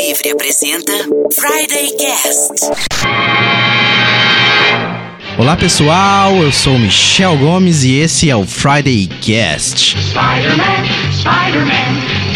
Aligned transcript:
Livre 0.00 0.30
apresenta 0.30 0.92
Friday 1.34 1.94
Cast. 1.98 2.70
Olá 5.36 5.54
pessoal, 5.58 6.36
eu 6.42 6.50
sou 6.50 6.78
Michel 6.78 7.36
Gomes 7.36 7.84
e 7.84 7.98
esse 7.98 8.30
é 8.30 8.34
o 8.34 8.46
Friday 8.46 9.06
Cast. 9.20 9.94
Spider-Man, 10.00 10.86
Spider-Man, 11.12 12.29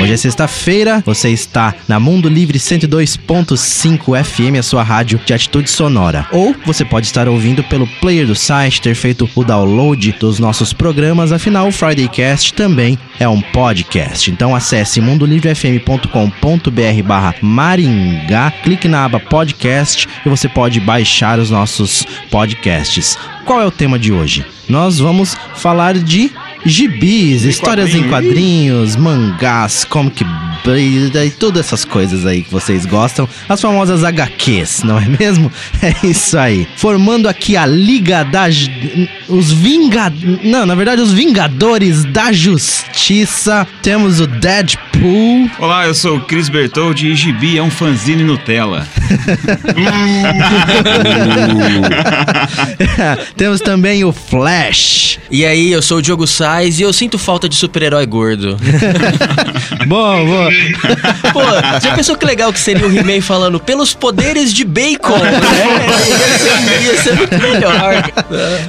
Hoje 0.00 0.12
é 0.12 0.16
sexta-feira, 0.16 1.02
você 1.04 1.28
está 1.28 1.74
na 1.86 2.00
Mundo 2.00 2.28
Livre 2.28 2.58
102.5 2.58 4.24
FM, 4.24 4.58
a 4.58 4.62
sua 4.62 4.82
rádio 4.82 5.20
de 5.24 5.34
atitude 5.34 5.68
sonora. 5.68 6.26
Ou 6.32 6.54
você 6.64 6.84
pode 6.84 7.06
estar 7.06 7.28
ouvindo 7.28 7.62
pelo 7.64 7.86
player 8.00 8.26
do 8.26 8.34
site, 8.34 8.80
ter 8.80 8.94
feito 8.94 9.28
o 9.34 9.44
download 9.44 10.12
dos 10.18 10.38
nossos 10.38 10.72
programas, 10.72 11.32
afinal 11.32 11.68
o 11.68 11.72
Friday 11.72 12.08
Cast 12.08 12.54
também 12.54 12.98
é 13.18 13.28
um 13.28 13.40
podcast. 13.40 14.30
Então 14.30 14.54
acesse 14.54 15.00
mundolivrefm.com.br 15.00 17.02
barra 17.04 17.34
Maringá, 17.42 18.50
clique 18.50 18.88
na 18.88 19.04
aba 19.04 19.20
podcast 19.20 20.08
e 20.24 20.28
você 20.28 20.48
pode 20.48 20.80
baixar 20.80 21.38
os 21.38 21.50
nossos 21.50 22.06
podcasts. 22.30 23.18
Qual 23.44 23.60
é 23.60 23.66
o 23.66 23.70
tema 23.70 23.98
de 23.98 24.12
hoje? 24.12 24.44
Nós 24.68 24.98
vamos 24.98 25.36
falar 25.54 25.98
de 25.98 26.30
gibis, 26.64 27.44
histórias 27.44 27.94
em 27.94 28.08
quadrinhos, 28.08 28.96
mangás, 28.96 29.84
comic 29.84 30.24
e 30.66 31.30
todas 31.30 31.66
essas 31.66 31.84
coisas 31.84 32.26
aí 32.26 32.42
que 32.42 32.50
vocês 32.50 32.86
gostam, 32.86 33.28
as 33.48 33.60
famosas 33.60 34.02
HQs, 34.04 34.82
não 34.82 34.98
é 34.98 35.06
mesmo? 35.06 35.50
É 35.82 36.06
isso 36.06 36.38
aí. 36.38 36.68
Formando 36.76 37.26
aqui 37.26 37.56
a 37.56 37.64
Liga 37.64 38.22
da 38.22 38.46
os 39.28 39.50
Vingadores, 39.50 40.44
não, 40.44 40.66
na 40.66 40.74
verdade 40.74 41.00
os 41.00 41.10
Vingadores 41.12 42.04
da 42.04 42.30
Justiça. 42.32 43.66
Temos 43.82 44.20
o 44.20 44.26
Deadpool. 44.26 45.50
Olá, 45.58 45.86
eu 45.86 45.94
sou 45.94 46.18
o 46.18 46.20
Chris 46.20 46.50
Bertoldi 46.50 47.08
e 47.08 47.16
Gibi 47.16 47.56
é 47.56 47.62
um 47.62 47.70
fanzine 47.70 48.24
Nutella. 48.24 48.86
Temos 53.36 53.60
também 53.60 54.04
o 54.04 54.12
Flash. 54.12 55.18
E 55.30 55.44
aí, 55.44 55.70
eu 55.72 55.82
sou 55.82 55.98
o 55.98 56.02
Diogo 56.02 56.26
Sais 56.26 56.80
e 56.80 56.82
eu 56.82 56.92
sinto 56.92 57.18
falta 57.18 57.48
de 57.48 57.54
super-herói 57.56 58.06
gordo. 58.06 58.56
bom, 59.86 60.26
bom. 60.26 60.49
Pô, 61.32 61.40
já 61.82 61.94
pensou 61.94 62.16
que 62.16 62.24
legal 62.24 62.52
que 62.52 62.60
seria 62.60 62.86
o 62.86 62.92
He-Man 62.96 63.20
falando 63.20 63.58
pelos 63.60 63.94
poderes 63.94 64.52
de 64.52 64.64
bacon? 64.64 65.20
Né? 65.30 65.40
Ia, 66.08 66.38
ser, 66.38 66.82
ia 66.82 67.02
ser 67.02 67.14
muito 67.14 67.38
melhor. 67.38 68.02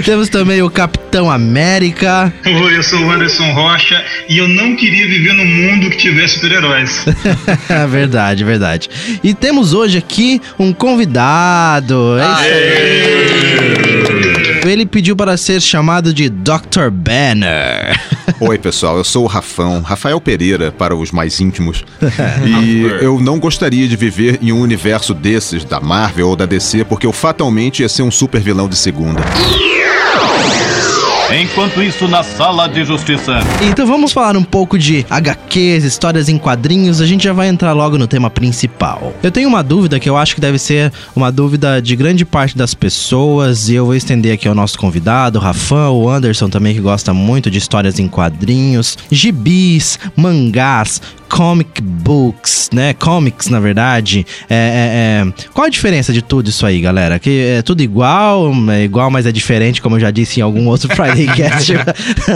Temos 0.03 0.29
também 0.29 0.61
o 0.61 0.69
Capitão 0.69 1.29
América. 1.29 2.31
Oi, 2.45 2.77
eu 2.77 2.83
sou 2.83 2.99
o 2.99 3.11
Anderson 3.11 3.52
Rocha 3.53 4.03
e 4.29 4.37
eu 4.37 4.47
não 4.47 4.75
queria 4.75 5.07
viver 5.07 5.33
num 5.33 5.45
mundo 5.45 5.89
que 5.89 5.97
tivesse 5.97 6.35
super-heróis. 6.35 7.05
verdade, 7.89 8.43
verdade. 8.43 8.89
E 9.23 9.33
temos 9.33 9.73
hoje 9.73 9.97
aqui 9.97 10.41
um 10.57 10.73
convidado. 10.73 12.17
É 12.19 12.23
isso 12.23 13.85
aí. 13.85 13.91
Ele 14.72 14.86
pediu 14.86 15.17
para 15.17 15.36
ser 15.36 15.61
chamado 15.61 16.14
de 16.14 16.30
Dr. 16.30 16.89
Banner. 16.89 18.00
Oi, 18.39 18.58
pessoal, 18.58 18.97
eu 18.97 19.03
sou 19.03 19.25
o 19.25 19.27
Rafão, 19.27 19.81
Rafael 19.81 20.22
Pereira 20.22 20.72
para 20.72 20.95
os 20.95 21.11
mais 21.11 21.41
íntimos. 21.41 21.83
E 22.47 22.83
eu 23.03 23.19
não 23.19 23.38
gostaria 23.38 23.88
de 23.88 23.95
viver 23.95 24.39
em 24.42 24.52
um 24.52 24.61
universo 24.61 25.14
desses, 25.14 25.66
da 25.66 25.80
Marvel 25.80 26.30
ou 26.30 26.36
da 26.36 26.45
DC, 26.45 26.86
porque 26.86 27.05
eu 27.05 27.11
fatalmente 27.11 27.81
ia 27.81 27.89
ser 27.89 28.03
um 28.03 28.11
super 28.11 28.39
vilão 28.39 28.69
de 28.69 28.75
segunda. 28.77 29.22
Enquanto 31.33 31.81
isso, 31.81 32.09
na 32.09 32.23
sala 32.23 32.67
de 32.67 32.83
justiça. 32.83 33.39
Então 33.61 33.87
vamos 33.87 34.11
falar 34.11 34.35
um 34.35 34.43
pouco 34.43 34.77
de 34.77 35.05
HQs, 35.09 35.85
histórias 35.85 36.27
em 36.27 36.37
quadrinhos. 36.37 36.99
A 36.99 37.05
gente 37.05 37.23
já 37.23 37.31
vai 37.31 37.47
entrar 37.47 37.71
logo 37.71 37.97
no 37.97 38.05
tema 38.05 38.29
principal. 38.29 39.13
Eu 39.23 39.31
tenho 39.31 39.47
uma 39.47 39.63
dúvida 39.63 39.97
que 39.97 40.09
eu 40.09 40.17
acho 40.17 40.35
que 40.35 40.41
deve 40.41 40.59
ser 40.59 40.91
uma 41.15 41.31
dúvida 41.31 41.81
de 41.81 41.95
grande 41.95 42.25
parte 42.25 42.57
das 42.57 42.73
pessoas 42.73 43.70
e 43.70 43.75
eu 43.75 43.86
vou 43.86 43.95
estender 43.95 44.33
aqui 44.33 44.45
ao 44.45 44.53
nosso 44.53 44.77
convidado, 44.77 45.39
o 45.39 46.02
o 46.02 46.09
Anderson 46.09 46.49
também 46.49 46.73
que 46.73 46.81
gosta 46.81 47.14
muito 47.14 47.49
de 47.49 47.58
histórias 47.58 47.97
em 47.97 48.08
quadrinhos, 48.08 48.97
gibis, 49.09 49.97
mangás, 50.15 51.02
comic 51.31 51.81
books, 51.81 52.69
né? 52.73 52.93
Comics, 52.93 53.47
na 53.47 53.59
verdade. 53.59 54.25
É, 54.49 54.55
é, 54.55 55.30
é, 55.30 55.49
Qual 55.53 55.65
a 55.65 55.69
diferença 55.69 56.11
de 56.11 56.21
tudo 56.21 56.49
isso 56.49 56.65
aí, 56.65 56.81
galera? 56.81 57.17
Que 57.17 57.55
é 57.58 57.61
tudo 57.61 57.81
igual, 57.81 58.52
é 58.69 58.83
igual, 58.83 59.09
mas 59.09 59.25
é 59.25 59.31
diferente, 59.31 59.81
como 59.81 59.95
eu 59.95 59.99
já 60.02 60.11
disse 60.11 60.41
em 60.41 60.43
algum 60.43 60.67
outro 60.67 60.93
Friday 60.93 61.27
Cast 61.33 61.73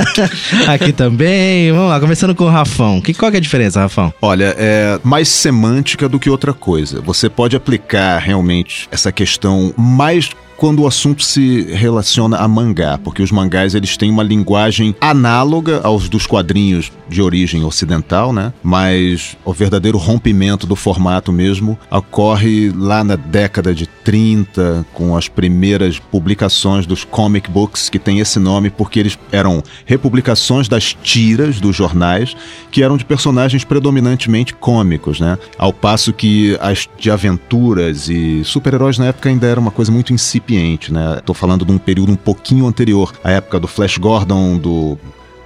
aqui 0.67 0.93
também. 0.93 1.71
Vamos 1.73 1.89
lá, 1.89 1.99
começando 1.99 2.33
com 2.33 2.45
o 2.45 2.49
Rafão. 2.49 3.01
Que, 3.01 3.13
qual 3.13 3.29
que 3.29 3.37
é 3.37 3.39
a 3.39 3.41
diferença, 3.41 3.81
Rafão? 3.81 4.13
Olha, 4.21 4.55
é 4.57 4.97
mais 5.03 5.27
semântica 5.27 6.07
do 6.07 6.17
que 6.17 6.29
outra 6.29 6.53
coisa. 6.53 7.01
Você 7.01 7.29
pode 7.29 7.55
aplicar 7.55 8.19
realmente 8.19 8.87
essa 8.91 9.11
questão 9.11 9.73
mais 9.77 10.29
quando 10.57 10.83
o 10.83 10.87
assunto 10.87 11.23
se 11.23 11.61
relaciona 11.73 12.37
a 12.37 12.47
mangá, 12.47 12.97
porque 12.97 13.21
os 13.21 13.31
mangás 13.31 13.75
eles 13.75 13.97
têm 13.97 14.09
uma 14.09 14.23
linguagem 14.23 14.95
análoga 15.01 15.81
aos 15.83 16.09
dos 16.09 16.25
quadrinhos 16.25 16.91
de 17.09 17.21
origem 17.21 17.63
ocidental, 17.63 18.33
né? 18.33 18.53
Mas 18.63 19.37
o 19.43 19.53
verdadeiro 19.53 19.97
rompimento 19.97 20.65
do 20.65 20.75
formato 20.75 21.31
mesmo 21.31 21.77
ocorre 21.89 22.71
lá 22.75 23.03
na 23.03 23.15
década 23.15 23.73
de 23.73 23.85
30, 23.87 24.85
com 24.93 25.15
as 25.15 25.27
primeiras 25.27 25.99
publicações 25.99 26.85
dos 26.85 27.03
comic 27.03 27.49
books, 27.49 27.89
que 27.89 27.99
tem 27.99 28.19
esse 28.19 28.39
nome 28.39 28.69
porque 28.69 28.99
eles 28.99 29.17
eram 29.31 29.63
republicações 29.85 30.67
das 30.67 30.93
tiras 30.93 31.59
dos 31.59 31.75
jornais, 31.75 32.35
que 32.71 32.83
eram 32.83 32.97
de 32.97 33.05
personagens 33.05 33.63
predominantemente 33.63 34.53
cômicos, 34.53 35.19
né? 35.19 35.37
Ao 35.57 35.73
passo 35.73 36.13
que 36.13 36.57
as 36.61 36.87
de 36.97 37.11
aventuras 37.11 38.09
e 38.09 38.43
super-heróis 38.43 38.97
na 38.97 39.07
época 39.07 39.29
ainda 39.29 39.47
era 39.47 39.59
uma 39.59 39.71
coisa 39.71 39.91
muito 39.91 40.13
incipiente, 40.45 40.93
né? 40.93 41.19
Tô 41.25 41.33
falando 41.33 41.65
de 41.65 41.71
um 41.71 41.77
período 41.77 42.11
um 42.11 42.15
pouquinho 42.15 42.67
anterior, 42.67 43.11
a 43.23 43.31
época 43.31 43.59
do 43.59 43.67
Flash 43.67 43.97
Gordon, 43.97 44.57
do 44.57 44.97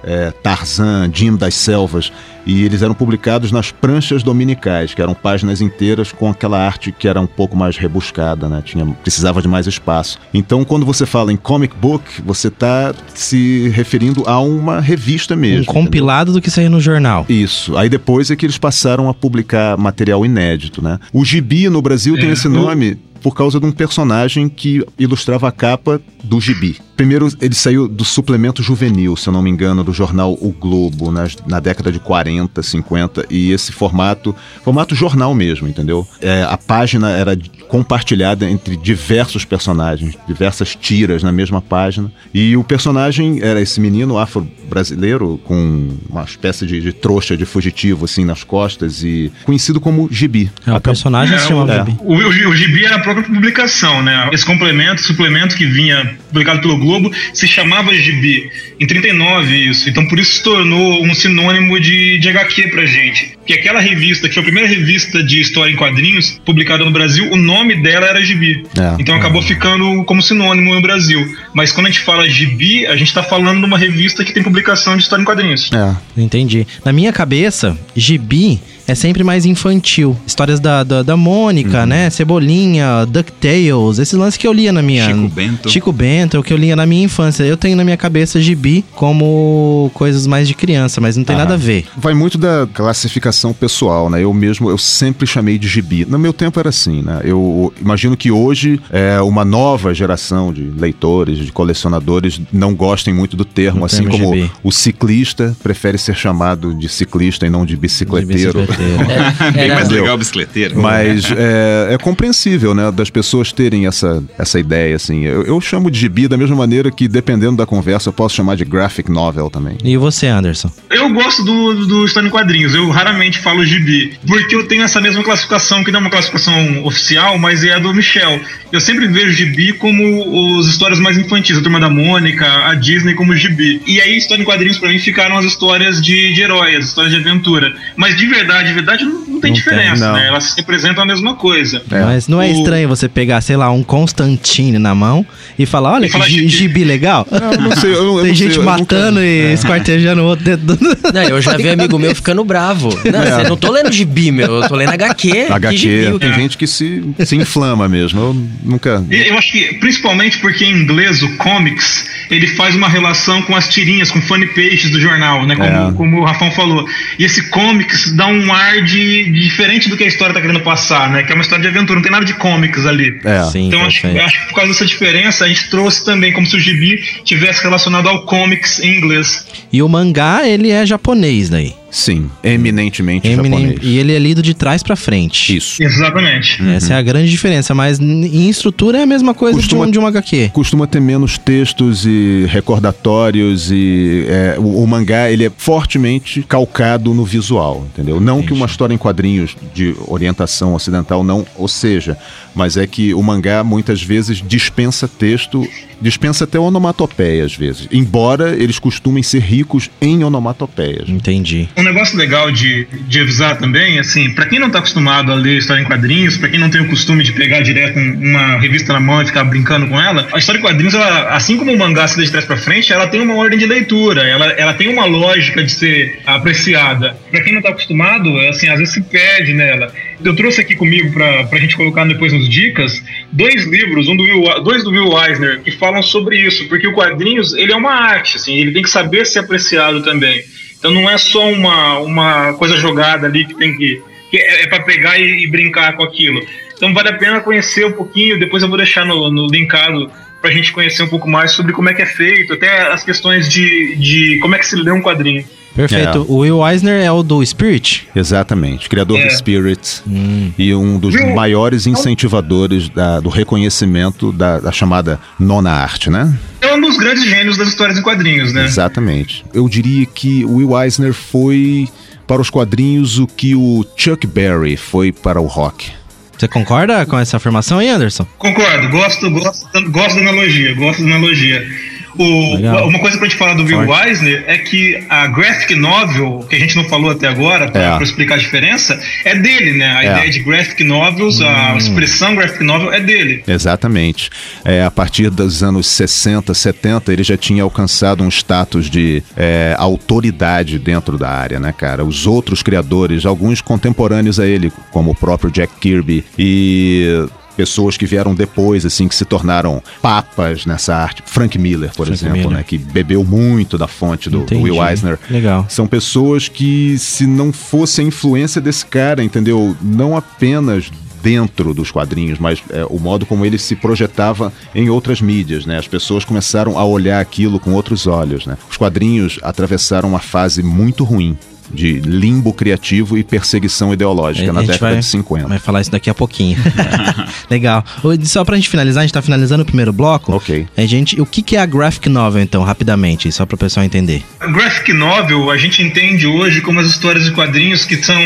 é, 0.04 0.30
Tarzan, 0.30 1.10
Jim 1.12 1.36
das 1.36 1.54
Selvas, 1.54 2.12
e 2.46 2.64
eles 2.64 2.82
eram 2.82 2.94
publicados 2.94 3.52
nas 3.52 3.70
pranchas 3.70 4.22
dominicais, 4.22 4.94
que 4.94 5.02
eram 5.02 5.14
páginas 5.14 5.60
inteiras 5.60 6.10
com 6.10 6.28
aquela 6.30 6.58
arte 6.58 6.90
que 6.90 7.06
era 7.06 7.20
um 7.20 7.26
pouco 7.26 7.56
mais 7.56 7.76
rebuscada, 7.76 8.48
né? 8.48 8.62
Tinha, 8.64 8.86
precisava 8.86 9.42
de 9.42 9.48
mais 9.48 9.66
espaço. 9.66 10.18
Então, 10.32 10.64
quando 10.64 10.86
você 10.86 11.04
fala 11.04 11.32
em 11.32 11.36
comic 11.36 11.74
book, 11.76 12.04
você 12.24 12.48
está 12.48 12.94
se 13.14 13.68
referindo 13.68 14.24
a 14.26 14.40
uma 14.40 14.80
revista 14.80 15.36
mesmo. 15.36 15.62
Um 15.62 15.74
compilado 15.74 16.30
entendeu? 16.30 16.40
do 16.40 16.44
que 16.44 16.50
saía 16.50 16.70
no 16.70 16.80
jornal. 16.80 17.26
Isso. 17.28 17.76
Aí 17.76 17.88
depois 17.88 18.30
é 18.30 18.36
que 18.36 18.46
eles 18.46 18.58
passaram 18.58 19.08
a 19.08 19.14
publicar 19.14 19.76
material 19.76 20.24
inédito, 20.24 20.82
né? 20.82 20.98
O 21.12 21.24
gibi 21.24 21.68
no 21.68 21.82
Brasil 21.82 22.16
é, 22.16 22.20
tem 22.20 22.30
esse 22.30 22.48
nome 22.48 22.98
por 23.22 23.34
causa 23.34 23.60
de 23.60 23.66
um 23.66 23.72
personagem 23.72 24.48
que 24.48 24.84
ilustrava 24.98 25.48
a 25.48 25.52
capa 25.52 26.00
do 26.22 26.40
gibi. 26.40 26.80
Primeiro, 27.00 27.28
ele 27.40 27.54
saiu 27.54 27.88
do 27.88 28.04
suplemento 28.04 28.62
juvenil, 28.62 29.16
se 29.16 29.26
eu 29.26 29.32
não 29.32 29.40
me 29.40 29.48
engano, 29.48 29.82
do 29.82 29.90
jornal 29.90 30.36
O 30.38 30.52
Globo, 30.52 31.10
na, 31.10 31.26
na 31.46 31.58
década 31.58 31.90
de 31.90 31.98
40, 31.98 32.62
50, 32.62 33.24
e 33.30 33.52
esse 33.52 33.72
formato, 33.72 34.36
formato 34.62 34.94
jornal 34.94 35.34
mesmo, 35.34 35.66
entendeu? 35.66 36.06
É, 36.20 36.42
a 36.42 36.58
página 36.58 37.08
era 37.08 37.34
compartilhada 37.68 38.50
entre 38.50 38.76
diversos 38.76 39.46
personagens, 39.46 40.14
diversas 40.28 40.76
tiras 40.76 41.22
na 41.22 41.32
mesma 41.32 41.62
página, 41.62 42.12
e 42.34 42.54
o 42.54 42.62
personagem 42.62 43.38
era 43.40 43.62
esse 43.62 43.80
menino 43.80 44.18
afro-brasileiro 44.18 45.40
com 45.44 45.96
uma 46.06 46.24
espécie 46.24 46.66
de, 46.66 46.82
de, 46.82 46.92
trouxa 46.92 47.34
de 47.34 47.46
fugitivo, 47.46 48.04
assim, 48.04 48.26
nas 48.26 48.44
costas, 48.44 49.02
e 49.02 49.32
conhecido 49.44 49.80
como 49.80 50.06
Gibi. 50.12 50.50
É, 50.66 50.72
o 50.74 50.80
personagem 50.82 51.34
é, 51.34 51.38
se 51.38 51.48
chama 51.48 51.72
é. 51.72 51.78
Gibi. 51.78 51.96
O, 52.00 52.14
o, 52.14 52.50
o 52.50 52.54
Gibi 52.54 52.84
era 52.84 52.96
a 52.96 53.00
própria 53.00 53.24
publicação, 53.24 54.02
né? 54.02 54.28
Esse 54.32 54.44
complemento, 54.44 55.00
suplemento 55.00 55.56
que 55.56 55.64
vinha 55.64 56.18
publicado 56.28 56.60
pelo 56.60 56.76
Globo, 56.76 56.89
se 57.32 57.46
chamava 57.46 57.94
Gibi. 57.94 58.50
Em 58.78 58.86
39 58.86 59.54
isso. 59.56 59.88
Então 59.88 60.06
por 60.06 60.18
isso 60.18 60.34
se 60.34 60.42
tornou 60.42 61.04
um 61.04 61.14
sinônimo 61.14 61.78
de, 61.78 62.18
de 62.18 62.28
HQ 62.28 62.68
pra 62.68 62.86
gente. 62.86 63.38
Que 63.46 63.54
aquela 63.54 63.80
revista, 63.80 64.28
que 64.28 64.34
foi 64.34 64.42
a 64.42 64.44
primeira 64.44 64.68
revista 64.68 65.22
de 65.22 65.40
história 65.40 65.72
em 65.72 65.76
quadrinhos 65.76 66.40
publicada 66.44 66.84
no 66.84 66.90
Brasil, 66.90 67.30
o 67.30 67.36
nome 67.36 67.76
dela 67.82 68.06
era 68.06 68.22
Gibi. 68.24 68.64
É, 68.78 69.00
então 69.00 69.14
acabou 69.14 69.42
ficando 69.42 70.04
como 70.04 70.22
sinônimo 70.22 70.74
no 70.74 70.80
Brasil. 70.80 71.26
Mas 71.52 71.72
quando 71.72 71.86
a 71.86 71.90
gente 71.90 72.02
fala 72.02 72.28
Gibi, 72.28 72.86
a 72.86 72.96
gente 72.96 73.12
tá 73.12 73.22
falando 73.22 73.60
de 73.60 73.66
uma 73.66 73.78
revista 73.78 74.24
que 74.24 74.32
tem 74.32 74.42
publicação 74.42 74.96
de 74.96 75.02
história 75.02 75.22
em 75.22 75.26
quadrinhos. 75.26 75.70
É, 75.72 76.20
entendi. 76.20 76.66
Na 76.84 76.92
minha 76.92 77.12
cabeça, 77.12 77.78
Gibi 77.94 78.60
é 78.90 78.94
sempre 78.94 79.22
mais 79.22 79.46
infantil. 79.46 80.16
Histórias 80.26 80.58
da, 80.58 80.82
da, 80.82 81.02
da 81.02 81.16
Mônica, 81.16 81.80
uhum. 81.80 81.86
né? 81.86 82.10
Cebolinha, 82.10 83.06
DuckTales, 83.06 83.98
esses 83.98 84.14
lances 84.14 84.36
que 84.36 84.46
eu 84.46 84.52
lia 84.52 84.72
na 84.72 84.82
minha... 84.82 85.06
Chico 85.06 85.28
Bento. 85.28 85.70
Chico 85.70 85.92
Bento, 85.92 86.38
o 86.38 86.42
que 86.42 86.52
eu 86.52 86.56
lia 86.56 86.74
na 86.74 86.86
minha 86.86 87.04
infância. 87.04 87.44
Eu 87.44 87.56
tenho 87.56 87.76
na 87.76 87.84
minha 87.84 87.96
cabeça 87.96 88.40
gibi 88.40 88.84
como 88.94 89.90
coisas 89.94 90.26
mais 90.26 90.48
de 90.48 90.54
criança, 90.54 91.00
mas 91.00 91.16
não 91.16 91.24
tem 91.24 91.36
ah, 91.36 91.40
nada 91.40 91.54
a 91.54 91.56
ver. 91.56 91.86
Vai 91.96 92.14
muito 92.14 92.36
da 92.36 92.68
classificação 92.72 93.52
pessoal, 93.52 94.10
né? 94.10 94.22
Eu 94.22 94.34
mesmo, 94.34 94.68
eu 94.68 94.78
sempre 94.78 95.26
chamei 95.26 95.58
de 95.58 95.68
gibi. 95.68 96.04
No 96.04 96.18
meu 96.18 96.32
tempo 96.32 96.58
era 96.58 96.68
assim, 96.68 97.02
né? 97.02 97.20
Eu 97.24 97.72
imagino 97.80 98.16
que 98.16 98.30
hoje 98.30 98.80
é, 98.90 99.20
uma 99.20 99.44
nova 99.44 99.94
geração 99.94 100.52
de 100.52 100.62
leitores, 100.62 101.38
de 101.38 101.52
colecionadores 101.52 102.40
não 102.52 102.74
gostem 102.74 103.14
muito 103.14 103.36
do 103.36 103.44
termo, 103.44 103.84
assim 103.84 104.04
como 104.04 104.34
gibi. 104.34 104.50
o 104.62 104.72
ciclista 104.72 105.56
prefere 105.62 105.98
ser 105.98 106.16
chamado 106.16 106.74
de 106.74 106.88
ciclista 106.88 107.46
e 107.46 107.50
não 107.50 107.64
de 107.64 107.76
bicicleteiro. 107.76 108.52
De 108.52 108.58
bicicleteiro. 108.58 108.79
Bem 108.80 109.64
Era- 109.64 109.74
mais 109.74 109.86
Entendeu? 109.86 110.02
legal 110.02 110.14
o 110.14 110.18
bicicleteiro. 110.18 110.80
Mas 110.80 111.30
é, 111.30 111.94
é 111.94 111.98
compreensível, 111.98 112.74
né, 112.74 112.90
das 112.90 113.10
pessoas 113.10 113.52
terem 113.52 113.86
essa, 113.86 114.22
essa 114.38 114.58
ideia, 114.58 114.96
assim. 114.96 115.24
Eu, 115.24 115.42
eu 115.44 115.60
chamo 115.60 115.90
de 115.90 115.98
gibi 115.98 116.26
da 116.28 116.36
mesma 116.36 116.56
maneira 116.56 116.90
que, 116.90 117.06
dependendo 117.08 117.56
da 117.56 117.66
conversa, 117.66 118.08
eu 118.08 118.12
posso 118.12 118.34
chamar 118.36 118.56
de 118.56 118.64
graphic 118.64 119.10
novel 119.10 119.50
também. 119.50 119.76
E 119.84 119.96
você, 119.96 120.26
Anderson? 120.26 120.70
Eu 120.90 121.08
gosto 121.10 121.44
do, 121.44 121.86
do 121.86 122.04
história 122.04 122.26
em 122.26 122.30
quadrinhos, 122.30 122.74
eu 122.74 122.88
raramente 122.90 123.38
falo 123.38 123.64
gibi, 123.64 124.18
porque 124.26 124.54
eu 124.54 124.66
tenho 124.66 124.82
essa 124.82 125.00
mesma 125.00 125.22
classificação, 125.22 125.84
que 125.84 125.90
não 125.90 125.98
é 125.98 126.02
uma 126.02 126.10
classificação 126.10 126.84
oficial, 126.84 127.38
mas 127.38 127.64
é 127.64 127.74
a 127.74 127.78
do 127.78 127.92
Michel. 127.92 128.40
Eu 128.72 128.80
sempre 128.80 129.06
vejo 129.08 129.32
gibi 129.32 129.72
como 129.72 130.56
os 130.58 130.68
histórias 130.68 131.00
mais 131.00 131.18
infantis, 131.18 131.58
a 131.58 131.62
Turma 131.62 131.80
da 131.80 131.90
Mônica, 131.90 132.46
a 132.46 132.74
Disney 132.74 133.14
como 133.14 133.34
gibi. 133.36 133.82
E 133.86 134.00
aí, 134.00 134.16
história 134.16 134.42
em 134.42 134.44
quadrinhos 134.44 134.78
pra 134.78 134.88
mim 134.88 134.98
ficaram 134.98 135.36
as 135.36 135.44
histórias 135.44 136.00
de, 136.00 136.32
de 136.32 136.40
herói, 136.40 136.76
as 136.76 136.86
histórias 136.86 137.12
de 137.12 137.18
aventura. 137.20 137.74
Mas 137.96 138.16
de 138.16 138.26
verdade, 138.26 138.69
de 138.70 138.74
verdade 138.74 139.04
não, 139.04 139.12
não 139.12 139.20
tem 139.24 139.32
Não 139.34 139.40
tem, 139.40 139.52
diferença, 139.52 140.06
não. 140.06 140.14
né? 140.14 140.26
Elas 140.28 140.54
representam 140.56 141.02
a 141.02 141.06
mesma 141.06 141.34
coisa. 141.34 141.82
É. 141.90 142.00
Mas 142.04 142.28
não 142.28 142.40
é 142.40 142.48
O- 142.48 142.52
estranho 142.52 142.88
você 142.88 143.08
pegar, 143.08 143.40
sei 143.40 143.56
lá, 143.56 143.70
um 143.70 143.82
Constantine 143.82 144.78
na 144.78 144.94
mão 144.94 145.24
e 145.58 145.66
falar, 145.66 145.92
olha 145.94 146.04
E 146.04 146.08
que 146.08 146.12
falar 146.12 146.26
gi- 146.26 146.34
gibi. 146.40 146.48
gibi 146.48 146.84
legal. 146.84 147.26
Eu 147.30 147.60
não 147.60 147.72
sei, 147.76 147.90
eu, 147.90 147.94
eu 147.94 148.04
Tem 148.04 148.14
não 148.14 148.22
sei, 148.24 148.34
gente 148.34 148.56
eu 148.58 148.62
matando 148.62 149.12
nunca- 149.20 149.26
e 149.26 149.52
esquartejando 149.52 150.22
o 150.22 150.24
outro 150.26 150.44
dentro 150.44 150.66
do... 150.66 150.78
Não, 151.12 151.22
eu 151.22 151.40
já 151.40 151.56
vi 151.56 151.68
amigo 151.68 151.98
meu 151.98 152.14
ficando 152.14 152.44
bravo. 152.44 152.88
Não, 153.10 153.22
É. 153.22 153.44
eu 153.44 153.48
não 153.50 153.56
tô 153.56 153.70
lendo 153.70 153.90
gibi, 153.92 154.30
meu. 154.30 154.62
Eu 154.62 154.68
tô 154.68 154.76
lendo 154.76 154.90
HQ. 154.90 155.30
Que 155.30 155.52
HQ, 155.52 155.76
gibi, 155.76 156.18
tem 156.18 156.32
gente 156.34 156.56
que 156.56 156.66
se, 156.66 157.02
se 157.24 157.36
inflama 157.36 157.88
mesmo. 157.88 158.20
Eu 158.20 158.46
nunca. 158.62 159.04
Eu 159.10 159.36
acho 159.38 159.50
que, 159.52 159.74
principalmente 159.74 160.38
porque 160.38 160.64
em 160.64 160.72
inglês, 160.82 161.22
o 161.22 161.36
comics, 161.36 162.04
ele 162.30 162.46
faz 162.48 162.74
uma 162.76 162.88
relação 162.88 163.42
com 163.42 163.56
as 163.56 163.68
tirinhas, 163.68 164.10
com 164.10 164.20
funny 164.22 164.46
pages 164.46 164.90
do 164.90 165.00
jornal, 165.00 165.46
né? 165.46 165.56
Como, 165.56 165.68
É. 165.68 165.92
como 165.92 166.20
o 166.20 166.24
Rafão 166.24 166.50
falou. 166.52 166.86
E 167.18 167.24
esse 167.24 167.42
comics 167.50 168.12
dá 168.12 168.26
um 168.28 168.49
ar 168.50 168.82
de, 168.82 169.24
de 169.24 169.40
diferente 169.40 169.88
do 169.88 169.96
que 169.96 170.04
a 170.04 170.06
história 170.06 170.34
tá 170.34 170.40
querendo 170.40 170.60
passar, 170.60 171.10
né? 171.10 171.22
Que 171.22 171.32
é 171.32 171.34
uma 171.34 171.42
história 171.42 171.62
de 171.62 171.68
aventura, 171.68 171.96
não 171.96 172.02
tem 172.02 172.12
nada 172.12 172.24
de 172.24 172.34
comics 172.34 172.86
ali. 172.86 173.20
É. 173.24 173.42
Sim, 173.44 173.68
Então 173.68 173.84
acho, 173.84 174.06
acho 174.06 174.40
que 174.40 174.48
por 174.48 174.54
causa 174.54 174.72
dessa 174.72 174.86
diferença, 174.86 175.44
a 175.44 175.48
gente 175.48 175.68
trouxe 175.70 176.04
também 176.04 176.32
como 176.32 176.46
se 176.46 176.56
o 176.56 176.60
gibi 176.60 177.02
tivesse 177.24 177.62
relacionado 177.62 178.08
ao 178.08 178.24
comics 178.24 178.80
em 178.80 178.96
inglês. 178.98 179.46
E 179.72 179.82
o 179.82 179.88
mangá, 179.88 180.46
ele 180.46 180.70
é 180.70 180.84
japonês 180.84 181.48
daí. 181.48 181.74
Sim, 181.90 182.30
eminentemente 182.42 183.26
Eminem- 183.28 183.60
japonês. 183.60 183.78
E 183.82 183.98
ele 183.98 184.12
é 184.12 184.18
lido 184.18 184.42
de 184.42 184.54
trás 184.54 184.82
pra 184.82 184.94
frente. 184.96 185.56
Isso. 185.56 185.82
Exatamente. 185.82 186.62
Essa 186.68 186.94
é 186.94 186.96
a 186.96 187.02
grande 187.02 187.30
diferença, 187.30 187.74
mas 187.74 187.98
em 187.98 188.48
estrutura 188.48 188.98
é 188.98 189.02
a 189.02 189.06
mesma 189.06 189.34
coisa 189.34 189.58
Costuma- 189.58 189.84
de, 189.84 189.88
um, 189.88 189.92
de 189.92 189.98
um 189.98 190.06
HQ. 190.06 190.50
Costuma 190.52 190.86
ter 190.86 191.00
menos 191.00 191.36
textos 191.38 192.06
e 192.06 192.46
recordatórios 192.48 193.70
e 193.70 194.24
é, 194.28 194.56
o, 194.58 194.82
o 194.82 194.86
mangá 194.86 195.30
ele 195.30 195.44
é 195.46 195.52
fortemente 195.56 196.42
calcado 196.42 197.12
no 197.14 197.24
visual, 197.24 197.86
entendeu? 197.92 198.20
Não 198.20 198.42
que 198.42 198.52
uma 198.52 198.66
história 198.66 198.94
em 198.94 198.98
quadrinhos 198.98 199.56
de 199.74 199.94
orientação 200.06 200.74
ocidental 200.74 201.24
não 201.24 201.44
ou 201.56 201.68
seja, 201.68 202.16
mas 202.54 202.76
é 202.76 202.86
que 202.86 203.12
o 203.14 203.22
mangá 203.22 203.62
muitas 203.64 204.02
vezes 204.02 204.42
dispensa 204.46 205.06
texto, 205.08 205.66
dispensa 206.00 206.44
até 206.44 206.58
onomatopeia 206.58 207.44
às 207.44 207.54
vezes, 207.54 207.88
embora 207.92 208.54
eles 208.56 208.78
costumem 208.78 209.22
ser 209.22 209.40
ricos 209.42 209.90
em 210.00 210.24
onomatopeias. 210.24 211.08
Entendi. 211.08 211.68
Um 211.80 211.84
negócio 211.84 212.16
legal 212.18 212.50
de, 212.52 212.86
de 213.08 213.20
avisar 213.20 213.56
também, 213.56 213.98
assim, 213.98 214.30
pra 214.30 214.44
quem 214.44 214.58
não 214.58 214.68
tá 214.70 214.78
acostumado 214.80 215.32
a 215.32 215.34
ler 215.34 215.56
história 215.56 215.80
em 215.80 215.84
quadrinhos, 215.84 216.36
pra 216.36 216.48
quem 216.48 216.60
não 216.60 216.68
tem 216.68 216.82
o 216.82 216.88
costume 216.88 217.24
de 217.24 217.32
pegar 217.32 217.60
direto 217.62 217.98
um- 217.98 218.20
uma 218.30 218.58
revista 218.58 218.92
na 218.92 219.00
mão 219.00 219.22
e 219.22 219.26
ficar 219.26 219.44
brincando 219.44 219.86
com 219.88 219.98
ela, 220.00 220.28
a 220.32 220.38
história 220.38 220.58
em 220.58 220.62
quadrinhos, 220.62 220.92
ela, 220.92 221.30
assim 221.34 221.56
como 221.56 221.72
o 221.72 221.78
mangá 221.78 222.06
se 222.06 222.18
lê 222.18 222.24
de 222.26 222.30
trás 222.30 222.44
pra 222.44 222.56
frente, 222.58 222.92
ela 222.92 223.06
tem 223.06 223.20
uma 223.22 223.34
ordem 223.34 223.58
de 223.58 223.64
leitura, 223.66 224.22
ela, 224.22 224.46
ela 224.52 224.74
tem 224.74 224.88
uma 224.88 225.06
lógica 225.06 225.62
de 225.64 225.72
ser 225.72 226.18
apreciada. 226.26 227.16
Pra 227.30 227.40
quem 227.42 227.54
não 227.54 227.62
tá 227.62 227.70
acostumado, 227.70 228.28
assim, 228.48 228.68
às 228.68 228.78
vezes 228.78 228.92
se 228.94 229.00
perde 229.02 229.54
nela. 229.54 229.92
Eu 230.22 230.36
trouxe 230.36 230.60
aqui 230.60 230.74
comigo 230.76 231.10
pra, 231.12 231.44
pra 231.44 231.58
gente 231.58 231.76
colocar 231.76 232.04
depois 232.04 232.32
nos 232.32 232.48
dicas, 232.48 233.02
dois 233.32 233.64
livros, 233.66 234.06
um 234.08 234.16
do 234.16 234.22
Will, 234.24 234.62
dois 234.62 234.84
do 234.84 234.90
Will 234.90 235.10
Eisner, 235.18 235.60
que 235.62 235.70
falam 235.70 236.02
sobre 236.02 236.36
isso, 236.46 236.68
porque 236.68 236.86
o 236.86 236.92
quadrinhos, 236.92 237.54
ele 237.54 237.72
é 237.72 237.76
uma 237.76 237.92
arte, 237.94 238.36
assim, 238.36 238.54
ele 238.58 238.72
tem 238.72 238.82
que 238.82 238.90
saber 238.90 239.24
ser 239.24 239.38
apreciado 239.38 240.02
também. 240.02 240.42
Então 240.80 240.90
não 240.90 241.08
é 241.08 241.16
só 241.18 241.46
uma, 241.48 241.98
uma 241.98 242.54
coisa 242.54 242.76
jogada 242.76 243.26
ali 243.26 243.46
que 243.46 243.54
tem 243.54 243.76
que. 243.76 244.02
que 244.30 244.38
é, 244.38 244.64
é 244.64 244.66
para 244.66 244.82
pegar 244.82 245.18
e, 245.18 245.44
e 245.44 245.46
brincar 245.46 245.94
com 245.94 246.02
aquilo. 246.02 246.40
Então 246.74 246.92
vale 246.94 247.10
a 247.10 247.18
pena 247.18 247.40
conhecer 247.42 247.84
um 247.84 247.92
pouquinho, 247.92 248.40
depois 248.40 248.62
eu 248.62 248.68
vou 248.68 248.78
deixar 248.78 249.04
no, 249.04 249.30
no 249.30 249.46
linkado 249.46 250.10
pra 250.40 250.50
gente 250.50 250.72
conhecer 250.72 251.02
um 251.02 251.08
pouco 251.08 251.28
mais 251.28 251.52
sobre 251.52 251.72
como 251.72 251.88
é 251.88 251.94
que 251.94 252.02
é 252.02 252.06
feito, 252.06 252.52
até 252.54 252.90
as 252.92 253.02
questões 253.04 253.48
de, 253.48 253.96
de 253.96 254.38
como 254.40 254.54
é 254.54 254.58
que 254.58 254.66
se 254.66 254.76
lê 254.76 254.90
um 254.90 255.02
quadrinho. 255.02 255.44
Perfeito. 255.74 256.18
É. 256.18 256.32
O 256.32 256.38
Will 256.38 256.66
Eisner 256.66 257.00
é 257.04 257.12
o 257.12 257.22
do 257.22 257.44
Spirit? 257.46 258.08
Exatamente, 258.14 258.88
criador 258.88 259.18
É. 259.20 259.26
do 259.26 259.32
Spirit 259.32 260.02
Hum. 260.06 260.50
e 260.58 260.74
um 260.74 260.98
dos 260.98 261.14
Viu? 261.14 261.32
maiores 261.32 261.86
incentivadores 261.86 262.88
da- 262.88 263.20
do 263.20 263.28
reconhecimento 263.28 264.32
da, 264.32 264.58
da 264.58 264.72
chamada 264.72 265.20
nona 265.38 265.70
arte, 265.70 266.10
né? 266.10 266.36
É 266.60 266.74
um 266.74 266.80
dos 266.80 266.96
grandes 266.96 267.24
gênios 267.24 267.56
das 267.56 267.68
histórias 267.68 267.96
em 267.98 268.02
quadrinhos, 268.02 268.52
né? 268.52 268.64
Exatamente. 268.64 269.44
Eu 269.54 269.68
diria 269.68 270.04
que 270.06 270.44
o 270.44 270.56
Will 270.56 270.76
Eisner 270.82 271.12
foi 271.12 271.88
para 272.26 272.42
os 272.42 272.50
quadrinhos 272.50 273.18
o 273.18 273.26
que 273.26 273.54
o 273.54 273.84
Chuck 273.96 274.26
Berry 274.26 274.76
foi 274.76 275.12
para 275.12 275.40
o 275.40 275.46
rock. 275.46 275.92
Você 276.40 276.48
concorda 276.48 277.04
com 277.04 277.18
essa 277.18 277.36
afirmação 277.36 277.80
aí, 277.80 277.90
Anderson? 277.90 278.26
Concordo, 278.38 278.88
gosto, 278.88 279.30
gosto, 279.30 279.90
gosto 279.90 280.14
da 280.14 280.20
analogia, 280.22 280.74
gosto 280.74 281.02
da 281.02 281.08
analogia. 281.10 281.68
O- 282.18 282.54
Legal. 282.56 282.88
uma 282.88 282.98
coisa 282.98 283.16
pra 283.18 283.26
gente 283.28 283.38
falar 283.38 283.54
do 283.54 283.64
Will 283.64 283.94
Eisner 283.94 284.44
é 284.46 284.58
que 284.58 285.02
a 285.08 285.26
graphic 285.26 285.74
novel, 285.74 286.44
que 286.48 286.56
a 286.56 286.58
gente 286.58 286.76
não 286.76 286.84
falou 286.84 287.10
até 287.10 287.28
agora, 287.28 287.70
pra, 287.70 287.80
É. 287.82 287.94
pra 287.94 288.02
explicar 288.02 288.34
a 288.34 288.38
diferença, 288.38 289.00
é 289.24 289.34
dele, 289.36 289.72
né? 289.78 289.86
A 289.86 290.04
É. 290.04 290.12
ideia 290.12 290.30
de 290.30 290.40
graphic 290.40 290.82
novels, 290.84 291.40
a 291.40 291.76
expressão 291.76 292.34
graphic 292.34 292.62
novel 292.64 292.92
é 292.92 293.00
dele. 293.00 293.42
Exatamente. 293.46 294.30
É, 294.64 294.84
a 294.84 294.90
partir 294.90 295.30
dos 295.30 295.62
anos 295.62 295.86
60, 295.86 296.52
70, 296.54 297.12
ele 297.12 297.22
já 297.22 297.36
tinha 297.36 297.62
alcançado 297.62 298.22
um 298.24 298.28
status 298.28 298.90
de 298.90 299.22
é, 299.36 299.74
autoridade 299.78 300.78
dentro 300.78 301.16
da 301.18 301.28
área, 301.30 301.58
né, 301.60 301.72
cara? 301.76 302.04
Os 302.04 302.26
outros 302.26 302.62
criadores, 302.62 303.24
alguns 303.24 303.60
contemporâneos 303.60 304.40
a 304.40 304.46
ele, 304.46 304.72
como 304.90 305.12
o 305.12 305.14
próprio 305.14 305.50
Jack 305.50 305.72
Kirby 305.80 306.24
e 306.38 307.26
pessoas 307.60 307.94
que 307.98 308.06
vieram 308.06 308.34
depois, 308.34 308.86
assim, 308.86 309.06
que 309.06 309.14
se 309.14 309.26
tornaram 309.26 309.82
papas 310.00 310.64
nessa 310.64 310.94
arte. 310.96 311.22
Frank 311.26 311.58
Miller, 311.58 311.90
por 311.90 312.06
Frank 312.06 312.12
exemplo, 312.12 312.38
Miller. 312.38 312.56
né? 312.56 312.64
Que 312.66 312.78
bebeu 312.78 313.22
muito 313.22 313.76
da 313.76 313.86
fonte 313.86 314.30
do, 314.30 314.46
do. 314.46 314.62
Will 314.62 314.82
Eisner. 314.82 315.18
Legal. 315.28 315.66
São 315.68 315.86
pessoas 315.86 316.48
que, 316.48 316.96
se 316.98 317.26
não 317.26 317.52
fosse 317.52 318.00
a 318.00 318.04
influência 318.04 318.62
desse 318.62 318.86
cara, 318.86 319.22
entendeu? 319.22 319.76
Não 319.82 320.16
apenas 320.16 320.90
dentro 321.22 321.74
dos 321.74 321.90
quadrinhos, 321.90 322.38
mas 322.38 322.62
é, 322.70 322.82
o 322.88 322.98
modo 322.98 323.26
como 323.26 323.44
ele 323.44 323.58
se 323.58 323.76
projetava 323.76 324.50
em 324.74 324.88
outras 324.88 325.20
mídias, 325.20 325.66
né? 325.66 325.76
As 325.76 325.86
pessoas 325.86 326.24
começaram 326.24 326.78
a 326.78 326.84
olhar 326.86 327.20
aquilo 327.20 327.60
com 327.60 327.72
outros 327.74 328.06
olhos, 328.06 328.46
né? 328.46 328.56
Os 328.70 328.78
quadrinhos 328.78 329.38
atravessaram 329.42 330.08
uma 330.08 330.18
fase 330.18 330.62
muito 330.62 331.04
ruim 331.04 331.36
de 331.72 332.00
limbo 332.00 332.52
criativo 332.52 333.16
e 333.16 333.22
perseguição 333.24 333.92
ideológica 333.92 334.50
A 334.50 334.52
na 334.52 334.60
gente 334.60 334.72
década 334.72 334.92
vai- 334.92 335.00
de 335.00 335.06
50. 335.06 335.48
Vai 335.48 335.58
falar 335.58 335.80
isso 335.80 335.90
daqui 335.90 336.10
a 336.10 336.14
pouquinho. 336.14 336.58
Legal. 337.50 337.84
Só 338.24 338.44
pra 338.44 338.56
gente 338.56 338.68
finalizar, 338.68 339.02
a 339.02 339.06
gente 339.06 339.12
tá 339.14 339.22
finalizando 339.22 339.62
o 339.62 339.66
primeiro 339.66 339.92
bloco. 339.92 340.32
Ok. 340.34 340.66
A 340.76 340.82
gente, 340.82 341.20
o 341.20 341.26
que, 341.26 341.42
que 341.42 341.56
é 341.56 341.60
a 341.60 341.66
graphic 341.66 342.08
novel, 342.08 342.42
então, 342.42 342.62
rapidamente, 342.62 343.30
só 343.32 343.46
pro 343.46 343.56
pessoal 343.56 343.84
entender? 343.84 344.22
A 344.40 344.46
graphic 344.46 344.92
novel 344.92 345.50
a 345.50 345.56
gente 345.56 345.82
entende 345.82 346.26
hoje 346.26 346.60
como 346.60 346.80
as 346.80 346.86
histórias 346.86 347.24
de 347.24 347.30
quadrinhos 347.32 347.84
que 347.84 347.96
são 348.02 348.16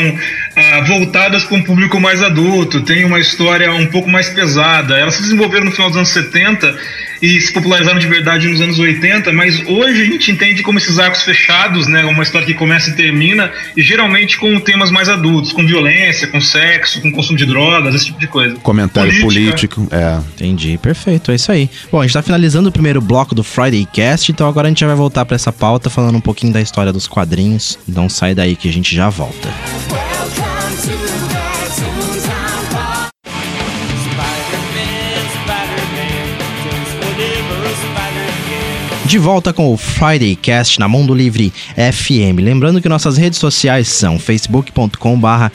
ah, 0.55 0.81
voltadas 0.87 1.43
para 1.43 1.57
um 1.57 1.63
público 1.63 1.99
mais 1.99 2.21
adulto, 2.23 2.81
tem 2.81 3.05
uma 3.05 3.19
história 3.19 3.71
um 3.73 3.87
pouco 3.87 4.09
mais 4.09 4.29
pesada. 4.29 4.95
Elas 4.97 5.15
se 5.15 5.21
desenvolveram 5.21 5.65
no 5.65 5.71
final 5.71 5.89
dos 5.89 5.97
anos 5.97 6.09
70 6.09 6.75
e 7.21 7.39
se 7.41 7.51
popularizaram 7.51 7.99
de 7.99 8.07
verdade 8.07 8.47
nos 8.47 8.61
anos 8.61 8.79
80, 8.79 9.31
mas 9.33 9.61
hoje 9.67 10.01
a 10.01 10.05
gente 10.05 10.31
entende 10.31 10.63
como 10.63 10.77
esses 10.77 10.99
arcos 10.99 11.23
fechados, 11.23 11.87
né, 11.87 12.03
uma 12.05 12.23
história 12.23 12.45
que 12.45 12.53
começa 12.53 12.89
e 12.89 12.93
termina, 12.93 13.51
e 13.75 13.81
geralmente 13.81 14.37
com 14.37 14.59
temas 14.59 14.91
mais 14.91 15.09
adultos, 15.09 15.51
com 15.51 15.65
violência, 15.65 16.27
com 16.27 16.39
sexo, 16.41 17.01
com 17.01 17.11
consumo 17.11 17.37
de 17.37 17.45
drogas, 17.45 17.93
esse 17.95 18.05
tipo 18.05 18.19
de 18.19 18.27
coisa. 18.27 18.55
Comentário 18.57 19.11
Política. 19.21 19.77
político, 19.77 19.87
é. 19.91 20.19
Entendi, 20.35 20.77
perfeito, 20.77 21.31
é 21.31 21.35
isso 21.35 21.51
aí. 21.51 21.69
Bom, 21.91 21.99
a 21.99 22.03
gente 22.03 22.13
tá 22.13 22.21
finalizando 22.21 22.69
o 22.69 22.71
primeiro 22.71 23.01
bloco 23.01 23.35
do 23.35 23.43
Friday 23.43 23.87
Cast, 23.91 24.31
então 24.31 24.47
agora 24.47 24.67
a 24.67 24.69
gente 24.69 24.79
já 24.79 24.87
vai 24.87 24.95
voltar 24.95 25.25
pra 25.25 25.35
essa 25.35 25.51
pauta 25.51 25.89
falando 25.89 26.15
um 26.15 26.21
pouquinho 26.21 26.53
da 26.53 26.61
história 26.61 26.91
dos 26.91 27.07
quadrinhos. 27.07 27.77
Então 27.87 28.09
sai 28.09 28.35
daí 28.35 28.55
que 28.55 28.67
a 28.67 28.73
gente 28.73 28.95
já 28.95 29.09
volta. 29.09 29.49
De 39.15 39.19
volta 39.19 39.53
com 39.53 39.73
o 39.73 39.77
Friday 39.77 40.35
Cast 40.35 40.77
na 40.77 40.89
Mundo 40.89 41.15
Livre 41.15 41.53
FM. 41.77 42.37
Lembrando 42.41 42.81
que 42.81 42.89
nossas 42.89 43.15
redes 43.15 43.39
sociais 43.39 43.87
são 43.87 44.19
facebook.com/barra 44.19 45.49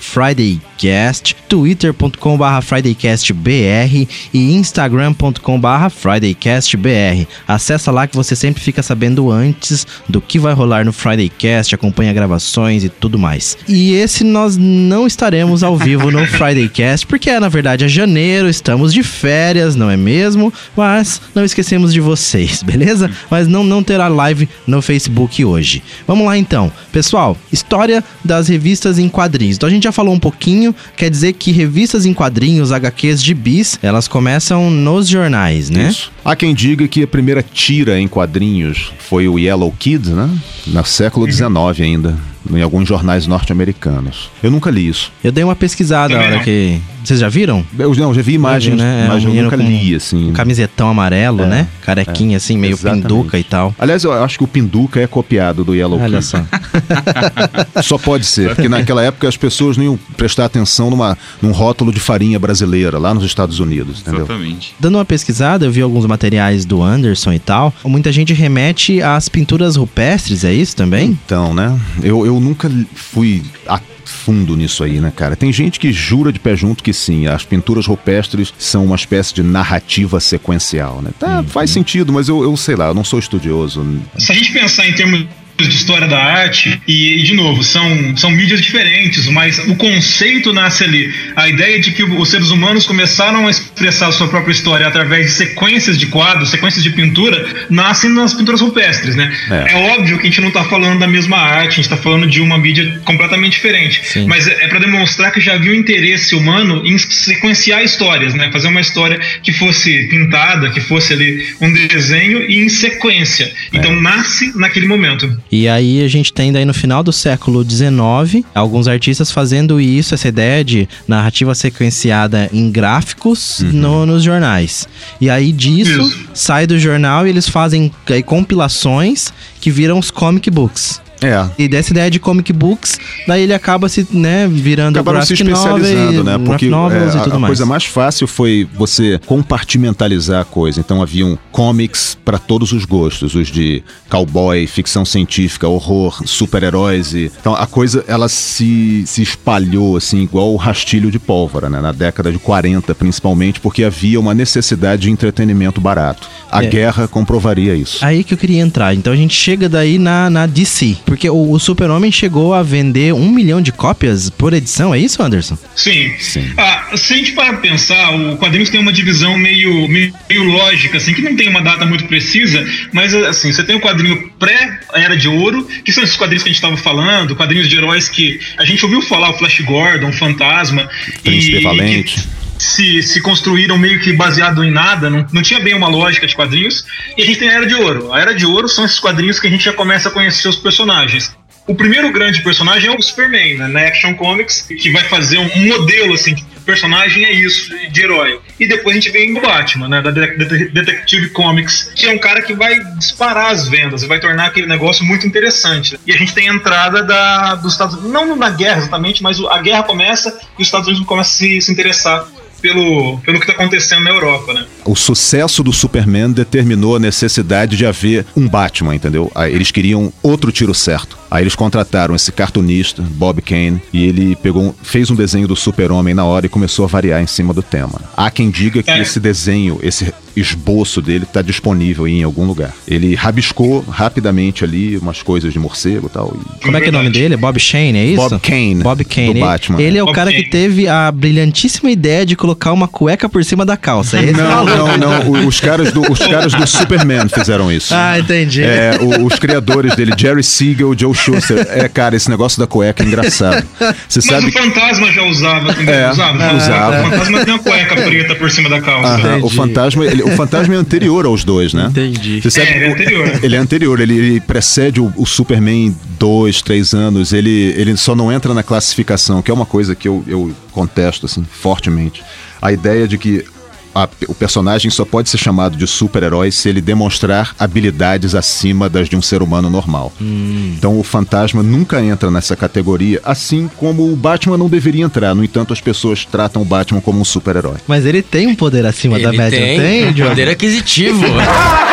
FridayCast, 0.81 1.37
twitter.com.br 1.49 2.63
FridayCastBR 2.63 4.09
e 4.33 4.55
instagram.com.br 4.55 5.91
FridayCastBR. 5.91 7.29
Acessa 7.47 7.91
lá 7.91 8.07
que 8.07 8.17
você 8.17 8.35
sempre 8.35 8.63
fica 8.63 8.83
sabendo 8.83 9.31
antes 9.31 9.87
do 10.09 10.21
que 10.21 10.39
vai 10.39 10.55
rolar 10.55 10.85
no 10.85 10.93
FridayCast, 10.93 11.75
acompanha 11.75 12.13
gravações 12.13 12.83
e 12.83 12.89
tudo 12.89 13.19
mais. 13.19 13.59
E 13.69 13.93
esse 13.93 14.25
nós 14.25 14.57
não 14.57 15.07
estaremos 15.07 15.63
ao 15.63 15.77
vivo 15.77 16.11
no 16.11 16.27
FridayCast, 16.27 17.07
porque 17.07 17.39
na 17.39 17.49
verdade 17.49 17.85
é 17.85 17.89
janeiro, 17.89 18.49
estamos 18.49 18.93
de 18.93 19.03
férias, 19.03 19.77
não 19.77 19.91
é 19.91 19.97
mesmo? 19.97 20.53
Mas 20.77 21.21
não 21.35 21.45
esquecemos 21.45 21.93
de 21.93 22.01
vocês, 22.01 22.63
beleza? 22.65 23.11
Mas 23.31 23.47
não, 23.47 23.63
não 23.63 23.83
terá 23.83 24.09
live 24.09 24.49
no 24.67 24.81
Facebook 24.81 25.45
hoje. 25.45 25.83
Vamos 26.07 26.27
lá 26.27 26.39
então. 26.39 26.73
Pessoal, 26.91 27.37
história 27.53 28.03
das 28.25 28.49
revistas 28.49 28.99
em 28.99 29.09
quadrinhos. 29.09 29.57
Então 29.57 29.69
a 29.69 29.73
gente 29.73 29.85
já 29.85 29.93
falou 29.93 30.15
um 30.15 30.19
pouquinho, 30.19 30.70
quer 30.97 31.11
dizer 31.11 31.35
que 31.35 31.53
revistas 31.53 32.07
em 32.07 32.15
quadrinhos, 32.15 32.73
HQs 32.73 33.23
de 33.23 33.35
bis, 33.35 33.79
elas 33.83 34.09
começam 34.09 34.71
nos 34.71 35.09
jornais, 35.09 35.71
né? 35.71 35.89
Isso. 35.89 36.13
Há 36.25 36.37
quem 36.37 36.55
diga 36.55 36.87
que 36.89 37.03
a 37.03 37.07
primeira 37.07 37.43
tira 37.43 37.99
em 37.99 38.09
quadrinhos 38.09 38.93
foi 38.99 39.29
o 39.29 39.39
Yellow 39.39 39.73
Kid, 39.79 40.11
né? 40.11 40.31
No 40.67 40.85
século 40.85 41.31
XIX 41.31 41.81
ainda, 41.81 42.17
em 42.53 42.63
alguns 42.63 42.89
jornais 42.89 43.27
norte-americanos. 43.27 44.31
Eu 44.43 44.51
nunca 44.51 44.71
li 44.71 44.89
isso. 44.89 45.13
Eu 45.23 45.33
dei 45.33 45.45
uma 45.45 45.57
pesquisada 45.57 46.15
na 46.15 46.21
hora 46.21 46.37
não. 46.37 46.43
que. 46.43 46.81
Vocês 47.03 47.19
já 47.19 47.31
viram? 47.31 47.65
Eu 47.79 47.95
não, 47.95 48.13
já 48.13 48.21
vi 48.21 48.35
imagens, 48.35 48.77
né? 48.77 49.05
É, 49.07 49.09
mas 49.09 49.25
um 49.25 49.35
eu 49.35 49.45
nunca 49.45 49.57
li, 49.57 49.95
assim. 49.95 50.29
Um 50.31 50.33
camisetão 50.35 50.91
amarelo, 50.91 51.45
É, 51.45 51.47
né? 51.47 51.69
Carequinha, 51.81 52.37
assim, 52.37 52.59
meio 52.59 52.75
Exatamente. 52.75 53.03
pinduca 53.05 53.39
e 53.39 53.43
tal. 53.43 53.75
Aliás, 53.79 54.05
eu 54.05 54.13
acho 54.13 54.37
que 54.37 54.45
o 54.45 54.47
Pinduca 54.47 55.01
é 55.01 55.07
copiado 55.07 55.65
do 55.65 55.75
Yellow 55.75 55.99
Olha 55.99 56.21
só. 56.21 56.45
Só 57.83 57.99
pode 57.99 58.27
ser, 58.27 58.55
porque 58.55 58.69
naquela 58.69 59.03
época 59.03 59.29
as 59.29 59.37
pessoas 59.37 59.77
não 59.77 59.85
iam 59.85 59.99
prestar 60.17 60.45
atenção 60.45 60.91
numa, 60.91 61.17
num 61.41 61.53
rótulo 61.53 61.93
de 61.93 62.01
farinha 62.01 62.39
brasileira 62.39 62.99
lá 62.99 63.15
nos 63.15 63.25
Estados 63.25 63.59
Unidos, 63.61 64.01
entendeu? 64.01 64.25
Exatamente. 64.25 64.75
Dando 64.79 64.97
uma 64.97 65.05
pesquisada, 65.05 65.65
eu 65.65 65.73
vi 65.73 65.81
alguns 65.81 66.07
materiais 66.07 66.65
do 66.65 66.83
Anderson 66.83 67.33
e 67.33 67.39
tal. 67.39 67.73
Muita 67.85 68.13
gente 68.13 68.33
remete 68.33 69.03
às 69.03 69.29
pinturas 69.29 69.77
rupestres, 69.77 70.45
é 70.45 70.53
isso 70.53 70.77
também? 70.77 71.19
Então, 71.25 71.55
né? 71.55 71.79
Eu, 72.03 72.27
eu 72.27 72.40
nunca 72.41 72.71
fui 72.95 73.43
a 73.67 73.81
fundo 74.05 74.57
nisso 74.57 74.83
aí, 74.83 75.01
né, 75.01 75.13
cara? 75.15 75.37
Tem 75.37 75.53
gente 75.53 75.79
que 75.79 75.93
jura 75.93 76.33
de 76.33 76.39
pé 76.39 76.57
junto 76.57 76.83
que 76.83 76.93
sim, 76.93 77.27
as 77.27 77.45
pinturas 77.45 77.87
rupestres 77.87 78.53
são 78.59 78.85
uma 78.85 78.97
espécie 78.97 79.33
de 79.35 79.43
narrativa 79.43 80.19
sequencial, 80.19 81.01
né? 81.01 81.11
Tá, 81.19 81.43
faz 81.45 81.71
sentido, 81.71 82.13
mas 82.13 82.29
eu, 82.29 82.43
eu 82.43 82.57
sei 82.57 82.75
lá, 82.75 82.89
eu 82.89 82.95
não 82.95 83.05
sou 83.05 83.19
estudioso. 83.19 83.87
Se 84.19 84.33
a 84.33 84.35
gente 84.35 84.53
pensar 84.53 84.89
em 84.89 84.93
termos 84.93 85.27
de 85.69 85.77
história 85.77 86.07
da 86.07 86.19
arte, 86.19 86.81
e, 86.87 87.21
e, 87.21 87.23
de 87.23 87.35
novo, 87.35 87.63
são, 87.63 88.17
são 88.17 88.31
mídias 88.31 88.61
diferentes, 88.61 89.27
mas 89.29 89.59
o 89.59 89.75
conceito 89.77 90.53
nasce 90.53 90.85
ali. 90.85 91.13
A 91.37 91.49
ideia 91.49 91.79
de 91.81 91.93
que 91.93 92.03
os 92.03 92.29
seres 92.29 92.51
humanos 92.51 92.87
começaram 92.87 93.47
a 93.47 93.51
expressar 93.51 94.09
a 94.09 94.13
sua 94.13 94.29
própria 94.29 94.53
história 94.53 94.87
através 94.87 95.27
de 95.27 95.33
sequências 95.33 95.99
de 95.99 96.07
quadros, 96.07 96.51
sequências 96.51 96.83
de 96.83 96.91
pintura, 96.91 97.67
nascem 97.69 98.11
nas 98.11 98.35
pinturas 98.35 98.61
rupestres, 98.61 99.15
né? 99.15 99.33
É. 99.51 99.73
É, 99.73 99.77
óbvio 99.95 100.19
que 100.19 100.27
a 100.27 100.31
gente 100.31 100.41
não 100.41 100.49
está 100.49 100.65
falando 100.65 100.99
da 100.99 101.07
mesma 101.07 101.39
arte, 101.39 101.69
a 101.69 101.77
gente 101.77 101.81
está 101.81 101.97
falando 101.97 102.27
de 102.27 102.41
uma 102.41 102.59
mídia 102.59 103.01
completamente 103.05 103.53
diferente. 103.53 104.01
Sim. 104.05 104.27
Mas 104.27 104.47
é, 104.47 104.65
é 104.65 104.69
para 104.69 104.79
demonstrar 104.79 105.33
que 105.33 105.41
já 105.41 105.55
havia 105.55 105.73
um 105.73 105.75
interesse 105.75 106.35
humano 106.35 106.83
em 106.85 106.97
sequenciar 106.99 107.83
histórias, 107.83 108.35
né? 108.35 108.51
Fazer 108.53 108.69
uma 108.69 108.81
história 108.81 109.21
que 109.43 109.53
fosse 109.53 110.05
pintada, 110.09 110.71
que 110.71 110.81
fosse 110.81 111.13
ali 111.13 111.55
um 111.61 111.73
desenho 111.73 112.51
e 112.51 112.65
em 112.65 112.69
sequência. 112.69 113.51
Então 113.73 113.95
nasce 114.01 114.53
naquele 114.57 114.87
momento. 114.87 115.41
E 115.53 115.69
aí 115.69 116.03
a 116.03 116.09
gente 116.09 116.33
tem 116.33 116.53
daí 116.53 116.65
no 116.65 116.73
final 116.75 117.03
do 117.03 117.13
século 117.13 117.65
XIX 117.69 118.45
alguns 118.55 118.87
artistas 118.87 119.31
fazendo 119.33 119.81
isso, 119.81 120.15
essa 120.15 120.29
ideia 120.29 120.65
de 120.65 120.89
narrativa 121.09 121.55
sequenciada 121.55 122.49
em 122.53 122.71
gráficos 122.71 123.59
no- 123.73 124.07
nos 124.07 124.23
jornais. 124.23 124.87
E 125.21 125.29
aí 125.29 125.51
disso 125.53 126.01
Isso. 126.01 126.29
sai 126.33 126.67
do 126.67 126.79
jornal 126.79 127.27
e 127.27 127.31
eles 127.31 127.49
fazem 127.49 127.91
aí, 128.09 128.23
compilações 128.23 129.33
que 129.61 129.71
viram 129.71 129.99
os 129.99 130.11
comic 130.11 130.51
books. 130.51 131.01
É. 131.23 131.49
E 131.59 131.69
dessa 131.69 131.93
ideia 131.93 132.11
de 132.11 132.19
comic 132.19 132.53
books, 132.53 132.99
daí 133.27 133.43
ele 133.43 133.53
acaba 133.55 133.89
se, 133.89 134.07
né, 134.11 134.49
virando 134.49 134.97
Acabaram 134.99 135.23
se 135.23 135.35
especializando, 135.35 136.25
novel, 136.25 136.25
né? 136.25 136.39
Porque 136.39 136.67
é, 136.67 136.71
a, 136.71 137.37
a 137.37 137.47
coisa 137.47 137.67
mais 137.67 137.85
fácil 137.85 138.27
foi 138.27 138.67
você 138.75 139.21
compartimentalizar 139.27 140.41
a 140.41 140.45
coisa. 140.45 140.81
Então 140.81 141.03
haviam 141.03 141.39
comics 141.53 142.17
para 142.25 142.39
todos 142.39 142.73
os 142.73 142.85
gostos, 142.85 143.35
os 143.35 143.49
de 143.49 143.83
cowboy, 144.09 144.67
ficção 144.67 145.05
científica, 145.05 145.69
horror, 145.69 146.23
super-heróis. 146.27 147.15
E... 147.15 147.31
Então 147.41 147.55
a 147.55 147.67
coisa 147.67 148.05
ela 148.09 148.29
se, 148.29 149.05
se 149.07 149.23
espalhou 149.23 149.97
assim 149.97 150.23
igual 150.23 150.53
o 150.53 150.57
rastilho 150.57 151.11
de 151.11 151.19
pólvora, 151.19 151.69
né? 151.69 151.81
Na 151.81 151.93
década 151.93 152.33
de 152.33 152.39
40, 152.39 152.95
principalmente, 152.95 153.61
porque 153.61 153.85
havia 153.85 154.19
uma 154.19 154.35
necessidade 154.35 155.03
de 155.03 155.11
entretenimento 155.11 155.81
barato. 155.81 156.29
A 156.51 156.65
É. 156.65 156.69
guerra 156.69 157.07
comprovaria 157.07 157.75
isso. 157.75 158.05
Aí 158.05 158.25
que 158.25 158.35
eu 158.35 158.39
queria 158.39 158.61
entrar. 158.61 158.95
Então 158.95 159.13
a 159.13 159.17
gente 159.17 159.35
chega 159.35 159.69
daí 159.69 159.99
na, 159.99 160.29
na 160.31 160.47
DC. 160.47 160.97
Porque 161.11 161.29
o, 161.29 161.51
o 161.51 161.59
Super-Homem 161.59 162.13
chegou 162.13 162.55
a 162.55 162.63
vender 162.63 163.13
um 163.13 163.29
milhão 163.33 163.61
de 163.61 163.73
cópias 163.73 164.31
por 164.31 164.53
edição, 164.53 164.95
é 164.95 164.99
isso, 165.01 165.21
Anderson? 165.21 165.59
Sim. 165.75 166.15
Sim. 166.21 166.53
Ah, 166.57 166.97
se 166.97 167.15
a 167.15 167.17
gente 167.17 167.33
parar 167.33 167.55
pra 167.55 167.63
pensar, 167.63 168.15
o 168.15 168.37
quadrinhos 168.37 168.71
tem 168.71 168.79
uma 168.79 168.93
divisão 168.93 169.37
meio, 169.37 169.89
meio, 169.89 170.15
meio 170.29 170.45
lógica, 170.45 170.99
assim, 170.99 171.13
que 171.13 171.21
não 171.21 171.35
tem 171.35 171.49
uma 171.49 171.61
data 171.63 171.85
muito 171.85 172.05
precisa, 172.05 172.65
mas 172.93 173.13
assim, 173.13 173.51
você 173.53 173.65
tem 173.65 173.75
o 173.75 173.81
quadrinho 173.81 174.31
pré-Era 174.39 175.17
de 175.17 175.27
Ouro, 175.27 175.67
que 175.85 175.91
são 175.91 176.05
esses 176.05 176.15
quadrinhos 176.15 176.45
que 176.45 176.49
a 176.49 176.53
gente 176.53 176.63
estava 176.63 176.77
falando, 176.77 177.35
quadrinhos 177.35 177.69
de 177.69 177.75
heróis 177.75 178.09
que 178.09 178.39
a 178.57 178.65
gente 178.65 178.85
ouviu 178.85 179.03
falar, 179.03 179.31
o 179.31 179.37
Flash 179.37 179.59
Gordon, 179.63 180.11
o 180.11 180.13
Fantasma. 180.13 180.89
Príncipe 181.25 181.57
e- 181.59 181.63
Valente. 181.65 182.21
que 182.21 182.40
Se, 182.61 183.03
se 183.03 183.21
construíram 183.23 183.79
meio 183.79 183.99
que 184.01 184.13
baseado 184.13 184.63
em 184.63 184.71
nada, 184.71 185.09
não, 185.09 185.27
não 185.33 185.41
tinha 185.41 185.59
bem 185.61 185.73
uma 185.75 185.89
lógica 185.89 186.27
de 186.27 186.35
quadrinhos. 186.37 186.85
E 187.17 187.23
a 187.23 187.27
gente 187.27 187.39
tem 187.39 187.49
a 187.49 187.55
Era 187.55 187.67
de 187.67 187.75
Ouro. 187.75 188.13
A 188.13 188.21
Era 188.21 188.35
de 188.35 188.45
Ouro 188.45 188.69
são 188.69 188.85
esses 188.85 189.01
quadrinhos 189.01 189.41
que 189.41 189.47
a 189.47 189.51
gente 189.51 189.65
já 189.65 189.73
começa 189.73 190.11
a 190.11 190.13
conhecer 190.13 190.47
os 190.47 190.57
personagens. 190.57 191.35
O 191.67 191.75
primeiro 191.75 192.11
grande 192.13 192.43
personagem 192.43 192.91
é 192.93 192.97
o 192.97 193.01
Superman, 193.01 193.57
né, 193.57 193.69
na 193.69 193.81
Action 193.87 194.15
Comics, 194.15 194.63
que 194.63 194.91
vai 194.91 195.05
fazer 195.05 195.39
um, 195.39 195.49
modelo 195.69 196.15
assim, 196.15 196.35
de 196.35 196.45
personagem 196.67 197.25
é 197.25 197.33
isso, 197.33 197.71
de 197.91 198.03
herói. 198.03 198.41
E 198.59 198.67
depois 198.67 198.97
a 198.97 199.01
gente 199.01 199.11
vem 199.13 199.37
o 199.39 199.41
Batman, 199.41 199.89
né, 199.89 200.03
da 200.03 200.11
Det- 200.11 200.37
Det- 200.37 200.69
Detective 200.71 201.31
Comics, 201.31 201.93
que 201.95 202.07
é 202.07 202.11
um 202.13 202.19
cara 202.19 202.43
que 202.43 202.55
vai 202.55 202.79
disparar 202.99 203.53
as 203.53 203.69
vendas, 203.69 204.03
vai 204.03 204.19
tornar 204.21 204.47
aquele 204.47 204.67
negócio 204.67 205.05
muito 205.05 205.27
interessante. 205.27 205.99
E 206.07 206.13
a 206.13 206.17
gente 206.17 206.35
tem 206.35 206.49
a 206.51 206.55
entrada 206.55 207.03
da, 207.05 207.55
dos 207.55 207.73
Estados 207.73 207.95
Unidos, 207.95 208.13
não 208.13 208.37
na 208.37 208.51
guerra 208.51 208.79
exatamente, 208.79 209.23
mas 209.23 209.39
a 209.41 209.59
guerra 209.63 209.83
começa 209.85 210.39
e 210.59 210.63
os 210.63 210.67
Estados 210.69 210.89
Unidos 210.89 211.07
começam 211.07 211.31
a 211.31 211.39
se, 211.39 211.61
se 211.63 211.73
interessar 211.73 212.27
pelo, 212.61 213.19
pelo 213.19 213.39
que 213.39 213.45
está 213.45 213.53
acontecendo 213.53 214.03
na 214.05 214.11
Europa, 214.11 214.53
né? 214.53 214.67
O 214.85 214.95
sucesso 214.97 215.63
do 215.63 215.73
Superman 215.73 216.31
determinou 216.31 216.97
a 216.97 216.99
necessidade 216.99 217.77
de 217.77 217.87
haver 217.87 218.27
um 218.37 218.49
Batman, 218.49 218.95
entendeu? 218.95 219.31
Aí 219.35 219.53
eles 219.55 219.71
queriam 219.71 220.13
outro 220.23 220.53
tiro 220.53 220.75
certo. 220.75 221.19
Aí 221.31 221.43
eles 221.45 221.55
contrataram 221.55 222.15
esse 222.15 222.33
cartunista, 222.33 223.03
Bob 223.03 223.41
Kane, 223.41 223.81
e 223.93 224.05
ele 224.05 224.35
pegou, 224.37 224.75
fez 224.83 225.11
um 225.11 225.15
desenho 225.15 225.47
do 225.47 225.55
Super-Homem 225.55 226.13
na 226.15 226.25
hora 226.25 226.47
e 226.47 226.49
começou 226.49 226.85
a 226.85 226.89
variar 226.89 227.23
em 227.23 227.27
cima 227.27 227.55
do 227.55 227.63
tema. 227.63 228.01
Há 228.17 228.31
quem 228.31 228.51
diga 228.51 228.83
que 228.83 228.91
É. 228.91 228.99
esse 229.01 229.21
desenho, 229.21 229.79
esse 229.83 230.13
esboço 230.37 231.01
dele 231.03 231.25
está 231.25 231.43
disponível 231.43 232.07
em 232.07 232.23
algum 232.23 232.45
lugar. 232.47 232.73
Ele 232.87 233.15
rabiscou 233.15 233.85
rapidamente 233.89 234.65
ali 234.65 234.97
umas 234.99 235.23
coisas 235.23 235.53
de 235.53 235.59
morcego 235.59 236.07
e 236.07 236.11
tal. 236.11 236.37
e- 236.61 236.65
Como 236.65 236.77
é 236.77 236.81
que 236.81 236.87
é 236.87 236.89
o 236.91 236.93
nome 236.93 237.11
dele? 237.11 237.37
Bob 237.37 237.59
Shane, 237.59 237.99
é 237.99 238.05
isso? 238.05 238.17
Bob 238.17 238.39
Kane, 238.41 238.75
Bob 238.83 239.05
Kane. 239.05 239.27
do 239.27 239.33
Ele- 239.33 239.41
Batman. 239.41 239.81
Ele 239.83 239.99
é 239.99 240.03
o 240.03 240.07
Bob 240.07 240.15
cara 240.15 240.31
que 240.31 240.39
Kane. 240.39 240.51
teve 240.51 240.89
a 240.89 241.11
brilhantíssima 241.13 241.91
ideia 241.91 242.25
de 242.27 242.37
colocar 242.37 242.73
uma 242.73 242.87
cueca 242.89 243.29
por 243.29 243.45
cima 243.45 243.65
da 243.67 243.77
calça. 243.77 244.19
É 244.19 244.25
esse 244.25 244.33
Não, 244.35 244.65
não, 244.65 244.97
não. 244.97 245.31
Os 245.51 245.61
caras 245.61 245.93
do, 245.93 246.01
os 246.11 246.19
caras 246.19 246.53
do 246.53 246.67
Superman 246.67 247.29
fizeram 247.29 247.71
isso. 247.73 247.95
Ah, 247.95 248.19
entendi. 248.19 248.63
É, 248.63 248.93
os 249.23 249.39
criadores 249.39 249.95
dele, 249.97 250.13
Jerry 250.17 250.43
Siegel, 250.43 250.95
Joe 250.97 251.15
Schuster. 251.15 251.67
É, 251.71 251.89
cara, 251.89 252.15
esse 252.17 252.29
negócio 252.31 252.59
da 252.59 252.67
cueca 252.67 253.03
é 253.03 253.07
engraçado. 253.07 253.67
Você 254.09 254.21
Mas 254.21 254.25
sabe 254.25 254.47
o 254.47 254.53
Fantasma 254.53 255.13
já 255.13 255.23
usava 255.25 255.75
também, 255.75 255.95
É, 255.95 256.11
usava? 256.11 256.57
usava. 256.57 257.01
O 257.07 257.11
Fantasma 257.11 257.45
tem 257.45 257.55
uma 257.55 257.63
cueca 257.63 257.95
preta 257.97 258.35
por 258.35 258.51
cima 258.51 258.69
da 258.69 258.81
calça. 258.81 259.09
Aham, 259.15 259.41
o 259.43 259.51
fantasma, 259.51 260.05
ele- 260.05 260.23
o 260.33 260.37
fantasma 260.37 260.75
é 260.75 260.77
anterior 260.77 261.27
aos 261.27 261.45
dois, 261.45 261.73
né? 261.75 261.87
Entendi. 261.91 262.41
Você 262.41 262.51
sabe, 262.51 262.69
É, 262.69 262.77
ele 262.77 262.85
é 262.85 262.93
anterior. 262.93 263.41
Ele 263.43 263.57
é 263.57 263.59
anterior, 263.59 264.01
ele, 264.01 264.17
ele 264.19 264.41
precede 264.41 265.01
o, 265.01 265.13
o 265.17 265.27
Superman 265.27 265.95
dois, 266.19 266.63
três 266.63 266.95
anos. 266.95 267.33
Ele, 267.33 267.75
ele 267.77 267.97
só 267.97 268.15
não 268.15 268.33
entra 268.33 268.55
na 268.55 268.63
classificação, 268.63 269.43
que 269.43 269.51
é 269.51 269.55
uma 269.55 269.67
coisa 269.67 269.95
que 269.95 270.09
eu, 270.09 270.25
eu 270.27 270.53
contesto 270.73 271.27
assim 271.27 271.45
fortemente. 271.45 272.23
A 272.61 272.73
ideia 272.73 273.09
de 273.09 273.19
que 273.19 273.45
a- 273.95 274.09
o 274.29 274.35
personagem 274.35 274.91
só 274.91 275.05
pode 275.05 275.29
ser 275.29 275.39
chamado 275.39 275.77
de 275.77 275.87
super-herói 275.87 276.51
se 276.51 276.69
ele 276.69 276.81
demonstrar 276.81 277.55
habilidades 277.59 278.35
acima 278.35 278.89
das 278.89 279.09
de 279.09 279.17
um 279.17 279.23
ser 279.23 279.43
humano 279.43 279.69
normal. 279.71 280.13
Então 280.21 280.99
o 280.99 281.03
fantasma 281.03 281.63
nunca 281.63 282.03
entra 282.03 282.31
nessa 282.31 282.55
categoria, 282.57 283.21
assim 283.25 283.71
como 283.77 284.13
o 284.13 284.17
Batman 284.17 284.57
não 284.59 284.69
deveria 284.69 285.05
entrar. 285.05 285.35
No 285.35 285.45
entanto, 285.45 285.73
as 285.73 285.81
pessoas 285.81 286.25
tratam 286.25 286.63
o 286.63 286.65
Batman 286.65 287.01
como 287.01 287.21
um 287.21 287.25
super-herói. 287.25 287.77
Mas 287.87 288.05
ele 288.07 288.23
tem 288.23 288.47
um 288.47 288.55
poder 288.55 288.87
acima 288.87 289.19
da 289.19 289.29
Ele 289.29 289.39
média, 289.39 289.59
não 289.61 289.67
tem, 289.67 290.13
tem, 290.15 290.25
um 290.25 290.29
poder 290.29 290.49
aquisitivo. 290.49 291.25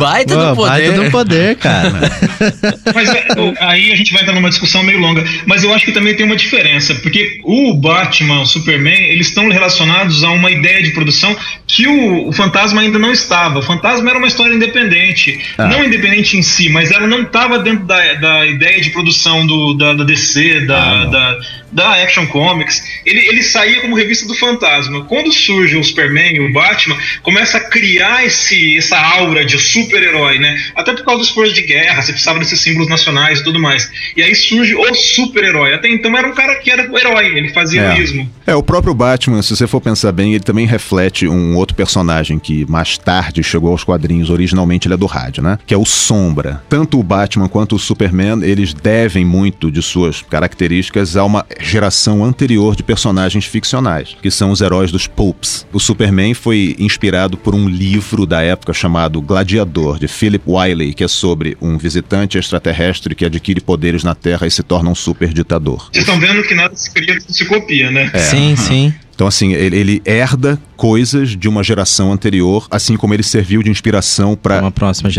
Baita 0.00 0.34
Pô, 0.34 0.40
do 0.40 0.56
poder. 0.56 0.70
baita 0.70 0.92
do 0.92 1.10
poder, 1.10 1.56
cara. 1.56 1.92
Mas 2.94 3.08
é, 3.10 3.26
aí 3.60 3.92
a 3.92 3.96
gente 3.96 4.12
vai 4.12 4.22
entrar 4.22 4.34
numa 4.34 4.48
discussão 4.48 4.82
meio 4.82 4.98
longa. 4.98 5.24
Mas 5.46 5.62
eu 5.62 5.72
acho 5.74 5.84
que 5.84 5.92
também 5.92 6.14
tem 6.14 6.24
uma 6.24 6.36
diferença, 6.36 6.94
porque 6.96 7.40
o 7.44 7.74
Batman, 7.74 8.40
o 8.40 8.46
Superman, 8.46 8.98
eles 9.08 9.28
estão 9.28 9.48
relacionados 9.50 10.24
a 10.24 10.30
uma 10.30 10.50
ideia 10.50 10.82
de 10.82 10.90
produção 10.92 11.36
que 11.66 11.86
o, 11.86 12.28
o 12.28 12.32
Fantasma 12.32 12.80
ainda 12.80 12.98
não 12.98 13.12
estava. 13.12 13.58
O 13.58 13.62
Fantasma 13.62 14.08
era 14.08 14.18
uma 14.18 14.28
história 14.28 14.54
independente. 14.54 15.38
Ah. 15.58 15.66
Não 15.66 15.84
independente 15.84 16.36
em 16.36 16.42
si, 16.42 16.68
mas 16.68 16.90
ela 16.90 17.06
não 17.06 17.22
estava 17.22 17.58
dentro 17.58 17.84
da, 17.84 18.14
da 18.14 18.46
ideia 18.46 18.80
de 18.80 18.90
produção 18.90 19.46
do, 19.46 19.74
da, 19.74 19.94
da 19.94 20.04
DC, 20.04 20.60
da, 20.66 20.80
Ah, 20.80 21.04
da, 21.04 21.38
da 21.72 22.02
Action 22.02 22.26
Comics. 22.26 22.82
Ele, 23.04 23.20
ele 23.28 23.42
saía 23.42 23.80
como 23.80 23.96
revista 23.96 24.26
do 24.26 24.34
Fantasma. 24.34 25.04
Quando 25.04 25.32
surge 25.32 25.76
o 25.76 25.84
Superman 25.84 26.34
e 26.34 26.40
o 26.40 26.52
Batman, 26.52 26.96
começa 27.22 27.58
a 27.58 27.60
criar 27.60 28.24
esse, 28.24 28.76
essa 28.76 28.98
aura 28.98 29.44
de 29.44 29.58
super-herói, 29.58 30.38
né? 30.38 30.60
Até 30.74 30.92
por 30.92 31.04
causa 31.04 31.20
do 31.20 31.24
esforço 31.26 31.52
de 31.54 31.62
guerra, 31.62 32.02
você 32.02 32.12
precisava 32.12 32.38
desses 32.38 32.60
símbolos 32.60 32.88
nacionais 32.88 33.40
e 33.40 33.44
tudo 33.44 33.58
mais. 33.60 33.90
E 34.16 34.22
aí 34.22 34.34
surge 34.34 34.74
o 34.74 34.94
super-herói. 34.94 35.74
Até 35.74 35.88
então 35.88 36.16
era 36.16 36.28
um 36.28 36.34
cara 36.34 36.56
que 36.56 36.70
era 36.70 36.90
o 36.90 36.98
herói, 36.98 37.26
ele 37.36 37.48
fazia 37.50 37.80
É. 37.82 37.92
heroísmo. 37.92 38.30
É, 38.46 38.54
o 38.54 38.62
próprio 38.62 38.94
Batman, 38.94 39.42
se 39.42 39.54
você 39.54 39.66
for 39.66 39.80
pensar 39.80 40.12
bem, 40.12 40.34
ele 40.34 40.42
também 40.44 40.66
reflete 40.66 41.26
um 41.28 41.56
outro 41.56 41.76
personagem 41.76 42.38
que 42.38 42.68
mais 42.68 42.98
tarde 42.98 43.42
chegou 43.42 43.70
aos 43.70 43.84
quadrinhos. 43.84 44.30
Originalmente 44.30 44.86
ele 44.88 44.94
é 44.94 44.96
do 44.96 45.06
rádio, 45.06 45.42
né? 45.42 45.58
Que 45.66 45.74
é 45.74 45.76
o 45.76 45.84
Sombra. 45.84 46.62
Tanto 46.68 46.98
o 46.98 47.02
Batman 47.02 47.48
quanto 47.48 47.76
o 47.76 47.78
Superman, 47.78 48.42
eles 48.42 48.74
devem 48.74 49.24
muito 49.24 49.70
de 49.70 49.80
suas 49.82 50.22
características 50.22 51.16
a 51.16 51.24
uma 51.24 51.46
geração 51.60 52.24
anterior 52.24 52.74
de 52.74 52.82
personagens 52.82 53.44
ficcionais, 53.44 54.16
que 54.20 54.30
são 54.30 54.50
os 54.50 54.60
heróis 54.60 54.90
dos 54.90 55.06
pulps. 55.06 55.66
O 55.72 55.78
Superman 55.78 56.34
foi 56.34 56.74
inspirado 56.78 57.36
por 57.36 57.54
um 57.54 57.68
livro 57.68 58.26
da 58.26 58.42
época 58.42 58.72
chamado 58.72 59.20
Gladiador, 59.20 59.98
de 59.98 60.08
Philip 60.08 60.44
Wiley, 60.46 60.94
que 60.94 61.04
é 61.04 61.08
sobre 61.08 61.56
um 61.60 61.76
visitante 61.76 62.38
extraterrestre 62.38 63.14
que 63.14 63.24
adquire 63.24 63.60
poderes 63.60 64.02
na 64.02 64.14
Terra 64.14 64.46
e 64.46 64.50
se 64.50 64.62
torna 64.62 64.90
um 64.90 64.94
super 64.94 65.32
ditador. 65.32 65.88
Vocês 65.92 66.06
estão 66.06 66.18
vendo 66.18 66.42
que 66.42 66.54
nada 66.54 66.74
se 66.74 66.90
cria, 66.90 67.18
tudo 67.18 67.32
se 67.32 67.44
copia, 67.44 67.90
né? 67.90 68.10
Sim, 68.16 68.56
sim. 68.56 68.94
Então, 69.20 69.28
assim, 69.28 69.52
ele, 69.52 69.76
ele 69.76 70.02
herda 70.02 70.58
coisas 70.78 71.36
de 71.36 71.46
uma 71.46 71.62
geração 71.62 72.10
anterior, 72.10 72.66
assim 72.70 72.96
como 72.96 73.12
ele 73.12 73.22
serviu 73.22 73.62
de 73.62 73.68
inspiração 73.68 74.34
para 74.34 74.62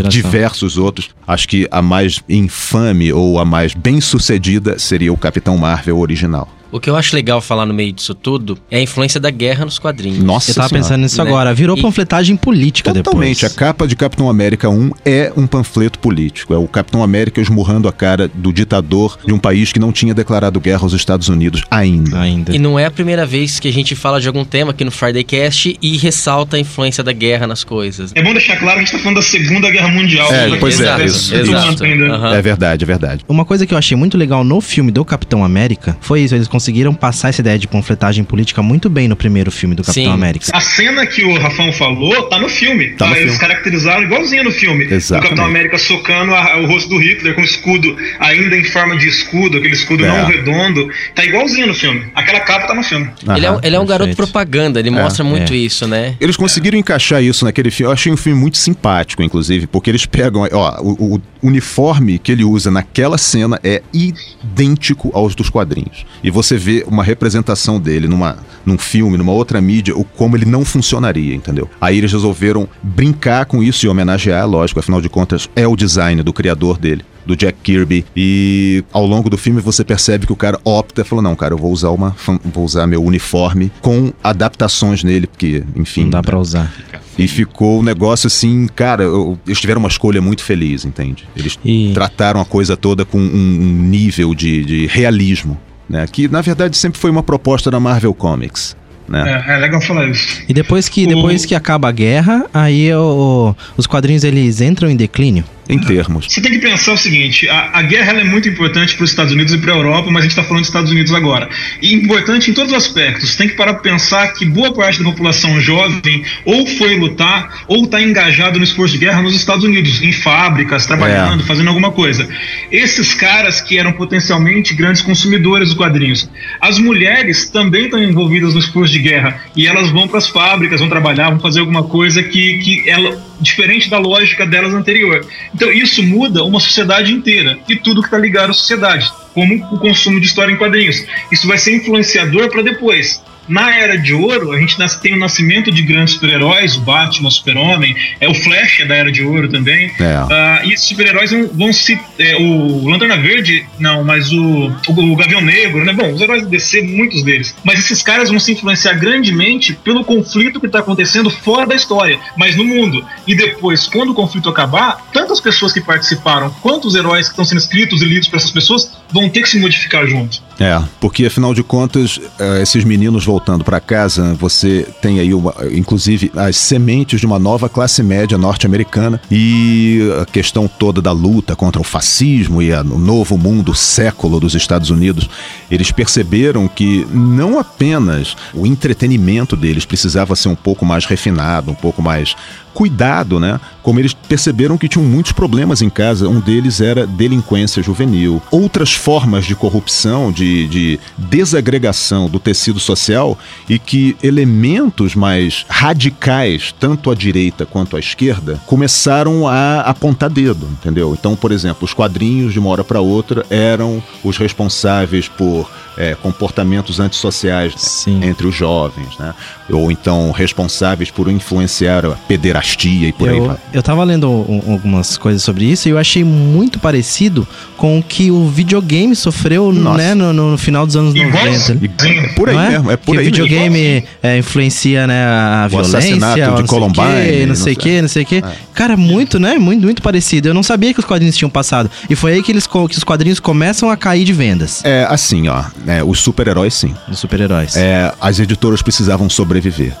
diversos 0.08 0.76
outros. 0.76 1.10
Acho 1.24 1.46
que 1.46 1.68
a 1.70 1.80
mais 1.80 2.20
infame 2.28 3.12
ou 3.12 3.38
a 3.38 3.44
mais 3.44 3.74
bem-sucedida 3.74 4.76
seria 4.76 5.12
o 5.12 5.16
Capitão 5.16 5.56
Marvel 5.56 6.00
original. 6.00 6.48
O 6.72 6.80
que 6.80 6.88
eu 6.90 6.96
acho 6.96 7.14
legal 7.14 7.40
falar 7.40 7.66
no 7.66 7.74
meio 7.74 7.92
disso 7.92 8.14
tudo 8.14 8.58
é 8.70 8.78
a 8.78 8.80
influência 8.80 9.20
da 9.20 9.30
guerra 9.30 9.64
nos 9.64 9.78
quadrinhos. 9.78 10.18
Nossa 10.24 10.50
Eu 10.50 10.54
tava 10.54 10.68
Senhora. 10.70 10.82
pensando 10.84 11.00
nisso 11.02 11.22
Né? 11.22 11.28
agora. 11.28 11.52
Virou 11.54 11.76
E- 11.76 11.82
panfletagem 11.82 12.34
política 12.34 12.92
Totalmente. 12.94 13.44
A 13.44 13.48
depois. 13.48 13.54
capa 13.58 13.86
de 13.86 13.94
Capitão 13.94 14.28
América 14.30 14.68
1 14.70 14.90
é 15.04 15.30
um 15.36 15.46
panfleto 15.46 15.98
político. 15.98 16.54
É 16.54 16.56
o 16.56 16.66
Capitão 16.66 17.02
América 17.02 17.40
esmurrando 17.40 17.88
a 17.88 17.92
cara 17.92 18.26
do 18.32 18.52
ditador 18.52 19.18
de 19.26 19.32
um 19.34 19.38
país 19.38 19.70
que 19.72 19.78
não 19.78 19.92
tinha 19.92 20.14
declarado 20.14 20.58
guerra 20.60 20.82
aos 20.82 20.94
Estados 20.94 21.28
Unidos 21.28 21.62
ainda. 21.70 22.18
Ainda. 22.18 22.54
E 22.54 22.58
não 22.58 22.78
é 22.78 22.86
a 22.86 22.90
primeira 22.90 23.26
vez 23.26 23.60
que 23.60 23.68
a 23.68 23.72
gente 23.72 23.94
fala 23.94 24.20
de 24.20 24.26
algum 24.26 24.44
tema 24.44 24.70
aqui 24.70 24.82
no 24.84 24.90
Friday 24.90 25.24
Cast 25.24 25.76
e 25.82 25.96
ressalta 25.98 26.56
a 26.56 26.58
influência 26.60 27.04
da 27.04 27.12
guerra 27.12 27.46
nas 27.46 27.62
coisas. 27.64 28.12
É 28.14 28.22
bom 28.22 28.32
deixar 28.32 28.56
claro 28.58 28.78
que 28.78 28.82
a 28.82 28.84
gente 28.86 28.92
tá 28.92 28.98
falando 28.98 29.16
da 29.16 29.22
Segunda 29.22 29.70
Guerra 29.70 29.88
Mundial. 29.88 30.32
É, 30.32 30.48
Pra 30.48 30.58
pois 30.58 30.76
quem 30.78 30.86
é, 30.86 31.04
isso, 31.04 31.34
estudando 31.34 31.48
exato. 31.50 31.84
Aham. 31.84 32.34
É 32.34 32.40
verdade, 32.42 32.84
é 32.84 32.86
verdade. 32.86 33.24
Uma 33.28 33.44
coisa 33.44 33.66
que 33.66 33.74
eu 33.74 33.78
achei 33.78 33.96
muito 33.96 34.16
legal 34.16 34.42
no 34.42 34.60
filme 34.60 34.90
do 34.90 35.04
Capitão 35.04 35.44
América 35.44 35.96
foi 36.00 36.22
isso. 36.22 36.34
Eles 36.34 36.48
conseguiram 36.62 36.94
passar 36.94 37.30
essa 37.30 37.40
ideia 37.40 37.58
de 37.58 37.66
panfletagem 37.66 38.22
política 38.22 38.62
muito 38.62 38.88
bem 38.88 39.08
no 39.08 39.16
primeiro 39.16 39.50
filme 39.50 39.74
do 39.74 39.82
Capitão 39.82 40.04
Sim. 40.04 40.10
América. 40.12 40.46
A 40.52 40.60
cena 40.60 41.04
que 41.04 41.24
o 41.24 41.36
Rafão 41.36 41.72
falou 41.72 42.28
tá 42.28 42.38
no 42.38 42.48
filme. 42.48 42.90
Tá 42.90 43.06
no 43.08 43.12
Eles 43.16 43.24
filme. 43.34 43.38
caracterizaram 43.40 44.04
igualzinho 44.04 44.44
no 44.44 44.52
filme. 44.52 44.84
Exatamente. 44.84 45.10
O 45.10 45.22
Capitão 45.30 45.44
América 45.44 45.76
socando 45.78 46.32
a- 46.32 46.58
o 46.60 46.66
rosto 46.66 46.88
do 46.88 46.98
Hitler 46.98 47.34
com 47.34 47.40
o 47.40 47.44
escudo 47.44 47.96
ainda 48.20 48.56
em 48.56 48.62
forma 48.62 48.96
de 48.96 49.08
escudo, 49.08 49.58
aquele 49.58 49.74
escudo 49.74 50.04
É. 50.04 50.08
não 50.08 50.24
redondo. 50.28 50.88
Tá 51.16 51.24
igualzinho 51.24 51.66
no 51.66 51.74
filme. 51.74 52.04
Aquela 52.14 52.38
capa 52.40 52.68
tá 52.68 52.74
no 52.74 52.82
filme. 52.84 53.10
ele 53.36 53.44
é, 53.46 53.50
um- 53.50 53.54
Aham. 53.54 53.60
ele 53.64 53.76
é 53.76 53.80
um 53.80 53.86
garoto 53.86 54.14
propaganda, 54.14 54.78
ele 54.78 54.90
mostra 54.90 55.24
muito 55.24 55.52
é. 55.52 55.56
isso, 55.56 55.88
né? 55.88 56.14
Eles 56.20 56.36
conseguiram 56.36 56.78
encaixar 56.78 57.20
isso 57.22 57.44
naquele 57.44 57.72
filme. 57.72 57.88
Eu 57.88 57.92
achei 57.92 58.12
um 58.12 58.16
filme 58.16 58.38
muito 58.38 58.56
simpático, 58.56 59.20
inclusive, 59.22 59.66
porque 59.66 59.90
eles 59.90 60.06
pegam. 60.06 60.46
Ó, 60.52 60.80
o, 60.80 61.16
o 61.16 61.22
uniforme 61.42 62.20
que 62.20 62.30
ele 62.30 62.44
usa 62.44 62.70
naquela 62.70 63.18
cena 63.18 63.58
é 63.64 63.82
idêntico 63.92 65.10
aos 65.12 65.34
dos 65.34 65.50
quadrinhos. 65.50 66.06
E 66.22 66.30
você 66.30 66.51
vê 66.56 66.84
uma 66.86 67.02
representação 67.04 67.80
dele 67.80 68.06
numa, 68.08 68.36
num 68.64 68.78
filme, 68.78 69.16
numa 69.18 69.32
outra 69.32 69.60
mídia, 69.60 69.96
o 69.96 70.04
como 70.04 70.36
ele 70.36 70.44
não 70.46 70.64
funcionaria, 70.64 71.34
entendeu? 71.34 71.68
Aí 71.80 71.98
eles 71.98 72.12
resolveram 72.12 72.68
brincar 72.82 73.44
com 73.46 73.62
isso 73.62 73.86
e 73.86 73.88
homenagear, 73.88 74.48
lógico, 74.48 74.80
afinal 74.80 75.00
de 75.00 75.08
contas, 75.08 75.48
é 75.56 75.66
o 75.66 75.76
design 75.76 76.22
do 76.22 76.32
criador 76.32 76.78
dele. 76.78 77.04
Do 77.24 77.36
Jack 77.36 77.56
Kirby. 77.62 78.04
E 78.16 78.82
ao 78.92 79.06
longo 79.06 79.30
do 79.30 79.38
filme 79.38 79.60
você 79.60 79.84
percebe 79.84 80.26
que 80.26 80.32
o 80.32 80.36
cara 80.36 80.58
opta 80.64 81.02
e 81.02 81.04
falou: 81.04 81.22
Não, 81.22 81.36
cara, 81.36 81.54
eu 81.54 81.58
vou 81.58 81.70
usar 81.70 81.90
uma. 81.90 82.16
Vou 82.52 82.64
usar 82.64 82.84
meu 82.88 83.00
uniforme 83.00 83.70
com 83.80 84.12
adaptações 84.24 85.04
nele, 85.04 85.28
porque, 85.28 85.62
enfim. 85.76 86.02
Não 86.02 86.10
dá 86.10 86.20
pra 86.20 86.36
usar. 86.36 86.74
E 87.16 87.28
ficou 87.28 87.78
um 87.78 87.82
negócio 87.84 88.26
assim, 88.26 88.66
cara, 88.74 89.04
eu- 89.04 89.38
eles 89.46 89.60
tiveram 89.60 89.78
uma 89.78 89.88
escolha 89.88 90.20
muito 90.20 90.42
feliz, 90.42 90.84
entende? 90.84 91.24
Eles 91.36 91.56
E- 91.64 91.92
trataram 91.94 92.40
a 92.40 92.44
coisa 92.44 92.76
toda 92.76 93.04
com 93.04 93.18
um, 93.18 93.22
um 93.22 93.82
nível 93.88 94.34
de, 94.34 94.64
de 94.64 94.86
realismo, 94.88 95.56
né? 95.92 96.04
Que 96.10 96.26
na 96.26 96.40
verdade 96.40 96.76
sempre 96.76 96.98
foi 96.98 97.10
uma 97.10 97.22
proposta 97.22 97.70
da 97.70 97.78
Marvel 97.78 98.12
Comics, 98.14 98.74
né? 99.08 99.44
É, 99.46 99.52
é 99.52 99.56
legal 99.58 99.80
falar 99.80 100.08
isso. 100.08 100.42
E 100.48 100.52
depois 100.54 100.88
que, 100.88 101.04
O- 101.04 101.08
depois 101.08 101.44
que 101.44 101.54
acaba 101.54 101.88
a 101.88 101.92
guerra, 101.92 102.46
aí 102.52 102.92
o- 102.94 103.54
os 103.76 103.86
quadrinhos 103.86 104.24
eles 104.24 104.60
entram 104.60 104.88
em 104.90 104.96
declínio. 104.96 105.44
Em 105.72 105.78
termos. 105.78 106.26
Você 106.28 106.40
tem 106.40 106.52
que 106.52 106.58
pensar 106.58 106.92
o 106.92 106.98
seguinte: 106.98 107.48
a, 107.48 107.70
a 107.72 107.82
guerra 107.82 108.20
é 108.20 108.24
muito 108.24 108.46
importante 108.48 108.94
para 108.94 109.04
os 109.04 109.10
Estados 109.10 109.32
Unidos 109.32 109.54
e 109.54 109.58
para 109.58 109.72
a 109.72 109.76
Europa, 109.76 110.10
mas 110.10 110.18
a 110.18 110.22
gente 110.22 110.32
está 110.32 110.42
falando 110.42 110.60
dos 110.60 110.68
Estados 110.68 110.90
Unidos 110.90 111.14
agora. 111.14 111.48
E 111.80 111.94
importante 111.94 112.50
em 112.50 112.54
todos 112.54 112.72
os 112.72 112.76
aspectos. 112.76 113.34
Tem 113.36 113.48
que 113.48 113.54
parar 113.54 113.74
para 113.74 113.82
pensar 113.82 114.28
que 114.34 114.44
boa 114.44 114.72
parte 114.72 114.98
da 114.98 115.04
população 115.04 115.58
jovem 115.60 116.24
ou 116.44 116.66
foi 116.66 116.98
lutar 116.98 117.64
ou 117.66 117.84
está 117.84 118.02
engajado 118.02 118.58
no 118.58 118.64
esforço 118.64 118.92
de 118.92 118.98
guerra 118.98 119.22
nos 119.22 119.34
Estados 119.34 119.64
Unidos, 119.64 120.02
em 120.02 120.12
fábricas, 120.12 120.84
trabalhando, 120.84 121.42
fazendo 121.44 121.68
alguma 121.68 121.90
coisa. 121.90 122.28
Esses 122.70 123.14
caras 123.14 123.60
que 123.60 123.78
eram 123.78 123.92
potencialmente 123.92 124.74
grandes 124.74 125.00
consumidores 125.00 125.68
dos 125.68 125.76
quadrinhos. 125.78 126.28
As 126.60 126.78
mulheres 126.78 127.48
também 127.48 127.86
estão 127.86 128.02
envolvidas 128.02 128.52
no 128.52 128.60
esforço 128.60 128.92
de 128.92 128.98
guerra 128.98 129.40
e 129.56 129.66
elas 129.66 129.90
vão 129.90 130.06
para 130.06 130.18
as 130.18 130.28
fábricas, 130.28 130.80
vão 130.80 130.88
trabalhar, 130.88 131.30
vão 131.30 131.40
fazer 131.40 131.60
alguma 131.60 131.84
coisa 131.84 132.22
que, 132.22 132.58
que 132.58 132.88
ela 132.88 133.31
diferente 133.42 133.90
da 133.90 133.98
lógica 133.98 134.46
delas 134.46 134.72
anterior. 134.72 135.26
Então 135.54 135.70
isso 135.70 136.02
muda 136.02 136.44
uma 136.44 136.60
sociedade 136.60 137.12
inteira 137.12 137.58
e 137.68 137.76
tudo 137.76 138.00
que 138.00 138.06
está 138.06 138.18
ligado 138.18 138.50
à 138.50 138.54
sociedade, 138.54 139.12
como 139.34 139.54
o 139.72 139.78
consumo 139.78 140.20
de 140.20 140.26
história 140.26 140.52
em 140.52 140.56
quadrinhos. 140.56 141.04
Isso 141.30 141.46
vai 141.46 141.58
ser 141.58 141.76
influenciador 141.76 142.48
para 142.48 142.62
depois. 142.62 143.22
Na 143.48 143.74
Era 143.76 143.98
de 143.98 144.14
Ouro, 144.14 144.52
a 144.52 144.58
gente 144.58 144.76
tem 145.00 145.14
o 145.14 145.18
nascimento 145.18 145.70
de 145.70 145.82
grandes 145.82 146.14
super-heróis, 146.14 146.76
o 146.76 146.80
Batman, 146.80 147.28
o 147.28 147.30
Super-Homem, 147.30 147.96
é 148.20 148.28
o 148.28 148.34
Flash 148.34 148.80
é 148.80 148.84
da 148.84 148.94
Era 148.94 149.10
de 149.10 149.24
Ouro 149.24 149.48
também. 149.48 149.92
É. 150.00 150.14
Ah, 150.30 150.60
e 150.64 150.72
esses 150.72 150.86
super-heróis 150.86 151.30
vão, 151.30 151.48
vão 151.48 151.72
se. 151.72 151.98
é, 152.18 152.36
o 152.36 152.88
Lanterna 152.88 153.16
Verde, 153.16 153.66
não, 153.78 154.04
mas 154.04 154.32
o, 154.32 154.72
o, 154.88 155.12
o 155.12 155.16
Gavião 155.16 155.40
Negro, 155.40 155.84
né? 155.84 155.92
Bom, 155.92 156.12
os 156.12 156.20
heróis 156.20 156.42
do 156.42 156.48
DC, 156.48 156.82
muitos 156.82 157.22
deles. 157.22 157.54
Mas 157.64 157.80
esses 157.80 158.02
caras 158.02 158.30
vão 158.30 158.38
se 158.38 158.52
influenciar 158.52 158.94
grandemente 158.94 159.72
pelo 159.72 160.04
conflito 160.04 160.60
que 160.60 160.66
está 160.66 160.78
acontecendo 160.78 161.30
fora 161.30 161.66
da 161.66 161.74
história, 161.74 162.18
mas 162.36 162.56
no 162.56 162.64
mundo. 162.64 163.04
E 163.26 163.34
depois, 163.34 163.86
quando 163.86 164.10
o 164.10 164.14
conflito 164.14 164.48
acabar, 164.48 165.04
tanto 165.12 165.32
as 165.32 165.40
pessoas 165.40 165.72
que 165.72 165.80
participaram 165.80 166.50
quanto 166.60 166.86
os 166.88 166.94
heróis 166.94 167.26
que 167.26 167.32
estão 167.32 167.44
sendo 167.44 167.58
escritos 167.58 168.02
e 168.02 168.04
lidos 168.04 168.28
por 168.28 168.36
essas 168.36 168.50
pessoas 168.50 168.90
vão 169.10 169.28
ter 169.28 169.42
que 169.42 169.48
se 169.48 169.58
modificar 169.58 170.06
junto. 170.06 170.42
É, 170.62 170.80
porque 171.00 171.26
afinal 171.26 171.52
de 171.52 171.64
contas, 171.64 172.20
eh, 172.38 172.62
esses 172.62 172.84
meninos 172.84 173.24
voltando 173.24 173.64
para 173.64 173.80
casa, 173.80 174.32
você 174.34 174.86
tem 175.02 175.18
aí, 175.18 175.34
uma, 175.34 175.52
inclusive, 175.72 176.30
as 176.36 176.56
sementes 176.56 177.18
de 177.18 177.26
uma 177.26 177.36
nova 177.36 177.68
classe 177.68 178.00
média 178.00 178.38
norte-americana 178.38 179.20
e 179.28 180.08
a 180.22 180.24
questão 180.24 180.68
toda 180.68 181.02
da 181.02 181.10
luta 181.10 181.56
contra 181.56 181.80
o 181.80 181.84
fascismo 181.84 182.62
e 182.62 182.72
o 182.72 182.84
novo 182.84 183.36
mundo, 183.36 183.74
século 183.74 184.38
dos 184.38 184.54
Estados 184.54 184.88
Unidos. 184.88 185.28
Eles 185.68 185.90
perceberam 185.90 186.68
que 186.68 187.04
não 187.10 187.58
apenas 187.58 188.36
o 188.54 188.64
entretenimento 188.64 189.56
deles 189.56 189.84
precisava 189.84 190.36
ser 190.36 190.48
um 190.48 190.54
pouco 190.54 190.86
mais 190.86 191.06
refinado, 191.06 191.72
um 191.72 191.74
pouco 191.74 192.00
mais 192.00 192.36
cuidado, 192.72 193.38
né? 193.38 193.60
Como 193.82 193.98
eles 193.98 194.14
perceberam 194.14 194.78
que 194.78 194.88
tinham 194.88 195.04
muitos 195.04 195.32
problemas 195.32 195.82
em 195.82 195.90
casa, 195.90 196.28
um 196.28 196.40
deles 196.40 196.80
era 196.80 197.06
delinquência 197.06 197.82
juvenil. 197.82 198.40
Outras 198.50 198.92
formas 198.92 199.44
de 199.44 199.54
corrupção, 199.54 200.30
de, 200.30 200.66
de 200.68 201.00
desagregação 201.18 202.28
do 202.28 202.38
tecido 202.38 202.78
social 202.78 203.38
e 203.68 203.78
que 203.78 204.16
elementos 204.22 205.14
mais 205.14 205.66
radicais, 205.68 206.74
tanto 206.78 207.10
à 207.10 207.14
direita 207.14 207.66
quanto 207.66 207.96
à 207.96 208.00
esquerda, 208.00 208.60
começaram 208.66 209.48
a 209.48 209.80
apontar 209.80 210.30
dedo, 210.30 210.68
entendeu? 210.72 211.16
Então, 211.18 211.34
por 211.34 211.52
exemplo, 211.52 211.84
os 211.84 211.94
quadrinhos 211.94 212.52
de 212.52 212.58
uma 212.58 212.70
hora 212.70 212.84
para 212.84 213.00
outra 213.00 213.44
eram 213.50 214.02
os 214.22 214.36
responsáveis 214.36 215.28
por 215.28 215.68
é, 215.96 216.14
comportamentos 216.14 217.00
antissociais 217.00 217.74
Sim. 217.76 218.24
entre 218.24 218.46
os 218.46 218.54
jovens, 218.54 219.18
né? 219.18 219.34
Ou 219.70 219.90
então 219.90 220.30
responsáveis 220.30 221.10
por 221.10 221.30
influenciar 221.30 222.06
a 222.06 222.12
pederastia 222.12 222.61
dinastia 222.62 223.08
e 223.08 223.12
por 223.12 223.28
aí 223.28 223.36
Eu, 223.36 223.46
vai. 223.46 223.56
eu 223.72 223.82
tava 223.82 224.02
lendo 224.04 224.30
um- 224.30 224.72
algumas 224.72 225.16
coisas 225.16 225.42
sobre 225.42 225.64
isso 225.64 225.88
e 225.88 225.90
eu 225.90 225.98
achei 225.98 226.22
muito 226.24 226.78
parecido 226.78 227.46
com 227.76 227.98
o 227.98 228.02
que 228.02 228.30
o 228.30 228.48
videogame 228.48 229.14
sofreu 229.16 229.72
né, 229.72 230.14
no, 230.14 230.32
no 230.32 230.56
final 230.58 230.86
dos 230.86 230.96
anos 230.96 231.14
Igual- 231.14 231.44
90. 231.46 231.78
E 231.84 232.08
é 232.08 232.28
por 232.28 232.48
aí 232.48 232.54
não 232.54 232.62
é? 232.62 232.70
mesmo, 232.70 232.90
é 232.90 232.96
por 232.96 233.12
que 233.14 233.18
aí 233.20 233.26
o 233.26 233.30
videogame 233.30 234.04
é, 234.22 234.38
influencia 234.38 235.06
né, 235.06 235.24
a 235.24 235.64
O 235.66 235.70
violência, 235.70 235.98
assassinato 235.98 236.34
de 236.34 236.40
não 236.46 236.56
sei 236.56 236.66
Columbine, 236.66 237.04
quê, 237.26 237.46
não 237.46 237.54
sei 237.54 237.72
o 237.72 237.76
que, 237.76 238.02
não 238.02 238.08
sei 238.08 238.22
o 238.22 238.26
que. 238.26 238.44
Cara, 238.74 238.96
muito, 238.96 239.38
né? 239.38 239.58
Muito, 239.58 239.82
muito 239.82 240.00
parecido. 240.02 240.48
Eu 240.48 240.54
não 240.54 240.62
sabia 240.62 240.94
que 240.94 241.00
os 241.00 241.04
quadrinhos 241.04 241.36
tinham 241.36 241.50
passado. 241.50 241.90
E 242.08 242.14
foi 242.16 242.34
aí 242.34 242.42
que, 242.42 242.52
eles, 242.52 242.66
que 242.66 242.96
os 242.96 243.04
quadrinhos 243.04 243.40
começam 243.40 243.90
a 243.90 243.96
cair 243.96 244.24
de 244.24 244.32
vendas 244.32 244.82
É 244.84 245.06
assim, 245.08 245.48
ó. 245.48 245.62
é, 245.86 246.02
os 246.02 246.20
super-heróis, 246.20 246.74
sim. 246.74 246.94
dos 247.08 247.18
super-heróis. 247.18 247.76
É, 247.76 248.12
as 248.20 248.38
editoras 248.38 248.80
precisavam 248.82 249.28
sobreviver. 249.28 249.92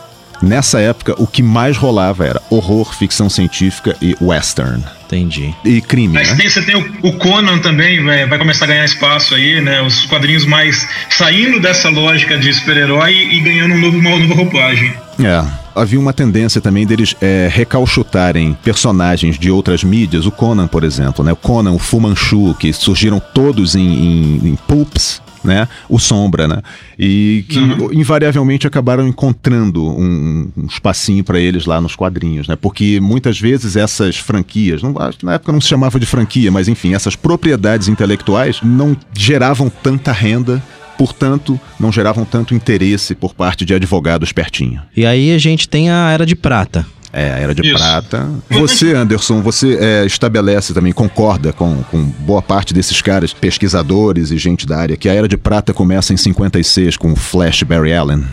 Nessa 0.42 0.80
época, 0.80 1.14
o 1.18 1.26
que 1.26 1.42
mais 1.42 1.76
rolava 1.76 2.26
era 2.26 2.42
horror, 2.50 2.92
ficção 2.92 3.30
científica 3.30 3.96
e 4.02 4.16
western. 4.20 4.82
Entendi. 5.06 5.54
E 5.64 5.80
crime, 5.80 6.14
Mas 6.14 6.30
né? 6.30 6.36
tem, 6.36 6.48
você 6.48 6.62
tem 6.62 6.74
o, 6.74 6.90
o 7.02 7.12
Conan 7.18 7.58
também, 7.58 8.02
vai, 8.02 8.26
vai 8.26 8.38
começar 8.38 8.64
a 8.64 8.68
ganhar 8.68 8.84
espaço 8.84 9.34
aí, 9.34 9.60
né? 9.60 9.82
Os 9.82 10.06
quadrinhos 10.06 10.44
mais 10.46 10.88
saindo 11.10 11.60
dessa 11.60 11.90
lógica 11.90 12.38
de 12.38 12.52
super-herói 12.52 13.28
e 13.30 13.40
ganhando 13.40 13.74
um 13.74 13.78
novo, 13.78 13.98
uma 13.98 14.18
nova 14.18 14.34
roupagem. 14.34 14.92
É. 15.22 15.62
Havia 15.74 15.98
uma 15.98 16.12
tendência 16.12 16.60
também 16.60 16.86
deles 16.86 17.14
é, 17.20 17.48
recalchutarem 17.50 18.56
personagens 18.62 19.38
de 19.38 19.50
outras 19.50 19.82
mídias, 19.82 20.26
o 20.26 20.30
Conan, 20.30 20.66
por 20.66 20.84
exemplo, 20.84 21.24
né? 21.24 21.32
O 21.32 21.36
Conan, 21.36 21.72
o 21.72 21.78
Fu 21.78 21.98
Manchu, 21.98 22.54
que 22.58 22.72
surgiram 22.72 23.22
todos 23.32 23.74
em, 23.74 23.80
em, 23.80 24.48
em 24.48 24.56
pulps, 24.66 25.21
né? 25.44 25.68
O 25.88 25.98
Sombra, 25.98 26.46
né? 26.46 26.62
E 26.98 27.44
que 27.48 27.58
invariavelmente 27.92 28.66
acabaram 28.66 29.06
encontrando 29.06 29.84
um, 29.84 30.50
um 30.56 30.66
espacinho 30.66 31.24
para 31.24 31.38
eles 31.38 31.66
lá 31.66 31.80
nos 31.80 31.96
quadrinhos, 31.96 32.48
né? 32.48 32.56
Porque 32.56 33.00
muitas 33.00 33.38
vezes 33.38 33.76
essas 33.76 34.16
franquias, 34.16 34.82
não, 34.82 34.94
acho 34.98 35.18
que 35.18 35.26
na 35.26 35.34
época 35.34 35.52
não 35.52 35.60
se 35.60 35.68
chamava 35.68 35.98
de 35.98 36.06
franquia, 36.06 36.50
mas 36.50 36.68
enfim, 36.68 36.94
essas 36.94 37.16
propriedades 37.16 37.88
intelectuais 37.88 38.60
não 38.62 38.96
geravam 39.14 39.70
tanta 39.70 40.12
renda 40.12 40.62
portanto, 40.96 41.58
não 41.80 41.90
geravam 41.90 42.24
tanto 42.24 42.54
interesse 42.54 43.14
por 43.14 43.34
parte 43.34 43.64
de 43.64 43.74
advogados 43.74 44.30
pertinho. 44.30 44.80
E 44.96 45.04
aí 45.04 45.34
a 45.34 45.38
gente 45.38 45.68
tem 45.68 45.90
a 45.90 46.10
Era 46.10 46.24
de 46.24 46.36
Prata. 46.36 46.86
É, 47.12 47.30
a 47.30 47.38
Era 47.38 47.54
de 47.54 47.62
Isso. 47.62 47.74
Prata. 47.76 48.26
Você, 48.48 48.94
Anderson, 48.94 49.42
você 49.42 49.76
é, 49.78 50.06
estabelece 50.06 50.72
também, 50.72 50.92
concorda 50.92 51.52
com, 51.52 51.82
com 51.84 52.02
boa 52.02 52.40
parte 52.40 52.72
desses 52.72 53.02
caras, 53.02 53.32
pesquisadores 53.34 54.30
e 54.30 54.38
gente 54.38 54.66
da 54.66 54.78
área, 54.78 54.96
que 54.96 55.08
a 55.08 55.12
Era 55.14 55.28
de 55.28 55.36
Prata 55.36 55.74
começa 55.74 56.14
em 56.14 56.16
56 56.16 56.96
com 56.96 57.12
o 57.12 57.16
Flash 57.16 57.62
Barry 57.64 57.92
Allen. 57.92 58.24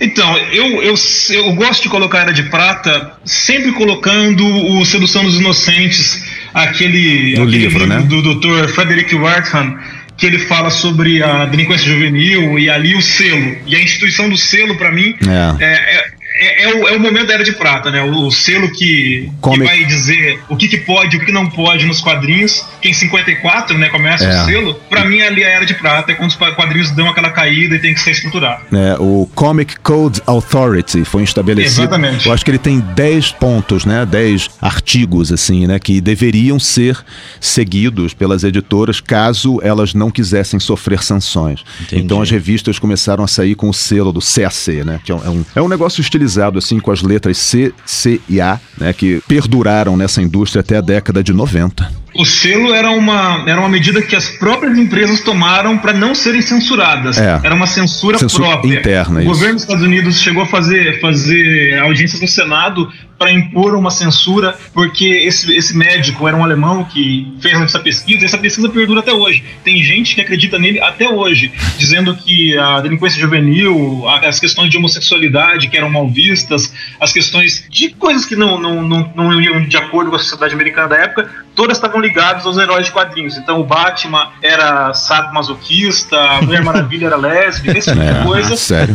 Então, 0.00 0.36
eu, 0.52 0.82
eu, 0.82 0.94
eu 1.30 1.52
gosto 1.54 1.82
de 1.82 1.88
colocar 1.88 2.18
a 2.18 2.22
Era 2.22 2.32
de 2.32 2.44
Prata 2.44 3.12
sempre 3.24 3.72
colocando 3.72 4.46
o 4.46 4.84
Sedução 4.84 5.24
dos 5.24 5.34
Inocentes, 5.36 6.22
aquele, 6.54 7.36
No 7.36 7.42
aquele 7.42 7.58
livro, 7.58 7.86
né? 7.86 8.00
do 8.02 8.22
Dr. 8.22 8.68
Frederick 8.68 9.14
Wertham, 9.16 9.76
que 10.16 10.26
ele 10.26 10.38
fala 10.40 10.70
sobre 10.70 11.22
a 11.22 11.44
delinquência 11.46 11.86
juvenil 11.86 12.58
e 12.58 12.68
ali 12.70 12.94
o 12.94 13.02
selo. 13.02 13.56
E 13.66 13.74
a 13.74 13.80
instituição 13.82 14.28
do 14.28 14.36
selo, 14.36 14.76
para 14.76 14.92
mim, 14.92 15.14
É. 15.26 15.64
é, 15.64 15.72
é, 15.72 16.04
é, 16.38 16.62
é 16.64 16.74
o, 16.74 16.88
é 16.88 16.96
o 16.96 17.00
momento 17.00 17.26
da 17.26 17.34
Era 17.34 17.44
de 17.44 17.52
Prata, 17.52 17.90
né? 17.90 18.02
O, 18.02 18.26
o 18.26 18.30
selo 18.30 18.70
que, 18.70 19.30
que 19.42 19.58
vai 19.62 19.84
dizer 19.84 20.40
o 20.48 20.56
que, 20.56 20.68
que 20.68 20.78
pode 20.78 21.16
e 21.16 21.18
o 21.20 21.24
que 21.24 21.32
não 21.32 21.48
pode 21.48 21.86
nos 21.86 22.00
quadrinhos, 22.00 22.64
que 22.80 22.88
em 22.88 22.92
54, 22.92 23.76
né, 23.76 23.88
começa 23.88 24.24
É. 24.24 24.42
o 24.42 24.46
selo. 24.46 24.74
Pra 24.88 25.04
mim, 25.04 25.20
ali 25.20 25.44
a 25.44 25.48
Era 25.48 25.66
de 25.66 25.74
Prata 25.74 26.12
é 26.12 26.14
quando 26.14 26.30
os 26.30 26.36
quadrinhos 26.36 26.90
dão 26.92 27.08
aquela 27.08 27.30
caída 27.30 27.74
e 27.76 27.78
tem 27.78 27.94
que 27.94 28.00
ser 28.00 28.12
estruturado. 28.12 28.62
É, 28.76 28.96
o 28.98 29.28
Comic 29.34 29.78
Code 29.80 30.22
Authority 30.26 31.04
foi 31.04 31.22
estabelecido. 31.22 31.82
Exatamente. 31.82 32.26
Eu 32.26 32.32
acho 32.32 32.44
que 32.44 32.50
ele 32.50 32.58
tem 32.58 32.80
10 32.80 33.32
pontos, 33.32 33.84
né? 33.84 34.06
10 34.06 34.48
artigos, 34.60 35.32
assim, 35.32 35.66
né? 35.66 35.78
Que 35.78 36.00
deveriam 36.00 36.58
ser 36.58 36.98
seguidos 37.40 38.14
pelas 38.14 38.44
editoras 38.44 39.00
caso 39.00 39.60
elas 39.62 39.94
não 39.94 40.10
quisessem 40.10 40.58
sofrer 40.60 41.02
sanções. 41.02 41.64
Entendi. 41.82 42.02
Então 42.02 42.20
as 42.20 42.30
revistas 42.30 42.78
começaram 42.78 43.24
a 43.24 43.28
sair 43.28 43.54
com 43.54 43.68
o 43.68 43.74
selo 43.74 44.12
do 44.12 44.20
CAC, 44.20 44.84
né? 44.84 45.00
Que 45.02 45.12
é 45.12 45.14
um, 45.14 45.24
é 45.24 45.30
um, 45.30 45.44
é 45.56 45.62
um 45.62 45.68
negócio 45.68 46.00
estilizado, 46.00 46.27
assim, 46.58 46.80
com 46.80 46.90
as 46.90 47.02
letras 47.02 47.38
C, 47.38 47.72
C 47.86 48.20
e 48.28 48.40
A, 48.40 48.60
né? 48.76 48.92
Que 48.92 49.22
perduraram 49.26 49.96
nessa 49.96 50.20
indústria 50.20 50.60
até 50.60 50.76
a 50.76 50.80
década 50.80 51.22
de 51.22 51.32
90. 51.32 51.90
O 52.18 52.24
selo 52.24 52.74
era 52.74 52.90
uma, 52.90 53.44
era 53.46 53.60
uma 53.60 53.68
medida 53.68 54.02
que 54.02 54.16
as 54.16 54.28
próprias 54.28 54.76
empresas 54.76 55.20
tomaram 55.20 55.78
para 55.78 55.92
não 55.92 56.16
serem 56.16 56.42
censuradas. 56.42 57.16
É. 57.16 57.40
Era 57.44 57.54
uma 57.54 57.68
censura, 57.68 58.18
Censura 58.18 58.48
própria. 58.48 58.80
interna, 58.80 59.18
o 59.18 59.22
isso. 59.22 59.28
governo 59.30 59.54
dos 59.54 59.62
Estados 59.62 59.84
Unidos 59.84 60.20
chegou 60.20 60.42
a 60.42 60.46
fazer, 60.46 61.00
fazer 61.00 61.78
audiências 61.78 62.20
no 62.20 62.26
Senado 62.26 62.92
para 63.16 63.32
impor 63.32 63.74
uma 63.74 63.90
censura, 63.90 64.56
porque 64.72 65.06
esse, 65.06 65.52
esse 65.54 65.76
médico 65.76 66.26
era 66.28 66.36
um 66.36 66.44
alemão 66.44 66.84
que 66.84 67.36
fez 67.40 67.60
essa 67.60 67.80
pesquisa, 67.80 68.22
e 68.22 68.24
essa 68.24 68.38
pesquisa 68.38 68.68
perdura 68.68 69.00
até 69.00 69.12
hoje. 69.12 69.44
Tem 69.64 69.82
gente 69.82 70.14
que 70.14 70.20
acredita 70.20 70.58
nele 70.58 70.80
até 70.80 71.08
hoje, 71.08 71.52
dizendo 71.76 72.14
que 72.14 72.56
a 72.56 72.80
delinquência 72.80 73.20
juvenil, 73.20 74.08
as 74.08 74.38
questões 74.38 74.70
de 74.70 74.76
homossexualidade 74.76 75.68
que 75.68 75.76
eram 75.76 75.90
mal 75.90 76.08
vistas, 76.08 76.72
as 77.00 77.12
questões 77.12 77.64
de 77.68 77.90
coisas 77.90 78.24
que 78.24 78.36
não, 78.36 78.60
não, 78.60 78.82
não, 78.82 79.12
não 79.16 79.42
iam 79.42 79.64
de 79.64 79.76
acordo 79.76 80.10
com 80.10 80.16
a 80.16 80.20
sociedade 80.20 80.54
americana 80.54 80.88
da 80.88 80.96
época, 80.96 81.28
todas 81.56 81.76
estavam 81.76 82.00
ligadas 82.00 82.07
aos 82.46 82.56
heróis 82.58 82.86
de 82.86 82.92
quadrinhos. 82.92 83.36
Então 83.36 83.60
o 83.60 83.64
Batman 83.64 84.28
era 84.42 84.92
sadomasoquista, 84.94 86.18
a 86.18 86.42
Mulher 86.42 86.62
Maravilha 86.64 87.06
era 87.06 87.16
lésbica, 87.16 87.78
esse 87.78 87.90
tipo 87.92 88.02
de 88.02 88.08
É, 88.08 88.22
coisa. 88.24 88.56
sério. 88.56 88.94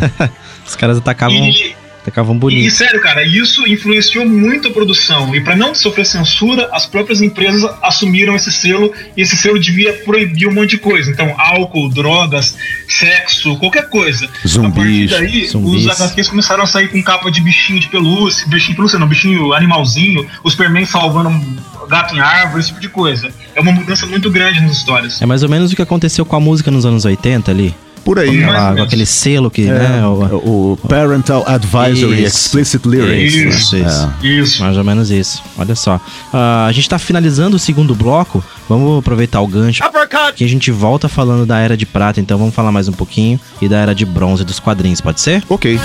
Os 0.65 0.75
caras 0.75 0.97
atacavam, 0.97 1.35
E, 1.35 1.75
atacavam 2.03 2.35
e, 2.35 2.39
bonito. 2.39 2.75
sério, 2.75 3.01
cara, 3.01 3.23
isso 3.23 3.67
influenciou 3.67 4.27
muito 4.27 4.67
a 4.67 4.71
produção. 4.71 5.33
E 5.35 5.41
para 5.41 5.55
não 5.55 5.73
sofrer 5.73 6.05
censura, 6.05 6.69
as 6.71 6.85
próprias 6.85 7.21
empresas 7.21 7.63
assumiram 7.81 8.35
esse 8.35 8.51
selo 8.51 8.93
e 9.15 9.21
esse 9.21 9.35
selo 9.35 9.59
devia 9.59 9.93
proibir 10.05 10.47
um 10.47 10.53
monte 10.53 10.71
de 10.71 10.77
coisa. 10.77 11.09
Então, 11.09 11.33
álcool, 11.37 11.89
drogas, 11.89 12.55
sexo, 12.87 13.57
qualquer 13.57 13.89
coisa. 13.89 14.29
Zumbis, 14.45 14.65
A 14.71 14.75
partir 14.75 15.07
daí, 15.07 15.47
zumbis. 15.47 15.85
os 15.85 16.01
HQs 16.01 16.27
começaram 16.29 16.63
a 16.63 16.67
sair 16.67 16.89
com 16.89 17.01
capa 17.01 17.31
de 17.31 17.41
bichinho 17.41 17.79
de 17.79 17.87
pelúcia, 17.87 18.45
bichinho 18.47 18.71
de 18.71 18.75
pelúcia 18.75 18.99
não, 18.99 19.07
bichinho 19.07 19.53
animalzinho, 19.53 20.27
o 20.43 20.49
Superman 20.49 20.85
salvando 20.85 21.29
um 21.29 21.57
gato 21.87 22.15
em 22.15 22.19
árvore, 22.19 22.59
esse 22.59 22.69
tipo 22.69 22.81
de 22.81 22.89
coisa. 22.89 23.31
É 23.55 23.61
uma 23.61 23.71
mudança 23.71 24.05
muito 24.05 24.29
grande 24.29 24.59
nas 24.61 24.77
histórias. 24.77 25.21
É 25.21 25.25
mais 25.25 25.43
ou 25.43 25.49
menos 25.49 25.71
o 25.71 25.75
que 25.75 25.81
aconteceu 25.81 26.25
com 26.25 26.35
a 26.35 26.39
música 26.39 26.69
nos 26.69 26.85
anos 26.85 27.05
80 27.05 27.49
ali. 27.51 27.73
Por 28.03 28.19
aí. 28.19 28.41
Lá, 28.45 28.53
com 28.69 28.73
menos. 28.73 28.87
aquele 28.87 29.05
selo 29.05 29.49
que, 29.49 29.63
né? 29.63 30.05
o- 30.05 30.73
O 30.73 30.77
Parental 30.89 31.43
Advisory 31.47 32.23
Isso. 32.23 32.37
Explicit 32.37 32.85
Lyrics. 32.87 33.33
Isso, 33.33 33.43
né? 33.45 33.49
isso, 33.49 33.77
isso. 33.77 34.09
É. 34.21 34.27
Isso. 34.27 34.61
Mais 34.63 34.77
ou 34.77 34.83
menos 34.83 35.09
isso. 35.09 35.41
Olha 35.57 35.75
só. 35.75 35.99
Ah, 36.33 36.65
a 36.67 36.71
gente 36.71 36.89
tá 36.89 36.99
finalizando 36.99 37.55
o 37.55 37.59
segundo 37.59 37.95
bloco. 37.95 38.43
Vamos 38.67 38.99
aproveitar 38.99 39.39
o 39.41 39.47
gancho. 39.47 39.83
Que 40.35 40.43
a 40.43 40.47
gente 40.49 40.71
volta 40.71 41.07
falando 41.07 41.45
da 41.45 41.59
Era 41.59 41.77
de 41.77 41.85
Prata, 41.85 42.19
então 42.19 42.37
vamos 42.37 42.53
falar 42.55 42.71
mais 42.71 42.87
um 42.87 42.93
pouquinho. 42.93 43.39
E 43.61 43.67
da 43.69 43.77
Era 43.77 43.93
de 43.95 44.05
Bronze 44.05 44.43
dos 44.43 44.59
quadrinhos, 44.59 44.99
pode 45.01 45.21
ser? 45.21 45.43
Ok. 45.49 45.79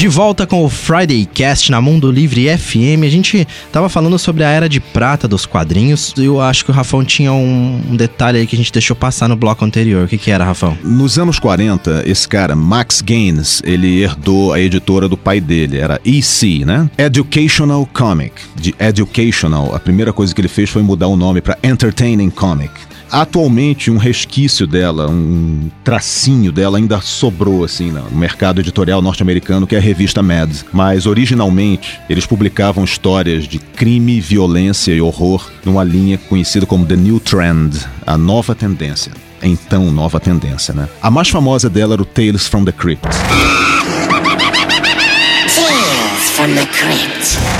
De 0.00 0.08
volta 0.08 0.46
com 0.46 0.64
o 0.64 0.70
Friday 0.70 1.26
Cast 1.26 1.70
na 1.70 1.78
Mundo 1.78 2.10
Livre 2.10 2.48
FM. 2.56 3.04
A 3.04 3.08
gente 3.10 3.46
tava 3.70 3.86
falando 3.90 4.18
sobre 4.18 4.42
a 4.42 4.48
Era 4.48 4.66
de 4.66 4.80
Prata 4.80 5.28
dos 5.28 5.44
quadrinhos. 5.44 6.14
Eu 6.16 6.40
acho 6.40 6.64
que 6.64 6.70
o 6.70 6.74
Rafão 6.74 7.04
tinha 7.04 7.30
um, 7.34 7.82
um 7.90 7.94
detalhe 7.94 8.38
aí 8.38 8.46
que 8.46 8.56
a 8.56 8.58
gente 8.58 8.72
deixou 8.72 8.96
passar 8.96 9.28
no 9.28 9.36
bloco 9.36 9.62
anterior. 9.62 10.06
O 10.06 10.08
que, 10.08 10.16
que 10.16 10.30
era, 10.30 10.42
Rafão? 10.42 10.74
Nos 10.82 11.18
anos 11.18 11.38
40, 11.38 12.04
esse 12.06 12.26
cara, 12.26 12.56
Max 12.56 13.02
Gaines, 13.02 13.60
ele 13.62 14.00
herdou 14.00 14.54
a 14.54 14.58
editora 14.58 15.06
do 15.06 15.18
pai 15.18 15.38
dele, 15.38 15.76
era 15.76 16.00
EC, 16.02 16.64
né? 16.64 16.88
Educational 16.96 17.86
Comic. 17.92 18.40
De 18.56 18.74
Educational, 18.78 19.74
a 19.74 19.78
primeira 19.78 20.14
coisa 20.14 20.34
que 20.34 20.40
ele 20.40 20.48
fez 20.48 20.70
foi 20.70 20.80
mudar 20.80 21.08
o 21.08 21.16
nome 21.16 21.42
para 21.42 21.58
Entertaining 21.62 22.30
Comic. 22.30 22.72
Atualmente, 23.10 23.90
um 23.90 23.96
resquício 23.96 24.66
dela, 24.66 25.08
um 25.08 25.68
tracinho 25.82 26.52
dela 26.52 26.78
ainda 26.78 27.00
sobrou, 27.00 27.64
assim, 27.64 27.90
no 27.90 28.10
mercado 28.12 28.60
editorial 28.60 29.02
norte-americano, 29.02 29.66
que 29.66 29.74
é 29.74 29.78
a 29.78 29.82
revista 29.82 30.22
Mad. 30.22 30.50
Mas, 30.72 31.06
originalmente, 31.06 31.98
eles 32.08 32.24
publicavam 32.24 32.84
histórias 32.84 33.48
de 33.48 33.58
crime, 33.58 34.20
violência 34.20 34.92
e 34.92 35.00
horror 35.00 35.50
numa 35.64 35.82
linha 35.82 36.18
conhecida 36.18 36.66
como 36.66 36.86
The 36.86 36.96
New 36.96 37.18
Trend, 37.18 37.78
a 38.06 38.16
nova 38.16 38.54
tendência. 38.54 39.12
Então, 39.42 39.90
nova 39.90 40.20
tendência, 40.20 40.72
né? 40.74 40.88
A 41.02 41.10
mais 41.10 41.28
famosa 41.28 41.68
dela 41.68 41.94
era 41.94 42.02
o 42.02 42.04
Tales 42.04 42.46
from 42.46 42.64
the 42.64 42.72
Crypt, 42.72 43.08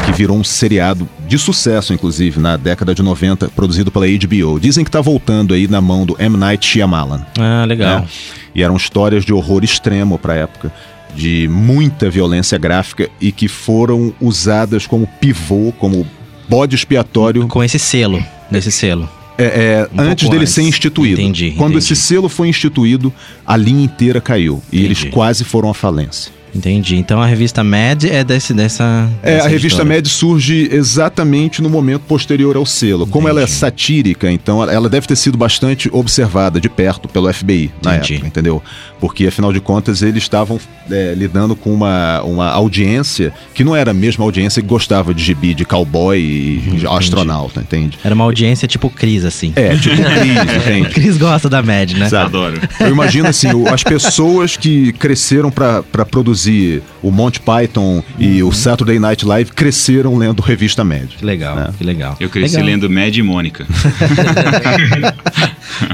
que 0.06 0.12
virou 0.12 0.36
um 0.36 0.44
seriado 0.44 1.08
de 1.26 1.38
sucesso, 1.38 1.92
inclusive, 1.92 2.40
na 2.40 2.56
década 2.56 2.94
de 2.94 3.02
90, 3.02 3.48
produzido 3.50 3.90
pela 3.90 4.06
HBO. 4.06 4.58
Dizem 4.58 4.84
que 4.84 4.90
tá 4.90 5.00
voltando 5.00 5.54
aí 5.54 5.68
na 5.68 5.80
mão 5.80 6.04
do 6.04 6.16
M. 6.20 6.36
Night 6.36 6.66
Shyamalan. 6.66 7.24
Ah, 7.38 7.64
legal. 7.66 8.00
né? 8.00 8.08
E 8.54 8.62
eram 8.62 8.76
histórias 8.76 9.24
de 9.24 9.32
horror 9.32 9.62
extremo 9.62 10.18
para 10.18 10.34
época, 10.34 10.72
de 11.14 11.48
muita 11.50 12.10
violência 12.10 12.58
gráfica 12.58 13.08
e 13.20 13.30
que 13.30 13.46
foram 13.48 14.12
usadas 14.20 14.86
como 14.86 15.06
pivô, 15.20 15.72
como 15.78 16.06
bode 16.48 16.74
expiatório 16.74 17.46
Com 17.46 17.62
esse 17.62 17.78
selo, 17.78 18.22
nesse 18.50 18.72
selo. 18.72 19.08
é, 19.38 19.44
é, 19.44 19.88
Um 19.94 20.00
antes 20.04 20.28
dele 20.28 20.42
antes. 20.42 20.54
ser 20.54 20.62
instituído. 20.62 21.20
Entendi, 21.20 21.52
Quando 21.56 21.72
entendi. 21.72 21.92
esse 21.92 21.96
selo 21.96 22.28
foi 22.28 22.48
instituído, 22.48 23.12
a 23.46 23.56
linha 23.56 23.84
inteira 23.84 24.20
caiu. 24.20 24.60
E 24.72 24.84
eles 24.84 25.04
quase 25.04 25.44
foram 25.44 25.70
à 25.70 25.74
falência. 25.74 26.32
Entendi. 26.54 26.96
Então 26.96 27.20
a 27.20 27.26
revista 27.26 27.62
Mad 27.62 28.04
é 28.04 28.24
desse, 28.24 28.52
dessa. 28.52 29.08
É, 29.22 29.34
dessa 29.34 29.46
a 29.46 29.48
revista 29.48 29.82
editora. 29.82 29.96
Mad 29.96 30.06
surge 30.06 30.68
exatamente 30.72 31.62
no 31.62 31.70
momento 31.70 32.02
posterior 32.02 32.56
ao 32.56 32.66
selo. 32.66 33.06
Como 33.06 33.28
ela 33.28 33.40
é 33.40 33.44
Entendi. 33.44 33.58
satírica, 33.58 34.30
então 34.30 34.62
ela 34.68 34.88
deve 34.88 35.06
ter 35.06 35.16
sido 35.16 35.38
bastante 35.38 35.88
observada 35.92 36.60
de 36.60 36.68
perto 36.68 37.08
pelo 37.08 37.32
FBI 37.32 37.70
na 37.82 37.96
Entendi. 37.96 38.14
época, 38.14 38.26
entendeu? 38.28 38.62
Porque, 39.00 39.26
afinal 39.26 39.52
de 39.52 39.60
contas, 39.60 40.02
eles 40.02 40.22
estavam 40.22 40.60
é, 40.90 41.14
lidando 41.16 41.56
com 41.56 41.72
uma, 41.72 42.20
uma 42.22 42.48
audiência 42.50 43.32
que 43.54 43.64
não 43.64 43.74
era 43.74 43.92
a 43.92 43.94
mesma 43.94 44.24
audiência 44.24 44.60
que 44.60 44.68
gostava 44.68 45.14
de 45.14 45.22
gibi, 45.24 45.54
de 45.54 45.64
cowboy 45.64 46.18
e 46.20 46.82
astronauta, 46.90 47.60
entende? 47.60 47.98
Era 48.04 48.14
uma 48.14 48.24
audiência 48.24 48.68
tipo 48.68 48.90
Cris, 48.90 49.24
assim. 49.24 49.52
É, 49.56 49.74
tipo 49.76 49.96
Cris, 49.96 50.36
entende? 50.62 50.88
Cris 50.90 51.16
gosta 51.16 51.48
da 51.48 51.62
Mad, 51.62 51.92
né? 51.92 52.08
Sabe? 52.08 52.26
Adoro. 52.26 52.60
Eu 52.78 52.88
imagino 52.88 53.28
assim, 53.28 53.52
o- 53.52 53.68
as 53.72 53.82
pessoas 53.82 54.56
que 54.56 54.92
cresceram 54.92 55.50
pra 55.50 55.82
pra 55.82 56.04
produzir 56.04 56.82
o 57.02 57.10
Monty 57.10 57.40
Python 57.40 58.02
e 58.18 58.42
o 58.42 58.52
Saturday 58.52 58.98
Night 58.98 59.24
Live 59.24 59.52
cresceram 59.52 60.16
lendo 60.18 60.42
revista 60.42 60.84
Mad. 60.84 61.08
Que 61.18 61.24
legal, 61.24 61.58
É. 61.58 61.70
que 61.76 61.84
legal. 61.84 62.16
Eu 62.20 62.28
cresci 62.28 62.56
Legal. 62.56 62.70
lendo 62.70 62.90
Mad 62.90 63.16
e 63.16 63.22
Mônica. 63.22 63.66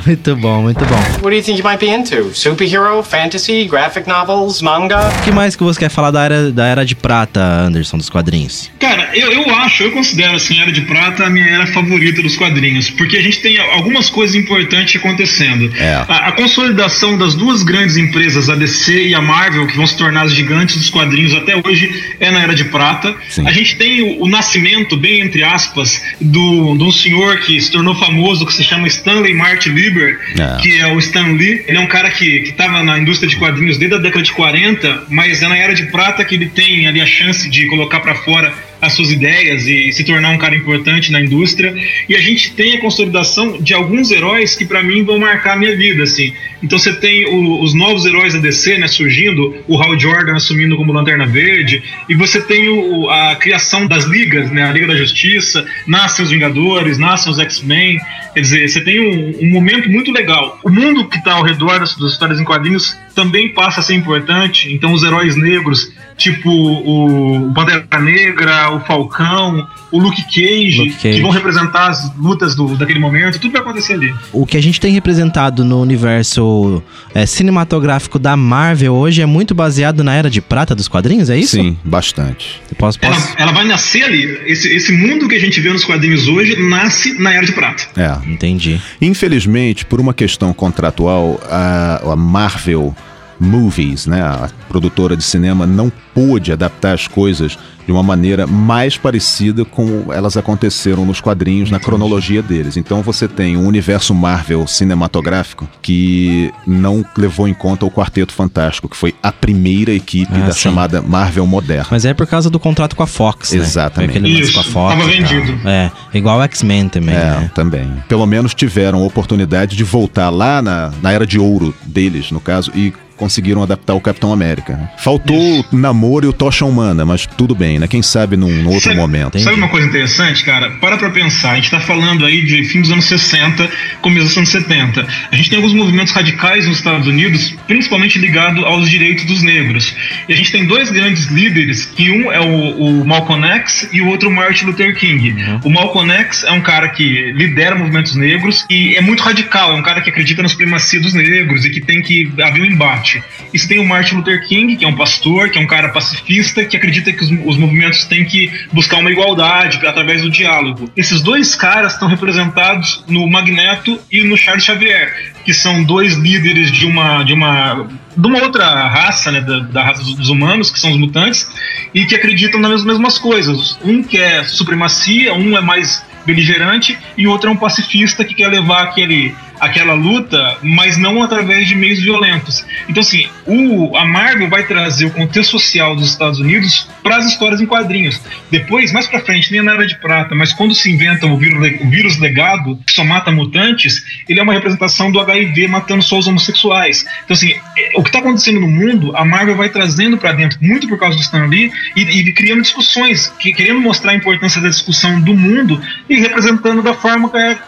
Muito 0.06 0.36
bom, 0.36 0.62
muito 0.62 0.84
bom. 0.84 0.94
What 0.96 1.22
do 1.22 1.32
you 1.34 1.42
think 1.42 1.58
you 1.58 1.64
might 1.64 1.78
be 1.78 1.88
into? 1.88 2.34
Superhero, 2.34 2.95
fantasy, 3.02 3.64
graphic 3.64 4.08
novels, 4.08 4.60
manga? 4.62 4.98
O 5.20 5.22
que 5.22 5.30
mais 5.32 5.54
que 5.56 5.62
você 5.62 5.78
quer 5.80 5.88
falar 5.90 6.10
da 6.10 6.24
era, 6.24 6.50
da 6.50 6.66
era 6.66 6.84
de 6.84 6.94
prata, 6.94 7.40
Anderson, 7.40 7.96
dos 7.98 8.08
quadrinhos? 8.10 8.70
Cara, 8.80 9.10
eu, 9.14 9.32
eu 9.32 9.54
acho, 9.56 9.82
eu 9.82 9.92
considero 9.92 10.34
assim, 10.36 10.58
a 10.58 10.62
Era 10.62 10.72
de 10.72 10.82
Prata 10.82 11.24
a 11.24 11.30
minha 11.30 11.46
era 11.48 11.66
favorita 11.66 12.22
dos 12.22 12.36
quadrinhos, 12.36 12.90
porque 12.90 13.16
a 13.16 13.22
gente 13.22 13.40
tem 13.40 13.58
algumas 13.58 14.08
coisas 14.10 14.34
importantes 14.36 14.96
acontecendo. 14.96 15.72
É. 15.76 15.94
A, 16.08 16.28
a 16.28 16.32
consolidação 16.32 17.16
das 17.18 17.34
duas 17.34 17.62
grandes 17.62 17.96
empresas, 17.96 18.48
a 18.48 18.54
DC 18.54 19.08
e 19.08 19.14
a 19.14 19.20
Marvel, 19.20 19.66
que 19.66 19.76
vão 19.76 19.86
se 19.86 19.96
tornar 19.96 20.22
as 20.22 20.32
gigantes 20.32 20.76
dos 20.76 20.90
quadrinhos 20.90 21.34
até 21.34 21.56
hoje, 21.56 22.14
é 22.20 22.30
na 22.30 22.40
Era 22.40 22.54
de 22.54 22.64
Prata. 22.64 23.14
Sim. 23.28 23.46
A 23.46 23.52
gente 23.52 23.76
tem 23.76 24.02
o, 24.02 24.24
o 24.24 24.28
nascimento, 24.28 24.96
bem 24.96 25.20
entre 25.20 25.42
aspas, 25.44 26.02
do, 26.20 26.76
de 26.76 26.84
um 26.84 26.92
senhor 26.92 27.38
que 27.40 27.60
se 27.60 27.70
tornou 27.70 27.94
famoso, 27.94 28.44
que 28.46 28.52
se 28.52 28.64
chama 28.64 28.86
Stanley 28.86 29.34
Martin 29.34 29.70
Lieber, 29.70 30.18
É. 30.38 30.60
que 30.62 30.78
é 30.78 30.86
o 30.92 30.98
Stan 30.98 31.32
Lee. 31.32 31.64
Ele 31.66 31.76
é 31.78 31.80
um 31.80 31.86
cara 31.86 32.10
que 32.10 32.24
estava 32.48 32.82
na 32.86 32.98
indústria 32.98 33.28
de 33.28 33.36
quadrinhos 33.36 33.76
desde 33.76 33.96
a 33.96 33.98
década 33.98 34.22
de 34.22 34.32
40, 34.32 35.04
mas 35.08 35.42
é 35.42 35.48
na 35.48 35.58
Era 35.58 35.74
de 35.74 35.86
Prata 35.86 36.24
que 36.24 36.34
ele 36.34 36.48
tem 36.48 36.86
ali 36.86 37.00
a 37.00 37.06
chance 37.06 37.50
de 37.50 37.66
colocar 37.66 38.00
para 38.00 38.14
fora 38.14 38.54
as 38.80 38.92
suas 38.92 39.10
ideias 39.10 39.66
e 39.66 39.90
se 39.92 40.04
tornar 40.04 40.30
um 40.30 40.38
cara 40.38 40.54
importante 40.54 41.10
na 41.10 41.20
indústria. 41.20 41.74
E 42.08 42.14
a 42.14 42.20
gente 42.20 42.52
tem 42.52 42.76
a 42.76 42.80
consolidação 42.80 43.58
de 43.60 43.72
alguns 43.74 44.10
heróis 44.10 44.54
que 44.54 44.64
para 44.64 44.82
mim 44.82 45.02
vão 45.04 45.18
marcar 45.18 45.54
a 45.54 45.56
minha 45.56 45.76
vida, 45.76 46.02
assim. 46.02 46.32
Então 46.62 46.78
você 46.78 46.92
tem 46.94 47.26
o- 47.26 47.62
os 47.62 47.74
novos 47.74 48.04
heróis 48.06 48.34
da 48.34 48.40
DC, 48.40 48.78
né, 48.78 48.86
surgindo, 48.88 49.56
o 49.66 49.80
Hal 49.80 49.98
Jordan 49.98 50.34
assumindo 50.36 50.76
como 50.76 50.92
Lanterna 50.92 51.26
Verde, 51.26 51.82
e 52.08 52.14
você 52.14 52.40
tem 52.40 52.68
o- 52.68 53.08
a 53.10 53.36
criação 53.36 53.86
das 53.86 54.04
ligas, 54.04 54.50
né, 54.50 54.62
a 54.62 54.72
Liga 54.72 54.86
da 54.88 54.96
Justiça, 54.96 55.66
nascem 55.86 56.24
os 56.24 56.30
Vingadores, 56.30 56.98
nascem 56.98 57.30
os 57.32 57.38
X-Men. 57.38 57.98
Quer 58.34 58.40
dizer, 58.40 58.68
você 58.68 58.80
tem 58.82 59.00
um, 59.00 59.46
um 59.46 59.50
momento 59.50 59.88
muito 59.90 60.10
legal. 60.12 60.58
O 60.62 60.70
mundo 60.70 61.08
que 61.08 61.16
está 61.18 61.32
ao 61.32 61.42
redor 61.42 61.78
das, 61.78 61.96
das 61.96 62.12
histórias 62.12 62.38
em 62.40 62.44
quadrinhos 62.44 62.96
também 63.14 63.48
passa 63.50 63.80
a 63.80 63.82
ser 63.82 63.94
importante. 63.94 64.72
Então 64.72 64.92
os 64.92 65.02
heróis 65.02 65.36
negros, 65.36 65.90
tipo 66.16 66.50
o 66.50 67.52
Pantera 67.52 67.86
Negra, 68.00 68.70
o 68.74 68.80
Falcão, 68.80 69.66
o 69.92 69.98
Luke 69.98 70.22
Cage, 70.24 70.78
Luke 70.78 70.94
Cage. 70.94 71.16
que 71.16 71.20
vão 71.20 71.30
representar 71.30 71.88
as 71.88 72.16
lutas 72.16 72.54
do, 72.54 72.76
daquele 72.76 72.98
momento, 72.98 73.38
tudo 73.38 73.52
vai 73.52 73.60
acontecer 73.60 73.94
ali. 73.94 74.14
O 74.32 74.46
que 74.46 74.56
a 74.56 74.62
gente 74.62 74.80
tem 74.80 74.92
representado 74.92 75.64
no 75.64 75.80
universo 75.80 76.82
é, 77.14 77.26
cinematográfico 77.26 78.18
da 78.18 78.36
Marvel 78.36 78.94
hoje 78.94 79.22
é 79.22 79.26
muito 79.26 79.54
baseado 79.54 80.02
na 80.02 80.14
era 80.14 80.30
de 80.30 80.40
prata 80.40 80.74
dos 80.74 80.88
quadrinhos, 80.88 81.30
é 81.30 81.38
isso? 81.38 81.56
Sim, 81.56 81.76
bastante. 81.84 82.60
Posso, 82.78 82.98
Ela, 83.02 83.14
posso... 83.14 83.34
ela 83.38 83.52
vai 83.52 83.64
nascer 83.64 84.04
ali. 84.04 84.38
Esse, 84.46 84.68
esse 84.74 84.92
mundo 84.92 85.28
que 85.28 85.34
a 85.34 85.40
gente 85.40 85.60
vê 85.60 85.70
nos 85.70 85.84
quadrinhos 85.84 86.28
hoje 86.28 86.56
nasce 86.60 87.18
na 87.18 87.32
Era 87.32 87.44
de 87.44 87.52
Prata. 87.52 87.84
É. 87.96 88.16
Entendi. 88.30 88.80
Infelizmente, 89.00 89.84
por 89.84 90.00
uma 90.00 90.14
questão 90.14 90.52
contratual, 90.52 91.40
a, 91.48 92.12
a 92.12 92.16
Marvel 92.16 92.94
Movies, 93.38 94.06
né, 94.06 94.22
a 94.22 94.48
produtora 94.68 95.16
de 95.16 95.22
cinema, 95.22 95.66
não 95.66 95.90
pôde 96.14 96.52
adaptar 96.52 96.94
as 96.94 97.06
coisas 97.06 97.58
de 97.84 97.92
uma 97.92 98.02
maneira 98.02 98.46
mais 98.48 98.96
parecida 98.96 99.64
com 99.64 100.12
elas 100.12 100.36
aconteceram 100.36 101.04
nos 101.04 101.20
quadrinhos, 101.20 101.70
na 101.70 101.78
cronologia 101.78 102.42
deles. 102.42 102.76
Então 102.76 103.00
você 103.02 103.28
tem 103.28 103.56
um 103.56 103.64
universo 103.66 104.12
Marvel 104.14 104.66
cinematográfico 104.66 105.68
que 105.80 106.52
não 106.66 107.04
levou 107.16 107.46
em 107.46 107.54
conta 107.54 107.86
o 107.86 107.90
Quarteto 107.90 108.32
Fantástico, 108.32 108.88
que 108.88 108.96
foi 108.96 109.14
a 109.22 109.30
primeira 109.30 109.92
equipe 109.92 110.32
Ah, 110.34 110.46
da 110.46 110.52
sim. 110.52 110.58
chamada 110.60 111.00
Marvel 111.00 111.46
moderna. 111.46 111.86
Mas 111.90 112.04
é 112.04 112.12
por 112.12 112.26
causa 112.26 112.50
do 112.50 112.58
contrato 112.58 112.96
com 112.96 113.04
a 113.04 113.06
Fox, 113.06 113.52
né? 113.52 113.58
Exatamente. 113.58 114.10
Foi 114.12 114.18
aquele 114.20 114.40
Isso, 114.40 114.54
com 114.54 114.60
a 114.60 114.64
Fox. 114.64 114.96
tava 114.96 115.08
vendido. 115.08 115.60
É, 115.68 115.90
igual 116.12 116.38
o 116.38 116.42
X-Men 116.42 116.88
também, 116.88 117.14
É, 117.14 117.18
né? 117.18 117.50
também. 117.54 117.88
Pelo 118.08 118.26
menos 118.26 118.52
tiveram 118.54 118.98
a 119.02 119.06
oportunidade 119.06 119.76
de 119.76 119.84
voltar 119.84 120.28
lá 120.30 120.60
na, 120.60 120.90
na 121.00 121.12
era 121.12 121.24
de 121.26 121.38
ouro 121.38 121.72
deles, 121.84 122.32
no 122.32 122.40
caso, 122.40 122.72
e 122.74 122.92
conseguiram 123.16 123.62
adaptar 123.62 123.94
o 123.94 124.00
Capitão 124.00 124.32
América. 124.32 124.90
Faltou 124.98 125.64
o 125.72 125.76
namoro 125.76 126.26
e 126.26 126.28
o 126.28 126.32
tocha 126.32 126.64
humana, 126.64 127.04
mas 127.04 127.26
tudo 127.26 127.54
bem, 127.54 127.78
né? 127.78 127.88
Quem 127.88 128.02
sabe 128.02 128.36
num, 128.36 128.50
num 128.62 128.68
outro 128.68 128.84
Sabe- 128.90 128.96
momento. 128.96 129.38
Sabe 129.40 129.56
uma 129.56 129.68
coisa 129.68 129.86
interessante, 129.86 130.44
cara? 130.44 130.70
Para 130.80 130.96
pra 130.96 131.10
pensar. 131.10 131.52
A 131.52 131.54
gente 131.56 131.70
tá 131.70 131.80
falando 131.80 132.24
aí 132.24 132.44
de 132.44 132.64
fim 132.64 132.80
dos 132.80 132.90
anos 132.90 133.04
60, 133.06 133.68
começo 134.00 134.26
dos 134.26 134.36
anos 134.36 134.48
70. 134.50 135.06
A 135.30 135.36
gente 135.36 135.48
tem 135.50 135.56
alguns 135.56 135.72
movimentos 135.72 136.12
radicais 136.12 136.66
nos 136.66 136.78
Estados 136.78 137.06
Unidos, 137.06 137.54
principalmente 137.66 138.18
ligado 138.18 138.64
aos 138.64 138.88
direitos 138.88 139.24
dos 139.24 139.42
negros. 139.42 139.94
E 140.28 140.32
a 140.32 140.36
gente 140.36 140.52
tem 140.52 140.64
dois 140.66 140.90
grandes 140.90 141.26
líderes, 141.26 141.84
que 141.86 142.10
um 142.10 142.30
é 142.32 142.40
o, 142.40 143.00
o 143.00 143.06
Malcolm 143.06 143.44
X 143.46 143.88
e 143.92 144.00
o 144.00 144.08
outro 144.08 144.28
o 144.28 144.32
Martin 144.34 144.66
Luther 144.66 144.94
King. 144.98 145.34
O 145.64 145.70
Malcolm 145.70 146.10
X 146.12 146.44
é 146.44 146.52
um 146.52 146.60
cara 146.60 146.88
que 146.88 147.32
lidera 147.32 147.74
movimentos 147.76 148.14
negros 148.16 148.66
e 148.68 148.96
é 148.96 149.00
muito 149.00 149.22
radical, 149.22 149.72
é 149.72 149.74
um 149.74 149.82
cara 149.82 150.00
que 150.00 150.10
acredita 150.10 150.42
na 150.42 150.48
supremacia 150.48 151.00
dos 151.00 151.14
negros 151.14 151.64
e 151.64 151.70
que 151.70 151.80
tem 151.80 152.02
que 152.02 152.30
haver 152.42 152.62
um 152.62 152.66
embate. 152.66 153.05
E 153.52 153.58
você 153.58 153.68
tem 153.68 153.78
o 153.78 153.86
Martin 153.86 154.16
Luther 154.16 154.46
King, 154.46 154.76
que 154.76 154.84
é 154.84 154.88
um 154.88 154.96
pastor, 154.96 155.50
que 155.50 155.58
é 155.58 155.60
um 155.60 155.66
cara 155.66 155.90
pacifista, 155.90 156.64
que 156.64 156.76
acredita 156.76 157.12
que 157.12 157.22
os, 157.22 157.30
os 157.30 157.56
movimentos 157.56 158.04
têm 158.04 158.24
que 158.24 158.50
buscar 158.72 158.98
uma 158.98 159.10
igualdade 159.10 159.84
através 159.86 160.22
do 160.22 160.30
diálogo. 160.30 160.90
Esses 160.96 161.22
dois 161.22 161.54
caras 161.54 161.94
estão 161.94 162.08
representados 162.08 163.04
no 163.08 163.28
Magneto 163.28 163.98
e 164.10 164.22
no 164.22 164.36
Charles 164.36 164.64
Xavier, 164.64 165.34
que 165.44 165.54
são 165.54 165.84
dois 165.84 166.14
líderes 166.14 166.72
de 166.72 166.86
uma 166.86 167.22
de 167.22 167.32
uma 167.32 167.86
de 168.16 168.26
uma 168.26 168.42
outra 168.42 168.64
raça, 168.88 169.30
né, 169.30 169.40
da, 169.42 169.58
da 169.58 169.82
raça 169.82 170.02
dos 170.02 170.28
humanos, 170.28 170.70
que 170.70 170.80
são 170.80 170.90
os 170.90 170.98
mutantes, 170.98 171.46
e 171.94 172.06
que 172.06 172.14
acreditam 172.14 172.58
nas 172.58 172.82
mesmas 172.82 173.18
coisas. 173.18 173.78
Um 173.84 174.02
quer 174.02 174.44
supremacia, 174.44 175.34
um 175.34 175.56
é 175.56 175.60
mais 175.60 176.02
beligerante 176.26 176.98
e 177.16 177.26
o 177.26 177.30
outro 177.30 177.48
é 177.48 177.52
um 177.52 177.56
pacifista 177.56 178.24
que 178.24 178.34
quer 178.34 178.48
levar 178.48 178.82
aquele 178.82 179.34
aquela 179.60 179.94
luta, 179.94 180.58
mas 180.62 180.96
não 180.96 181.22
através 181.22 181.68
de 181.68 181.74
meios 181.74 182.02
violentos. 182.02 182.64
Então, 182.88 183.00
assim, 183.00 183.28
o, 183.46 183.96
a 183.96 184.04
Marvel 184.04 184.48
vai 184.48 184.64
trazer 184.64 185.06
o 185.06 185.10
contexto 185.10 185.52
social 185.52 185.96
dos 185.96 186.10
Estados 186.10 186.38
Unidos 186.38 186.88
para 187.02 187.16
as 187.16 187.26
histórias 187.26 187.60
em 187.60 187.66
quadrinhos. 187.66 188.20
Depois, 188.50 188.92
mais 188.92 189.06
pra 189.06 189.20
frente, 189.20 189.50
nem 189.52 189.62
na 189.62 189.72
Era 189.72 189.86
de 189.86 189.98
Prata, 189.98 190.34
mas 190.34 190.52
quando 190.52 190.74
se 190.74 190.90
inventa 190.90 191.26
o 191.26 191.36
vírus, 191.36 191.80
o 191.80 191.88
vírus 191.88 192.18
legado, 192.18 192.78
que 192.86 192.92
só 192.92 193.04
mata 193.04 193.30
mutantes, 193.30 194.04
ele 194.28 194.40
é 194.40 194.42
uma 194.42 194.52
representação 194.52 195.10
do 195.10 195.20
HIV 195.20 195.68
matando 195.68 196.02
só 196.02 196.18
os 196.18 196.26
homossexuais. 196.26 197.06
Então, 197.24 197.34
assim, 197.34 197.54
é, 197.78 197.92
o 197.96 198.02
que 198.02 198.08
está 198.08 198.18
acontecendo 198.18 198.60
no 198.60 198.68
mundo, 198.68 199.16
a 199.16 199.24
Marvel 199.24 199.56
vai 199.56 199.68
trazendo 199.68 200.18
para 200.18 200.32
dentro, 200.32 200.58
muito 200.60 200.88
por 200.88 200.98
causa 200.98 201.16
do 201.16 201.22
Stan 201.22 201.46
Lee, 201.46 201.72
e, 201.94 202.02
e 202.02 202.32
criando 202.32 202.62
discussões, 202.62 203.32
que, 203.38 203.52
querendo 203.52 203.80
mostrar 203.80 204.12
a 204.12 204.14
importância 204.14 204.60
da 204.60 204.68
discussão 204.68 205.20
do 205.20 205.34
mundo 205.34 205.80
e 206.08 206.20
representando 206.20 206.82
da 206.82 206.94
forma 206.94 207.30
que 207.30 207.36
é 207.36 207.46
é, 207.46 207.58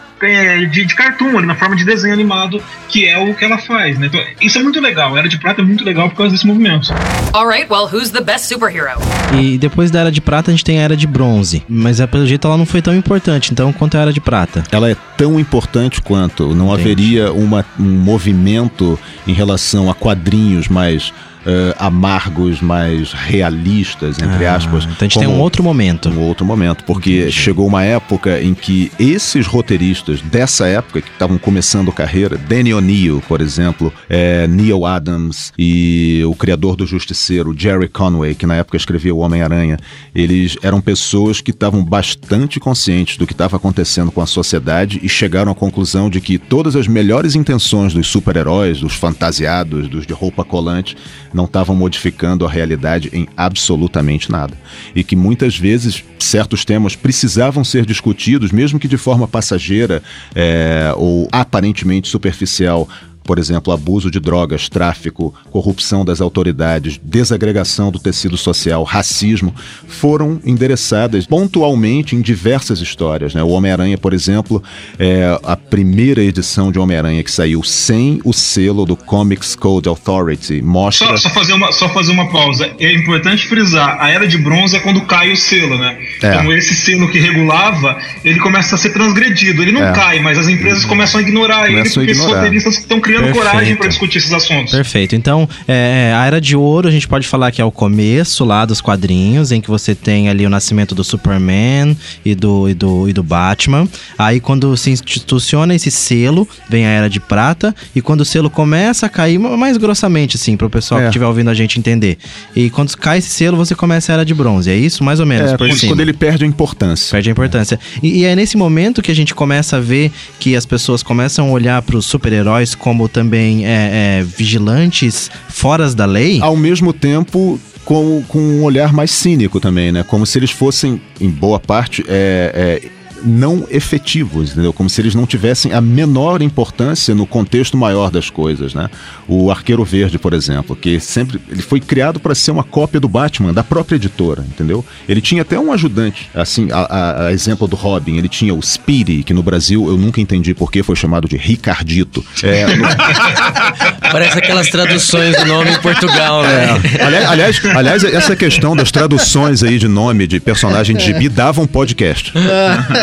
de, 0.69 0.85
de 0.85 0.95
cartoon, 0.95 1.37
ali, 1.37 1.47
na 1.47 1.55
forma 1.55 1.75
de 1.75 1.85
desenho 1.85 2.13
animado, 2.13 2.61
que 2.87 3.07
é 3.07 3.17
o 3.17 3.33
que 3.33 3.45
ela 3.45 3.57
faz, 3.57 3.97
né? 3.97 4.07
Então, 4.07 4.21
isso 4.41 4.57
é 4.57 4.63
muito 4.63 4.79
legal. 4.79 5.15
A 5.15 5.19
Era 5.19 5.29
de 5.29 5.37
Prata 5.37 5.61
é 5.61 5.63
muito 5.63 5.83
legal 5.83 6.09
por 6.09 6.17
causa 6.17 6.31
desse 6.33 6.45
movimento. 6.45 6.93
All 7.33 7.47
right, 7.47 7.67
well, 7.69 7.85
who's 7.85 8.11
the 8.11 8.21
best 8.21 8.47
superhero? 8.47 8.99
E 9.39 9.57
depois 9.57 9.91
da 9.91 9.99
Era 9.99 10.11
de 10.11 10.21
Prata 10.21 10.51
a 10.51 10.53
gente 10.53 10.63
tem 10.63 10.79
a 10.79 10.83
Era 10.83 10.97
de 10.97 11.07
Bronze. 11.07 11.63
Mas 11.67 11.99
é, 11.99 12.07
pelo 12.07 12.25
jeito 12.25 12.47
ela 12.47 12.57
não 12.57 12.65
foi 12.65 12.81
tão 12.81 12.95
importante, 12.95 13.51
então 13.51 13.71
quanto 13.71 13.97
a 13.97 14.01
Era 14.01 14.13
de 14.13 14.19
Prata. 14.19 14.63
Ela 14.71 14.89
é 14.89 14.95
tão 15.17 15.39
importante 15.39 16.01
quanto. 16.01 16.53
Não 16.55 16.73
Entendi. 16.73 16.81
haveria 16.81 17.31
uma, 17.31 17.65
um 17.79 17.83
movimento 17.83 18.99
em 19.27 19.33
relação 19.33 19.89
a 19.89 19.95
quadrinhos 19.95 20.67
mais 20.67 21.13
eh, 21.45 21.75
amargos, 21.79 22.61
mais 22.61 23.13
realistas, 23.13 24.17
entre 24.19 24.45
Ah, 24.45 24.55
aspas. 24.55 24.83
então 24.83 24.95
a 24.99 25.03
gente 25.03 25.19
tem 25.19 25.27
um 25.27 25.39
outro 25.39 25.63
momento. 25.63 26.09
um 26.09 26.21
outro 26.21 26.45
momento, 26.45 26.83
porque 26.83 27.31
chegou 27.31 27.65
uma 27.67 27.83
época 27.83 28.41
em 28.41 28.53
que 28.53 28.91
esses 28.99 29.47
roteiristas 29.47 30.21
dessa 30.21 30.67
época, 30.67 31.01
que 31.01 31.09
estavam 31.09 31.37
começando 31.37 31.91
carreira, 31.91 32.37
Danny 32.37 32.73
O'Neill, 32.73 33.21
por 33.27 33.41
exemplo, 33.41 33.91
é, 34.09 34.47
Neil 34.47 34.85
Adams 34.85 35.51
e 35.57 36.21
o 36.25 36.35
criador 36.35 36.75
do 36.75 36.85
Justiceiro, 36.85 37.55
Jerry 37.57 37.87
Conway, 37.87 38.35
que 38.35 38.45
na 38.45 38.55
época 38.55 38.77
escrevia 38.77 39.13
o 39.13 39.19
Homem-Aranha, 39.19 39.77
eles 40.13 40.57
eram 40.61 40.81
pessoas 40.81 41.41
que 41.41 41.51
estavam 41.51 41.83
bastante 41.83 42.59
conscientes 42.59 43.17
do 43.17 43.25
que 43.25 43.33
estava 43.33 43.57
acontecendo 43.57 44.11
com 44.11 44.21
a 44.21 44.25
sociedade 44.25 44.99
e 45.01 45.09
chegaram 45.09 45.51
à 45.51 45.55
conclusão 45.55 46.09
de 46.09 46.19
que 46.21 46.37
todas 46.37 46.75
as 46.75 46.87
melhores 46.87 47.35
intenções 47.35 47.93
dos 47.93 48.07
super-heróis, 48.07 48.79
dos 48.81 48.93
fantasiados, 48.93 49.87
dos 49.87 50.05
de 50.05 50.13
roupa 50.13 50.43
colante, 50.43 50.95
não 51.33 51.45
estavam 51.45 51.75
modificando 51.75 52.45
a 52.45 52.49
realidade 52.49 53.09
em 53.13 53.27
absolutamente 53.35 54.31
nada. 54.31 54.57
E 54.95 55.03
que 55.03 55.15
muitas 55.15 55.57
vezes 55.57 56.03
certos 56.17 56.65
temas 56.65 56.95
precisavam 56.95 57.63
ser 57.63 57.85
discutidos, 57.85 58.51
mesmo 58.51 58.79
que 58.79 58.87
de 58.87 58.97
forma 58.97 59.27
passageira 59.27 60.01
é, 60.35 60.93
ou 60.95 61.27
aparentemente 61.31 62.07
superficial. 62.07 62.87
Por 63.29 63.37
exemplo, 63.37 63.71
abuso 63.71 64.09
de 64.09 64.19
drogas, 64.19 64.67
tráfico, 64.69 65.31
corrupção 65.51 66.03
das 66.03 66.19
autoridades, 66.19 66.99
desagregação 67.03 67.91
do 67.91 67.99
tecido 67.99 68.35
social, 68.35 68.83
racismo, 68.83 69.53
foram 69.87 70.39
endereçadas 70.43 71.27
pontualmente 71.27 72.15
em 72.15 72.21
diversas 72.21 72.79
histórias. 72.79 73.35
Né? 73.35 73.43
O 73.43 73.49
Homem-Aranha, 73.49 73.99
por 73.99 74.13
exemplo, 74.15 74.63
é 74.97 75.39
a 75.43 75.55
primeira 75.55 76.23
edição 76.23 76.71
de 76.71 76.79
Homem-Aranha 76.79 77.23
que 77.23 77.29
saiu 77.31 77.61
sem 77.61 78.19
o 78.25 78.33
selo 78.33 78.83
do 78.83 78.95
Comics 78.95 79.53
Code 79.55 79.87
Authority. 79.87 80.63
Mostra. 80.63 81.09
Só, 81.09 81.17
só 81.17 81.29
fazer 81.29 81.53
uma, 81.53 81.71
só 81.71 81.87
fazer 81.89 82.11
uma 82.11 82.31
pausa. 82.31 82.71
É 82.79 82.91
importante 82.91 83.45
frisar, 83.47 83.97
a 84.01 84.09
era 84.09 84.27
de 84.27 84.39
bronze 84.39 84.75
é 84.75 84.79
quando 84.79 85.01
cai 85.01 85.31
o 85.31 85.37
selo, 85.37 85.77
né? 85.77 85.99
É. 86.23 86.33
Então 86.33 86.51
esse 86.51 86.73
selo 86.73 87.07
que 87.11 87.19
regulava, 87.19 87.95
ele 88.25 88.39
começa 88.39 88.73
a 88.73 88.77
ser 88.79 88.89
transgredido. 88.89 89.61
Ele 89.61 89.71
não 89.71 89.83
É. 89.83 89.91
cai, 89.91 90.19
mas 90.19 90.39
as 90.39 90.47
empresas 90.47 90.83
começam 90.83 91.19
a 91.19 91.21
ignorar 91.21 91.67
ele 91.67 91.77
Começam 91.77 92.01
a 92.01 92.05
porque 92.05 92.11
os 92.11 92.17
ignorar. 92.17 92.39
roteiristas 92.41 92.77
estão 92.79 92.99
criando 92.99 93.18
Perfeito. 93.25 93.37
coragem 93.45 93.75
para 93.75 93.87
discutir 93.87 94.17
esses 94.17 94.33
assuntos. 94.33 94.71
Perfeito. 94.73 95.15
Então, 95.15 95.47
é, 95.67 96.13
a 96.15 96.25
Era 96.25 96.39
de 96.41 96.55
Ouro, 96.55 96.87
a 96.87 96.91
gente 96.91 97.07
pode 97.07 97.27
falar 97.27 97.51
que 97.51 97.61
é 97.61 97.65
o 97.65 97.71
começo 97.71 98.43
lá 98.45 98.65
dos 98.65 98.81
quadrinhos, 98.81 99.51
em 99.51 99.61
que 99.61 99.69
você 99.69 99.93
tem 99.95 100.29
ali 100.29 100.45
o 100.45 100.49
nascimento 100.49 100.93
do 100.95 101.03
Superman 101.03 101.95
e 102.25 102.35
do, 102.35 102.69
e 102.69 102.73
do, 102.73 103.09
e 103.09 103.13
do 103.13 103.23
Batman. 103.23 103.87
Aí, 104.17 104.39
quando 104.39 104.75
se 104.77 104.91
instituciona 104.91 105.75
esse 105.75 105.91
selo, 105.91 106.47
vem 106.69 106.85
a 106.85 106.89
Era 106.89 107.09
de 107.09 107.19
Prata. 107.19 107.75
E 107.95 108.01
quando 108.01 108.21
o 108.21 108.25
selo 108.25 108.49
começa 108.49 109.05
a 109.05 109.09
cair, 109.09 109.37
mais 109.39 109.77
grossamente, 109.77 110.35
assim, 110.37 110.55
pro 110.55 110.69
pessoal 110.69 110.99
É. 111.01 111.03
que 111.03 111.09
estiver 111.09 111.25
ouvindo 111.25 111.49
a 111.49 111.53
gente 111.53 111.79
entender. 111.79 112.17
E 112.55 112.69
quando 112.69 112.95
cai 112.97 113.17
esse 113.19 113.29
selo, 113.29 113.57
você 113.57 113.75
começa 113.75 114.11
a 114.11 114.13
Era 114.13 114.25
de 114.25 114.33
Bronze. 114.33 114.69
É 114.69 114.75
isso? 114.75 115.03
Mais 115.03 115.19
ou 115.19 115.25
menos, 115.25 115.51
É, 115.51 115.57
por 115.57 115.67
quando, 115.67 115.77
cima. 115.77 115.91
quando 115.93 115.99
ele 116.01 116.13
perde 116.13 116.43
a 116.43 116.47
importância. 116.47 117.11
Perde 117.11 117.29
a 117.29 117.31
importância. 117.31 117.79
E, 118.01 118.19
e 118.19 118.25
é 118.25 118.35
nesse 118.35 118.55
momento 118.57 119.01
que 119.01 119.11
a 119.11 119.15
gente 119.15 119.33
começa 119.35 119.77
a 119.77 119.79
ver 119.79 120.11
que 120.39 120.55
as 120.55 120.65
pessoas 120.65 121.03
começam 121.03 121.47
a 121.47 121.51
olhar 121.51 121.81
para 121.81 121.97
os 121.97 122.05
super-heróis 122.05 122.75
como 122.75 123.08
também 123.09 123.65
é, 123.65 124.19
é, 124.19 124.23
vigilantes 124.23 125.29
foras 125.49 125.93
da 125.93 126.05
lei. 126.05 126.39
Ao 126.41 126.55
mesmo 126.55 126.93
tempo, 126.93 127.59
com, 127.83 128.23
com 128.27 128.39
um 128.39 128.63
olhar 128.63 128.93
mais 128.93 129.11
cínico 129.11 129.59
também, 129.59 129.91
né? 129.91 130.03
Como 130.03 130.25
se 130.25 130.37
eles 130.37 130.51
fossem, 130.51 131.01
em 131.19 131.29
boa 131.29 131.59
parte, 131.59 132.03
é, 132.07 132.79
é, 132.83 132.89
não 133.23 133.65
efetivos, 133.69 134.51
entendeu? 134.51 134.71
Como 134.73 134.89
se 134.89 135.01
eles 135.01 135.15
não 135.15 135.25
tivessem 135.25 135.73
a 135.73 135.81
menor 135.81 136.41
importância 136.41 137.13
no 137.15 137.25
contexto 137.25 137.77
maior 137.77 138.09
das 138.11 138.29
coisas, 138.29 138.73
né? 138.73 138.89
O 139.27 139.51
Arqueiro 139.51 139.83
Verde, 139.83 140.17
por 140.19 140.33
exemplo, 140.33 140.75
que 140.75 140.99
sempre 140.99 141.39
ele 141.49 141.61
foi 141.61 141.79
criado 141.79 142.19
para 142.19 142.33
ser 142.35 142.51
uma 142.51 142.63
cópia 142.63 142.99
do 142.99 143.07
Batman, 143.07 143.53
da 143.53 143.63
própria 143.63 143.95
editora, 143.95 144.41
entendeu? 144.47 144.83
Ele 145.07 145.21
tinha 145.21 145.41
até 145.41 145.59
um 145.59 145.71
ajudante, 145.71 146.29
assim, 146.33 146.69
a, 146.71 146.79
a- 146.79 147.25
a 147.27 147.31
exemplo 147.33 147.67
do 147.67 147.75
Robin, 147.75 148.17
ele 148.17 148.29
tinha 148.29 148.53
o 148.53 148.61
Speedy, 148.61 149.23
que 149.23 149.33
no 149.33 149.43
Brasil 149.43 149.87
eu 149.87 149.97
nunca 149.97 150.19
entendi 150.21 150.53
por 150.53 150.71
que 150.71 150.81
foi 150.83 150.95
chamado 150.95 151.27
de 151.27 151.37
Ricardito. 151.37 152.23
É, 152.43 152.65
no- 152.75 152.85
Parece 154.11 154.37
aquelas 154.39 154.69
traduções 154.69 155.35
do 155.37 155.45
nome 155.45 155.71
em 155.71 155.79
Portugal, 155.79 156.41
né? 156.43 156.81
aliás, 157.05 157.29
aliás, 157.29 157.65
aliás, 157.65 158.03
essa 158.03 158.35
questão 158.35 158.75
das 158.75 158.91
traduções 158.91 159.63
aí 159.63 159.77
de 159.77 159.87
nome 159.87 160.25
de 160.27 160.39
personagem 160.39 160.95
de 160.95 161.03
gibi 161.03 161.29
dava 161.29 161.61
um 161.61 161.67
podcast. 161.67 162.33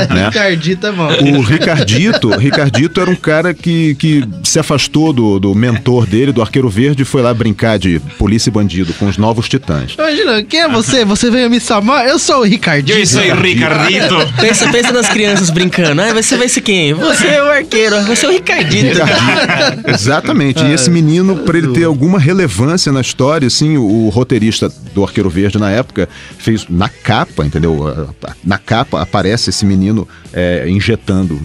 né? 0.09 0.27
Ricardito 0.27 0.87
é 0.87 0.93
bom. 0.93 1.09
O 1.39 1.41
Ricardito, 1.43 2.31
Ricardito 2.37 3.01
era 3.01 3.11
um 3.11 3.17
cara 3.17 3.55
que, 3.55 3.95
que 3.97 4.25
se 4.43 4.59
afastou 4.59 5.13
do, 5.13 5.39
do 5.39 5.55
mentor 5.55 6.07
dele, 6.07 6.33
do 6.33 6.43
Arqueiro 6.43 6.69
Verde, 6.69 7.03
e 7.03 7.05
foi 7.05 7.23
lá 7.23 7.33
brincar 7.33 7.79
de 7.79 8.01
polícia 8.19 8.51
e 8.51 8.53
bandido 8.53 8.93
com 8.95 9.07
os 9.07 9.17
novos 9.17 9.49
titãs. 9.49 9.95
Imagina, 9.95 10.43
quem 10.43 10.61
é 10.61 10.69
você? 10.69 11.05
Você 11.05 11.31
veio 11.31 11.49
me 11.49 11.61
chamar? 11.61 12.07
Eu 12.07 12.19
sou 12.19 12.41
o 12.41 12.45
Ricardito. 12.45 12.99
Eu 12.99 13.07
sou 13.07 13.21
o 13.21 13.41
Ricardito. 13.41 14.15
Pensa, 14.41 14.71
pensa 14.71 14.93
nas 14.93 15.09
crianças 15.09 15.51
brincando. 15.51 16.01
Ah, 16.01 16.13
você 16.13 16.37
vai 16.37 16.49
ser 16.49 16.61
quem? 16.61 16.95
Você 16.95 17.27
é 17.27 17.43
o 17.43 17.49
arqueiro, 17.49 18.01
você 18.03 18.27
é 18.27 18.29
o 18.29 18.33
Ricardito. 18.33 18.99
Ricardito. 18.99 19.91
Exatamente. 19.91 20.65
E 20.65 20.73
esse 20.73 20.91
menino, 20.91 21.37
para 21.37 21.59
ele 21.59 21.69
ter 21.69 21.85
alguma 21.85 22.19
relevância 22.19 22.91
na 22.91 23.01
história, 23.01 23.47
assim, 23.47 23.77
o, 23.77 24.07
o 24.07 24.09
roteirista 24.09 24.73
do 24.95 25.05
Arqueiro 25.05 25.31
Verde 25.31 25.59
na 25.59 25.71
época 25.71 26.09
fez 26.39 26.67
na 26.69 26.89
capa, 26.89 27.45
entendeu? 27.45 28.09
Na 28.45 28.59
capa 28.59 29.01
aparece 29.01 29.51
esse 29.51 29.65
menino 29.65 29.96
é, 30.33 30.69
injetando 30.69 31.41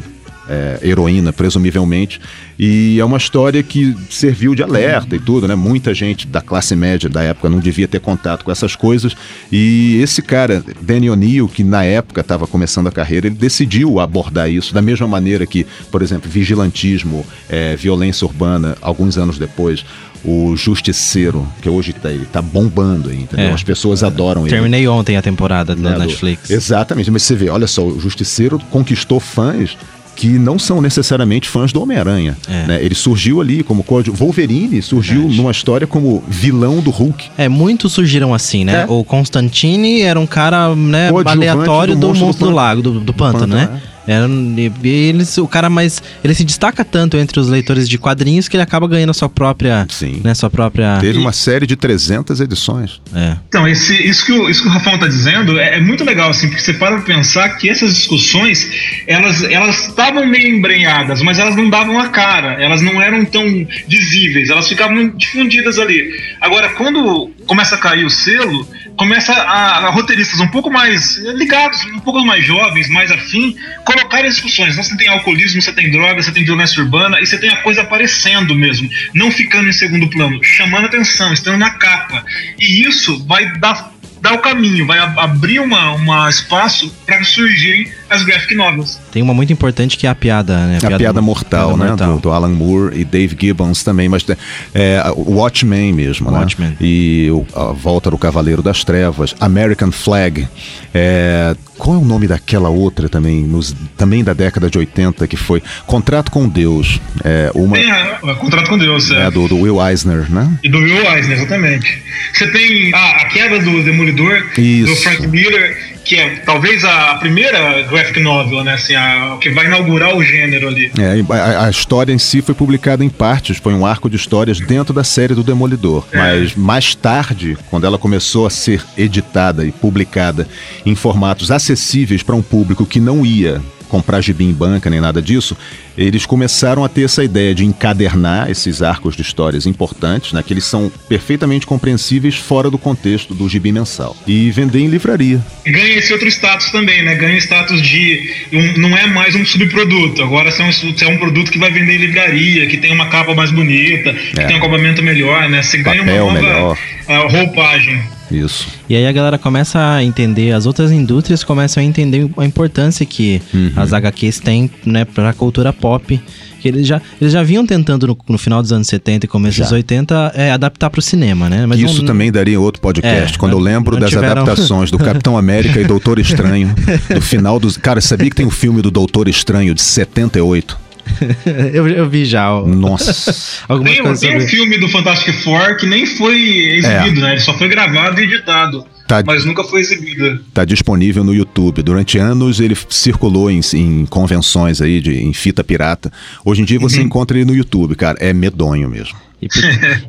é, 0.49 0.79
heroína, 0.83 1.31
presumivelmente. 1.31 2.19
E 2.59 2.99
é 2.99 3.05
uma 3.05 3.17
história 3.17 3.63
que 3.63 3.95
serviu 4.09 4.53
de 4.53 4.61
alerta 4.61 5.15
e 5.15 5.19
tudo, 5.19 5.47
né? 5.47 5.55
Muita 5.55 5.93
gente 5.93 6.27
da 6.27 6.41
classe 6.41 6.75
média 6.75 7.09
da 7.09 7.23
época 7.23 7.49
não 7.49 7.59
devia 7.59 7.87
ter 7.87 7.99
contato 7.99 8.43
com 8.45 8.51
essas 8.51 8.75
coisas. 8.75 9.15
E 9.51 9.99
esse 10.01 10.21
cara, 10.21 10.63
Danny 10.81 11.09
O'Neill, 11.09 11.47
que 11.47 11.63
na 11.63 11.83
época 11.83 12.21
estava 12.21 12.45
começando 12.45 12.87
a 12.87 12.91
carreira, 12.91 13.27
ele 13.27 13.35
decidiu 13.35 13.99
abordar 13.99 14.49
isso 14.49 14.73
da 14.73 14.81
mesma 14.81 15.07
maneira 15.07 15.45
que, 15.45 15.65
por 15.89 16.01
exemplo, 16.01 16.29
vigilantismo, 16.29 17.25
é, 17.49 17.75
violência 17.75 18.25
urbana, 18.25 18.77
alguns 18.81 19.17
anos 19.17 19.37
depois. 19.37 19.83
O 20.23 20.55
Justiceiro, 20.55 21.47
que 21.63 21.67
hoje 21.67 21.93
tá, 21.93 22.11
ele 22.11 22.25
tá 22.25 22.43
bombando 22.43 23.09
aí, 23.09 23.21
entendeu? 23.21 23.47
É. 23.47 23.51
As 23.53 23.63
pessoas 23.63 24.03
adoram 24.03 24.41
ele. 24.41 24.51
Terminei 24.51 24.87
ontem 24.87 25.17
a 25.17 25.21
temporada 25.21 25.75
né, 25.75 25.81
da 25.89 25.95
do- 25.95 26.01
Netflix. 26.01 26.47
Exatamente, 26.51 27.09
mas 27.09 27.23
você 27.23 27.33
vê, 27.35 27.49
olha 27.49 27.65
só, 27.65 27.83
o 27.83 27.99
Justiceiro 27.99 28.59
conquistou 28.69 29.19
fãs 29.19 29.75
que 30.15 30.27
não 30.27 30.59
são 30.59 30.81
necessariamente 30.81 31.49
fãs 31.49 31.71
do 31.71 31.81
Homem-Aranha. 31.81 32.37
É. 32.47 32.67
né? 32.67 32.83
Ele 32.83 32.95
surgiu 32.95 33.41
ali 33.41 33.63
como 33.63 33.83
código. 33.83 34.15
Wolverine 34.15 34.81
surgiu 34.81 35.27
numa 35.27 35.51
história 35.51 35.87
como 35.87 36.23
vilão 36.27 36.79
do 36.79 36.91
Hulk. 36.91 37.29
É, 37.37 37.47
muitos 37.49 37.93
surgiram 37.93 38.33
assim, 38.33 38.63
né? 38.63 38.83
É. 38.83 38.85
O 38.91 39.03
Constantine 39.03 40.01
era 40.01 40.19
um 40.19 40.27
cara, 40.27 40.75
né, 40.75 41.09
aleatório 41.25 41.95
do 41.95 42.11
do, 42.11 42.13
do 42.13 42.33
do, 42.33 42.49
lago, 42.51 42.81
do, 42.81 42.99
do 42.99 43.13
pântano, 43.13 43.47
pântano, 43.47 43.55
né? 43.55 43.63
Era, 43.63 43.81
e- 44.07 44.71
e 44.83 44.89
eles, 45.09 45.37
o 45.37 45.47
cara 45.47 45.69
mais. 45.69 46.01
Ele 46.23 46.33
se 46.33 46.43
destaca 46.43 46.83
tanto 46.83 47.17
entre 47.17 47.39
os 47.39 47.47
leitores 47.47 47.87
de 47.87 47.97
quadrinhos 47.97 48.47
que 48.47 48.55
ele 48.55 48.63
acaba 48.63 48.87
ganhando 48.87 49.09
a 49.11 49.13
sua 49.13 49.29
própria. 49.29 49.85
Sim. 49.89 50.21
Né, 50.23 50.33
sua 50.33 50.49
própria. 50.49 50.97
Teve 50.99 51.17
uma 51.17 51.31
série 51.31 51.65
de 51.67 51.75
300 51.75 52.39
edições. 52.41 53.01
É. 53.15 53.35
Então, 53.47 53.67
esse, 53.67 53.95
isso, 53.95 54.25
que 54.25 54.31
o, 54.31 54.49
isso 54.49 54.61
que 54.63 54.67
o 54.67 54.71
Rafão 54.71 54.95
está 54.95 55.07
dizendo 55.07 55.59
é, 55.59 55.77
é 55.77 55.79
muito 55.81 56.03
legal, 56.03 56.29
assim, 56.29 56.47
porque 56.47 56.61
você 56.61 56.73
para 56.73 56.97
pra 56.97 57.05
pensar 57.15 57.49
que 57.57 57.69
essas 57.69 57.93
discussões, 57.95 58.69
elas 59.07 59.43
elas 59.43 59.87
estavam 59.87 60.25
meio 60.25 60.55
embrenhadas, 60.55 61.21
mas 61.21 61.39
elas 61.39 61.55
não 61.55 61.69
davam 61.69 61.99
a 61.99 62.09
cara, 62.09 62.53
elas 62.61 62.81
não 62.81 63.01
eram 63.01 63.23
tão 63.25 63.43
visíveis, 63.87 64.49
elas 64.49 64.67
ficavam 64.67 65.09
difundidas 65.09 65.77
ali. 65.79 66.11
Agora, 66.39 66.69
quando 66.69 67.31
começa 67.51 67.75
a 67.75 67.77
cair 67.77 68.05
o 68.05 68.09
selo, 68.09 68.65
começa 68.95 69.33
a, 69.33 69.87
a 69.87 69.89
roteiristas 69.89 70.39
um 70.39 70.47
pouco 70.47 70.71
mais 70.71 71.17
ligados, 71.17 71.83
um 71.83 71.99
pouco 71.99 72.23
mais 72.23 72.45
jovens, 72.45 72.87
mais 72.87 73.11
afim, 73.11 73.57
colocarem 73.83 74.29
discussões. 74.29 74.77
Você 74.77 74.95
tem 74.95 75.09
alcoolismo, 75.09 75.61
você 75.61 75.73
tem 75.73 75.91
droga, 75.91 76.23
você 76.23 76.31
tem 76.31 76.45
violência 76.45 76.81
urbana, 76.81 77.19
e 77.19 77.25
você 77.25 77.37
tem 77.37 77.49
a 77.49 77.57
coisa 77.57 77.81
aparecendo 77.81 78.55
mesmo, 78.55 78.89
não 79.13 79.29
ficando 79.29 79.67
em 79.67 79.73
segundo 79.73 80.09
plano, 80.09 80.41
chamando 80.41 80.85
atenção, 80.85 81.33
estando 81.33 81.57
na 81.57 81.71
capa. 81.71 82.23
E 82.57 82.83
isso 82.87 83.21
vai 83.25 83.51
dar, 83.59 83.91
dar 84.21 84.31
o 84.31 84.39
caminho, 84.39 84.85
vai 84.87 84.99
ab- 84.99 85.19
abrir 85.19 85.59
uma, 85.59 85.91
uma 85.91 86.29
espaço 86.29 86.89
para 87.05 87.21
surgirem 87.25 87.91
as 88.11 88.23
graphic 88.23 88.53
novels. 88.55 88.99
Tem 89.11 89.21
uma 89.21 89.33
muito 89.33 89.51
importante 89.53 89.97
que 89.97 90.05
é 90.05 90.09
a 90.09 90.15
piada, 90.15 90.57
né? 90.67 90.77
A 90.83 90.97
piada, 90.97 91.21
mortal, 91.21 91.69
piada 91.69 91.83
né? 91.83 91.89
mortal. 91.89 92.15
Do, 92.15 92.19
do 92.21 92.31
Alan 92.31 92.49
Moore 92.49 92.99
e 92.99 93.03
Dave 93.05 93.35
Gibbons 93.39 93.83
também, 93.83 94.07
mas 94.09 94.25
é, 94.73 95.01
o 95.15 95.35
Watchmen 95.35 95.93
mesmo, 95.93 96.29
né? 96.29 96.39
Watchmen. 96.39 96.77
E 96.79 97.29
o- 97.31 97.45
a 97.55 97.71
volta 97.71 98.11
do 98.11 98.17
Cavaleiro 98.17 98.61
das 98.61 98.83
Trevas, 98.83 99.35
American 99.39 99.91
Flag. 99.91 100.47
é, 100.93 101.55
qual 101.77 101.95
é 101.95 101.99
o 101.99 102.05
nome 102.05 102.27
daquela 102.27 102.69
outra 102.69 103.09
também, 103.09 103.41
nos, 103.41 103.75
também 103.97 104.23
da 104.23 104.33
década 104.33 104.69
de 104.69 104.77
80, 104.77 105.25
que 105.27 105.35
foi 105.35 105.63
Contrato 105.87 106.29
com 106.29 106.47
Deus. 106.47 106.99
É, 107.23 107.49
uma 107.55 107.75
Tem 107.75 107.89
a, 107.89 108.19
a 108.23 108.35
Contrato 108.35 108.69
com 108.69 108.77
Deus, 108.77 109.09
é. 109.09 109.25
é, 109.27 109.31
do, 109.31 109.47
do 109.47 109.57
Will 109.57 109.81
Eisner, 109.83 110.31
né? 110.31 110.51
E 110.63 110.69
do 110.69 110.77
Will 110.77 111.03
Eisner, 111.11 111.37
exatamente. 111.37 112.03
Você 112.33 112.47
tem 112.51 112.93
a, 112.93 113.11
a 113.21 113.25
queda 113.25 113.57
do 113.59 113.81
Demolidor, 113.83 114.43
Isso. 114.57 114.91
do 114.91 114.95
Frank 114.97 115.25
Miller, 115.27 115.75
que 116.03 116.15
é 116.15 116.35
talvez 116.45 116.83
a 116.83 117.15
primeira 117.15 117.83
graphic 117.83 118.19
novel, 118.19 118.63
né? 118.63 118.73
Assim, 118.73 118.95
a, 118.95 119.37
que 119.39 119.49
vai 119.49 119.65
inaugurar 119.65 120.15
o 120.15 120.23
gênero 120.23 120.67
ali. 120.67 120.91
É, 120.97 121.33
a, 121.33 121.65
a 121.65 121.69
história 121.69 122.13
em 122.13 122.17
si 122.17 122.41
foi 122.41 122.55
publicada 122.55 123.03
em 123.03 123.09
partes, 123.09 123.57
foi 123.57 123.73
um 123.73 123.85
arco 123.85 124.09
de 124.09 124.15
histórias 124.15 124.59
dentro 124.59 124.93
da 124.93 125.03
série 125.03 125.33
do 125.33 125.43
Demolidor. 125.43 126.05
É. 126.11 126.17
Mas 126.17 126.55
mais 126.55 126.95
tarde, 126.95 127.57
quando 127.69 127.85
ela 127.85 127.97
começou 127.97 128.45
a 128.45 128.49
ser 128.49 128.83
editada 128.97 129.65
e 129.65 129.71
publicada 129.71 130.47
em 130.85 130.95
formatos 130.95 131.51
acessíveis 131.51 132.23
para 132.23 132.35
um 132.35 132.41
público 132.41 132.85
que 132.85 132.99
não 132.99 133.25
ia 133.25 133.61
comprar 133.91 134.21
gibi 134.21 134.45
em 134.45 134.53
banca 134.53 134.89
nem 134.89 135.01
nada 135.01 135.21
disso, 135.21 135.55
eles 135.97 136.25
começaram 136.25 136.83
a 136.85 136.89
ter 136.89 137.03
essa 137.03 137.21
ideia 137.23 137.53
de 137.53 137.65
encadernar 137.65 138.49
esses 138.49 138.81
arcos 138.81 139.15
de 139.17 139.21
histórias 139.21 139.65
importantes, 139.65 140.31
né, 140.31 140.41
que 140.41 140.53
eles 140.53 140.63
são 140.63 140.89
perfeitamente 141.09 141.65
compreensíveis 141.67 142.35
fora 142.35 142.69
do 142.71 142.77
contexto 142.77 143.33
do 143.35 143.49
gibi 143.49 143.71
mensal, 143.73 144.15
e 144.25 144.49
vender 144.51 144.79
em 144.79 144.87
livraria. 144.87 145.41
E 145.65 145.71
ganha 145.71 145.97
esse 145.97 146.13
outro 146.13 146.27
status 146.29 146.71
também, 146.71 147.03
né? 147.03 147.13
Ganha 147.15 147.35
o 147.35 147.37
status 147.37 147.81
de. 147.81 148.31
um- 148.53 148.77
não 148.79 148.97
é 148.97 149.05
mais 149.07 149.35
um 149.35 149.45
subproduto. 149.45 150.23
Agora 150.23 150.49
é 150.49 150.63
um, 150.63 150.69
é 151.01 151.07
um 151.07 151.17
produto 151.17 151.51
que 151.51 151.59
vai 151.59 151.69
vender 151.69 151.95
em 151.95 151.97
livraria, 151.97 152.65
que 152.67 152.77
tem 152.77 152.93
uma 152.93 153.07
capa 153.07 153.35
mais 153.35 153.51
bonita, 153.51 154.13
que 154.13 154.39
É. 154.39 154.45
tem 154.45 154.55
um 154.55 154.59
acabamento 154.59 155.03
melhor, 155.03 155.49
né? 155.49 155.61
Você 155.61 155.77
ganha 155.79 155.97
Papel 155.99 156.25
uma 156.25 156.33
nova 156.41 156.47
melhor. 156.53 156.77
ah, 157.09 157.27
roupagem. 157.27 158.01
Isso. 158.31 158.67
E 158.89 158.95
aí 158.95 159.05
a 159.05 159.11
galera 159.11 159.37
começa 159.37 159.79
a 159.95 160.03
entender, 160.03 160.51
as 160.53 160.65
outras 160.65 160.91
indústrias 160.91 161.43
começam 161.43 161.81
a 161.81 161.85
entender 161.85 162.29
a 162.37 162.45
importância 162.45 163.05
que 163.05 163.41
Uhum. 163.53 163.71
as 163.75 163.91
HQs 163.93 164.39
têm, 164.39 164.69
né, 164.85 165.05
pra 165.05 165.33
cultura 165.33 165.71
pop. 165.73 166.19
Que 166.61 166.67
eles 166.67 166.85
já, 166.85 167.01
eles 167.19 167.33
já 167.33 167.41
vinham 167.41 167.65
tentando 167.65 168.05
no, 168.05 168.15
no 168.29 168.37
final 168.37 168.61
dos 168.61 168.71
anos 168.71 168.85
70 168.87 169.25
e 169.25 169.27
começo 169.27 169.57
Já. 169.57 169.63
dos 169.63 169.71
80 169.71 170.31
é, 170.35 170.51
adaptar 170.51 170.91
pro 170.91 171.01
cinema, 171.01 171.49
né? 171.49 171.65
Mas 171.65 171.79
Isso 171.79 171.97
não- 171.99 172.05
também 172.05 172.31
daria 172.31 172.59
outro 172.61 172.79
podcast. 172.79 173.33
É, 173.35 173.37
quando 173.39 173.53
eu 173.53 173.57
não- 173.57 173.65
lembro 173.65 173.93
não 173.95 174.01
das 174.01 174.11
tiveram- 174.11 174.43
adaptações 174.43 174.91
do 174.91 174.99
Capitão 174.99 175.35
América 175.35 175.81
e 175.81 175.85
Doutor 175.87 176.19
Estranho, 176.19 176.71
do 177.15 177.19
final 177.19 177.59
dos. 177.59 177.77
Cara, 177.77 177.99
sabia 177.99 178.29
que 178.29 178.35
tem 178.35 178.45
um 178.45 178.51
filme 178.51 178.79
do 178.79 178.91
Doutor 178.91 179.27
Estranho 179.27 179.73
de 179.73 179.81
78? 179.81 180.77
eu, 181.73 181.87
eu 181.87 182.09
vi 182.09 182.25
já 182.25 182.49
Nossa. 182.65 183.63
algumas 183.67 183.93
Tem, 183.93 184.01
um- 184.01 184.05
coisas 184.05 184.19
tem 184.21 184.29
um 184.37 184.39
sobre... 184.41 184.47
filme 184.55 184.77
do 184.77 184.87
Fantastic 184.87 185.33
Four 185.43 185.77
que 185.77 185.85
nem 185.85 186.05
foi 186.05 186.39
exibido, 186.77 187.21
né? 187.21 187.31
Ele 187.31 187.39
só 187.41 187.53
foi 187.57 187.67
gravado 187.67 188.19
e 188.19 188.23
editado. 188.23 188.85
É. 188.97 189.01
Tá. 189.07 189.21
Mas 189.25 189.43
nunca 189.43 189.61
foi 189.65 189.81
exibido. 189.81 190.39
Tá 190.53 190.63
disponível 190.63 191.21
no 191.23 191.33
YouTube. 191.33 191.83
Durante 191.83 192.17
anos 192.17 192.61
ele 192.61 192.77
circulou 192.89 193.51
em, 193.51 193.59
em 193.73 194.05
convenções 194.05 194.79
aí, 194.81 195.01
de, 195.01 195.13
em 195.21 195.33
fita 195.33 195.63
pirata. 195.65 196.09
Hoje 196.45 196.61
em 196.61 196.65
dia 196.65 196.79
você 196.79 197.01
encontra 197.01 197.37
ele 197.37 197.45
no 197.45 197.53
YouTube, 197.53 197.93
cara. 197.95 198.17
É 198.21 198.31
medonho 198.31 198.89
mesmo. 198.89 199.17
E, 199.41 199.47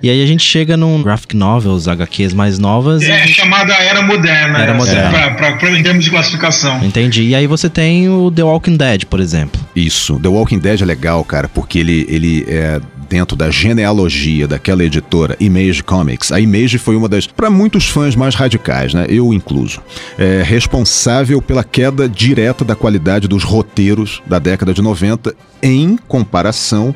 e 0.02 0.10
aí 0.10 0.22
a 0.22 0.26
gente 0.26 0.44
chega 0.44 0.76
num 0.76 1.02
graphic 1.02 1.34
novels, 1.34 1.88
HQs 1.88 2.34
mais 2.34 2.58
novas. 2.58 3.02
É 3.02 3.24
e... 3.24 3.28
chamada 3.28 3.72
Era 3.74 4.02
Moderna. 4.02 4.58
Era 4.58 4.72
essa, 4.72 4.74
Moderna. 4.74 5.10
Pra, 5.10 5.30
pra- 5.30 5.52
pra- 5.56 5.78
em 5.78 5.82
termos 5.82 6.04
de 6.04 6.10
classificação. 6.10 6.84
Entendi. 6.84 7.22
E 7.22 7.34
aí 7.34 7.46
você 7.46 7.68
tem 7.70 8.08
o 8.08 8.30
The 8.30 8.42
Walking 8.42 8.76
Dead, 8.76 9.04
por 9.06 9.20
exemplo. 9.20 9.60
Isso. 9.74 10.18
The 10.20 10.28
Walking 10.28 10.58
Dead 10.58 10.82
é 10.82 10.84
legal, 10.84 11.24
cara, 11.24 11.48
porque 11.48 11.78
ele, 11.78 12.06
ele 12.08 12.44
é 12.48 12.80
dentro 13.08 13.36
da 13.36 13.50
genealogia 13.50 14.48
daquela 14.48 14.82
editora 14.82 15.36
Image 15.38 15.82
Comics. 15.82 16.32
A 16.32 16.40
Image 16.40 16.78
foi 16.78 16.96
uma 16.96 17.08
das, 17.08 17.26
para 17.26 17.50
muitos 17.50 17.86
fãs 17.86 18.16
mais 18.16 18.34
radicais, 18.34 18.94
né? 18.94 19.04
Eu 19.08 19.34
incluso, 19.34 19.82
é 20.18 20.42
responsável 20.42 21.42
pela 21.42 21.62
queda 21.62 22.08
direta 22.08 22.64
da 22.64 22.74
qualidade 22.74 23.28
dos 23.28 23.44
roteiros 23.44 24.22
da 24.26 24.38
década 24.38 24.72
de 24.72 24.80
90 24.80 25.34
em 25.62 25.98
comparação 26.08 26.94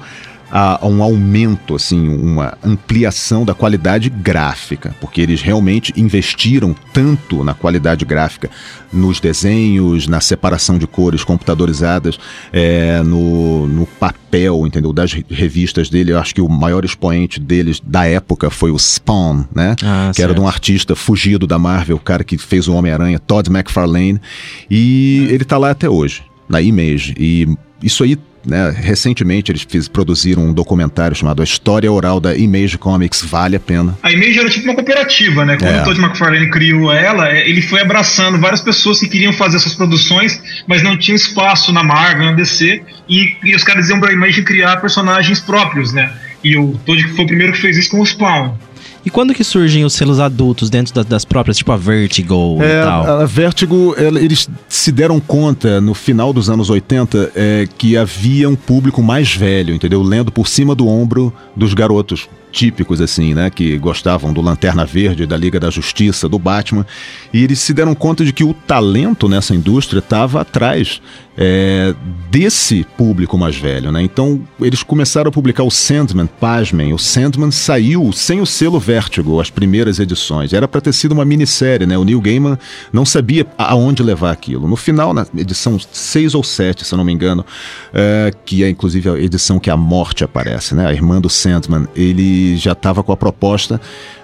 a 0.51 0.85
a 0.85 0.89
um 0.89 1.03
aumento, 1.03 1.75
assim, 1.75 2.09
uma 2.09 2.57
ampliação 2.63 3.45
da 3.45 3.55
qualidade 3.55 4.09
gráfica, 4.11 4.95
porque 5.01 5.21
eles 5.21 5.41
realmente 5.43 5.93
investiram 5.97 6.75
tanto 6.93 7.43
na 7.43 7.55
qualidade 7.55 8.05
gráfica, 8.05 8.51
nos 8.93 9.19
desenhos, 9.21 10.07
na 10.07 10.21
separação 10.21 10.79
de 10.79 10.87
cores 10.87 11.25
computadorizadas, 11.25 12.19
é, 12.53 13.03
no, 13.03 13.67
no 13.67 13.87
papel, 13.87 14.67
entendeu? 14.67 14.93
Das 14.93 15.13
re- 15.13 15.25
revistas 15.29 15.89
dele, 15.91 16.13
eu 16.13 16.19
acho 16.19 16.35
que 16.35 16.41
o 16.41 16.49
maior 16.49 16.85
expoente 16.85 17.41
deles 17.41 17.81
da 17.85 18.07
época 18.07 18.49
foi 18.51 18.71
o 18.71 18.79
Spawn, 18.79 19.45
né? 19.55 19.75
Ah, 19.83 20.13
que 20.15 20.23
era 20.23 20.33
de 20.33 20.39
certo. 20.39 20.43
um 20.43 20.49
artista 20.49 20.95
fugido 20.97 21.47
da 21.47 21.59
Marvel, 21.59 21.97
o 21.97 22.01
cara 22.01 22.23
que 22.23 22.39
fez 22.39 22.69
o 22.69 22.75
Homem-Aranha, 22.75 23.19
Todd 23.19 23.51
McFarlane, 23.51 24.21
e 24.71 25.27
ele 25.31 25.45
tá 25.45 25.59
lá 25.59 25.71
até 25.71 25.89
hoje, 25.89 26.23
na 26.49 26.61
Image. 26.61 27.15
E 27.19 27.49
isso 27.83 28.05
aí, 28.05 28.17
né, 28.47 28.71
recentemente 28.77 29.51
eles 29.51 29.67
fiz- 29.69 29.89
produziram 29.89 30.43
um 30.45 30.53
documentário 30.53 31.17
chamado 31.17 31.41
A 31.43 31.45
História 31.45 31.91
Oral 31.91 32.21
da 32.21 32.37
Image 32.37 32.79
Comics, 32.79 33.23
vale 33.23 33.57
a 33.57 33.61
pena. 33.61 33.99
A 34.03 34.13
Image 34.13 34.39
era 34.39 34.49
tipo 34.49 34.65
uma 34.67 34.75
cooperativa, 34.75 35.45
né? 35.45 35.57
Quando 35.57 35.71
É. 35.75 35.81
o 35.83 35.85
Todd 35.85 36.01
McFarlane 36.01 36.51
criou 36.51 36.93
ela, 36.93 37.29
é, 37.31 37.49
ele 37.49 37.61
foi 37.61 37.81
abraçando 37.81 38.39
várias 38.39 38.61
pessoas 38.61 39.01
que 39.01 39.09
queriam 39.09 39.33
fazer 39.33 39.57
essas 39.57 39.75
produções, 39.75 40.41
mas 40.67 40.83
não 40.83 40.97
tinha 40.97 41.17
espaço 41.17 41.73
na 41.73 41.83
Marvel, 41.83 42.27
na 42.27 42.33
DC, 42.33 42.83
e, 43.09 43.37
e 43.45 43.55
os 43.55 43.65
caras 43.65 43.89
iam 43.91 43.99
pra 44.01 44.13
Image 44.13 44.43
criar 44.43 44.77
personagens 44.81 45.41
próprios, 45.41 45.93
né? 45.93 46.13
E 46.45 46.57
o 46.57 46.79
Todd 46.87 47.03
foi 47.09 47.25
o 47.25 47.27
primeiro 47.27 47.53
que 47.53 47.59
fez 47.61 47.77
isso 47.77 47.91
com 47.91 48.01
o 48.01 48.07
Spawn. 48.07 48.55
E 49.07 49.11
quando 49.11 49.33
que 49.33 49.45
surgem 49.45 49.85
os 49.85 49.93
selos 49.95 50.19
adultos 50.19 50.69
dentro 50.69 50.93
da- 50.93 51.05
das 51.05 51.25
próprias, 51.25 51.57
tipo 51.57 51.71
a 51.71 51.77
Vertigo 51.77 52.59
É, 52.61 52.81
e 52.81 52.85
tal? 52.85 53.21
a 53.21 53.25
Vertigo, 53.25 53.95
ela- 53.97 54.21
eles 54.21 54.49
se 54.69 54.91
deram 54.91 55.21
conta 55.21 55.81
no 55.81 55.95
final 55.95 56.33
dos 56.33 56.51
anos 56.51 56.69
80 56.69 57.31
é, 57.37 57.69
que 57.79 57.97
havia 57.97 58.49
um 58.51 58.57
público 58.57 59.01
mais 59.01 59.33
velho, 59.33 59.73
entendeu? 59.73 60.03
Lendo 60.03 60.33
por 60.33 60.49
cima 60.49 60.75
do 60.75 60.89
ombro 60.89 61.33
dos 61.55 61.73
garotos 61.73 62.29
típicos, 62.51 63.01
assim, 63.01 63.33
né? 63.33 63.49
Que 63.49 63.79
gostavam 63.79 64.33
do 64.33 64.41
Lanterna 64.41 64.85
Verde, 64.85 65.25
da 65.25 65.37
Liga 65.37 65.61
da 65.61 65.71
Justiça, 65.71 66.29
do 66.29 66.39
Batman. 66.39 66.85
E 67.33 67.45
eles 67.45 67.61
se 67.61 67.73
deram 67.73 67.95
conta 67.95 68.25
de 68.25 68.33
que 68.33 68.43
o 68.43 68.53
talento 68.55 69.29
nessa 69.29 69.55
indústria 69.55 70.01
estava 70.01 70.41
atrás 70.41 71.01
é, 71.37 71.95
desse 72.31 72.85
público 72.97 73.37
mais 73.37 73.57
velho, 73.57 73.93
né? 73.93 74.03
Então, 74.03 74.41
eles 74.61 74.83
começaram 74.83 75.29
a 75.29 75.33
publicar 75.33 75.65
o 75.65 75.71
Sandman, 75.71 76.27
pasmem, 76.27 76.95
o 76.95 76.99
Sandman 76.99 77.51
saiu 77.51 78.11
sem 78.13 78.41
o 78.41 78.47
selo 78.47 78.81
Vertigo, 78.81 79.41
as 79.41 79.51
primeiras 79.51 79.99
edições. 79.99 80.53
Era 80.53 80.67
para 80.67 80.81
ter 80.81 80.93
sido 80.93 81.13
uma 81.13 81.25
minissérie, 81.25 81.87
né? 81.87 81.99
O 81.99 82.05
Neil 82.05 82.21
Gaiman 82.21 82.59
não 82.93 83.05
sabia 83.05 83.47
aonde 83.59 84.03
levar 84.03 84.31
aquilo. 84.31 84.67
No 84.67 84.77
final, 84.77 85.13
na 85.13 85.27
edição 85.37 85.79
6 85.79 86.35
ou 86.35 86.43
7, 86.43 86.85
se 86.85 86.95
eu 86.95 86.97
não 86.97 87.05
me 87.05 87.13
engano, 87.13 87.45
é, 87.93 88.33
que 88.45 88.65
é 88.65 88.69
inclusive 88.69 89.11
a 89.11 89.19
edição 89.19 89.59
que 89.59 89.71
a 89.71 89.77
morte 89.77 90.25
aparece, 90.25 90.75
né? 90.75 90.87
A 90.87 90.93
irmã 90.93 91.21
do 91.21 91.29
Sandman, 91.29 91.87
ele 91.95 92.57
já 92.57 92.73
estava 92.73 93.03
com 93.03 93.13
a 93.13 93.17
proposta 93.17 93.81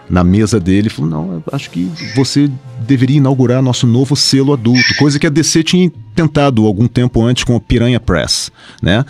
na 0.09 0.23
mesa 0.25 0.61
dele 0.61 0.89
e 0.89 0.91
falou: 0.91 1.11
Não, 1.11 1.45
acho 1.53 1.71
que 1.71 1.91
você 2.15 2.51
deveria 2.81 3.17
inaugurar 3.17 3.63
nosso 3.63 3.87
novo 3.87 4.17
selo 4.17 4.53
adulto, 4.53 4.95
coisa 4.99 5.19
que 5.19 5.27
a 5.27 5.31
DC 5.31 5.63
tinha 5.63 5.91
tentado 6.15 6.67
algum 6.67 6.87
tempo 6.87 7.23
antes 7.23 7.45
com 7.45 7.57
o 7.57 7.61
Piranha 7.61 8.01
Press, 8.01 8.51
né? 8.81 9.05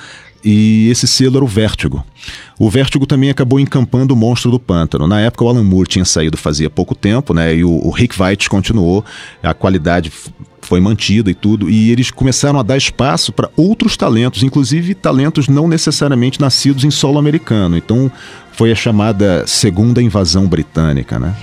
E 0.44 0.88
esse 0.90 1.06
selo 1.06 1.36
era 1.36 1.44
o 1.44 1.48
Vértigo. 1.48 2.04
O 2.58 2.68
Vértigo 2.68 3.06
também 3.06 3.30
acabou 3.30 3.60
encampando 3.60 4.12
o 4.12 4.16
Monstro 4.16 4.50
do 4.50 4.58
Pântano. 4.58 5.06
Na 5.06 5.20
época, 5.20 5.44
o 5.44 5.48
Alan 5.48 5.62
Moore 5.62 5.88
tinha 5.88 6.04
saído 6.04 6.36
fazia 6.36 6.68
pouco 6.68 6.94
tempo, 6.96 7.32
né? 7.32 7.54
E 7.54 7.64
o, 7.64 7.70
o 7.70 7.90
Rick 7.90 8.18
Veitch 8.18 8.48
continuou, 8.48 9.04
a 9.42 9.54
qualidade 9.54 10.12
foi 10.72 10.80
mantida 10.80 11.30
e 11.30 11.34
tudo, 11.34 11.68
e 11.68 11.90
eles 11.90 12.10
começaram 12.10 12.58
a 12.58 12.62
dar 12.62 12.78
espaço 12.78 13.30
para 13.30 13.50
outros 13.58 13.94
talentos, 13.94 14.42
inclusive 14.42 14.94
talentos 14.94 15.46
não 15.46 15.68
necessariamente 15.68 16.40
nascidos 16.40 16.82
em 16.82 16.90
solo 16.90 17.18
americano. 17.18 17.76
Então, 17.76 18.10
foi 18.52 18.72
a 18.72 18.74
chamada 18.74 19.46
segunda 19.46 20.02
invasão 20.02 20.46
britânica, 20.46 21.18
né? 21.18 21.34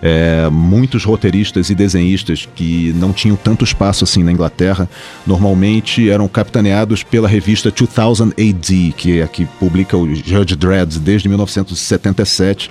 É, 0.00 0.48
muitos 0.50 1.04
roteiristas 1.04 1.68
e 1.68 1.74
desenhistas 1.74 2.48
que 2.54 2.94
não 2.96 3.12
tinham 3.12 3.36
tanto 3.36 3.62
espaço 3.62 4.04
assim 4.04 4.22
na 4.22 4.32
Inglaterra, 4.32 4.88
normalmente 5.26 6.08
eram 6.08 6.26
capitaneados 6.26 7.02
pela 7.02 7.28
revista 7.28 7.70
2000 7.70 8.32
AD, 8.38 8.94
que 8.96 9.18
é 9.18 9.22
a 9.22 9.28
que 9.28 9.44
publica 9.60 9.98
o 9.98 10.14
Judge 10.14 10.56
Dredd 10.56 10.98
desde 10.98 11.28
1977. 11.28 12.70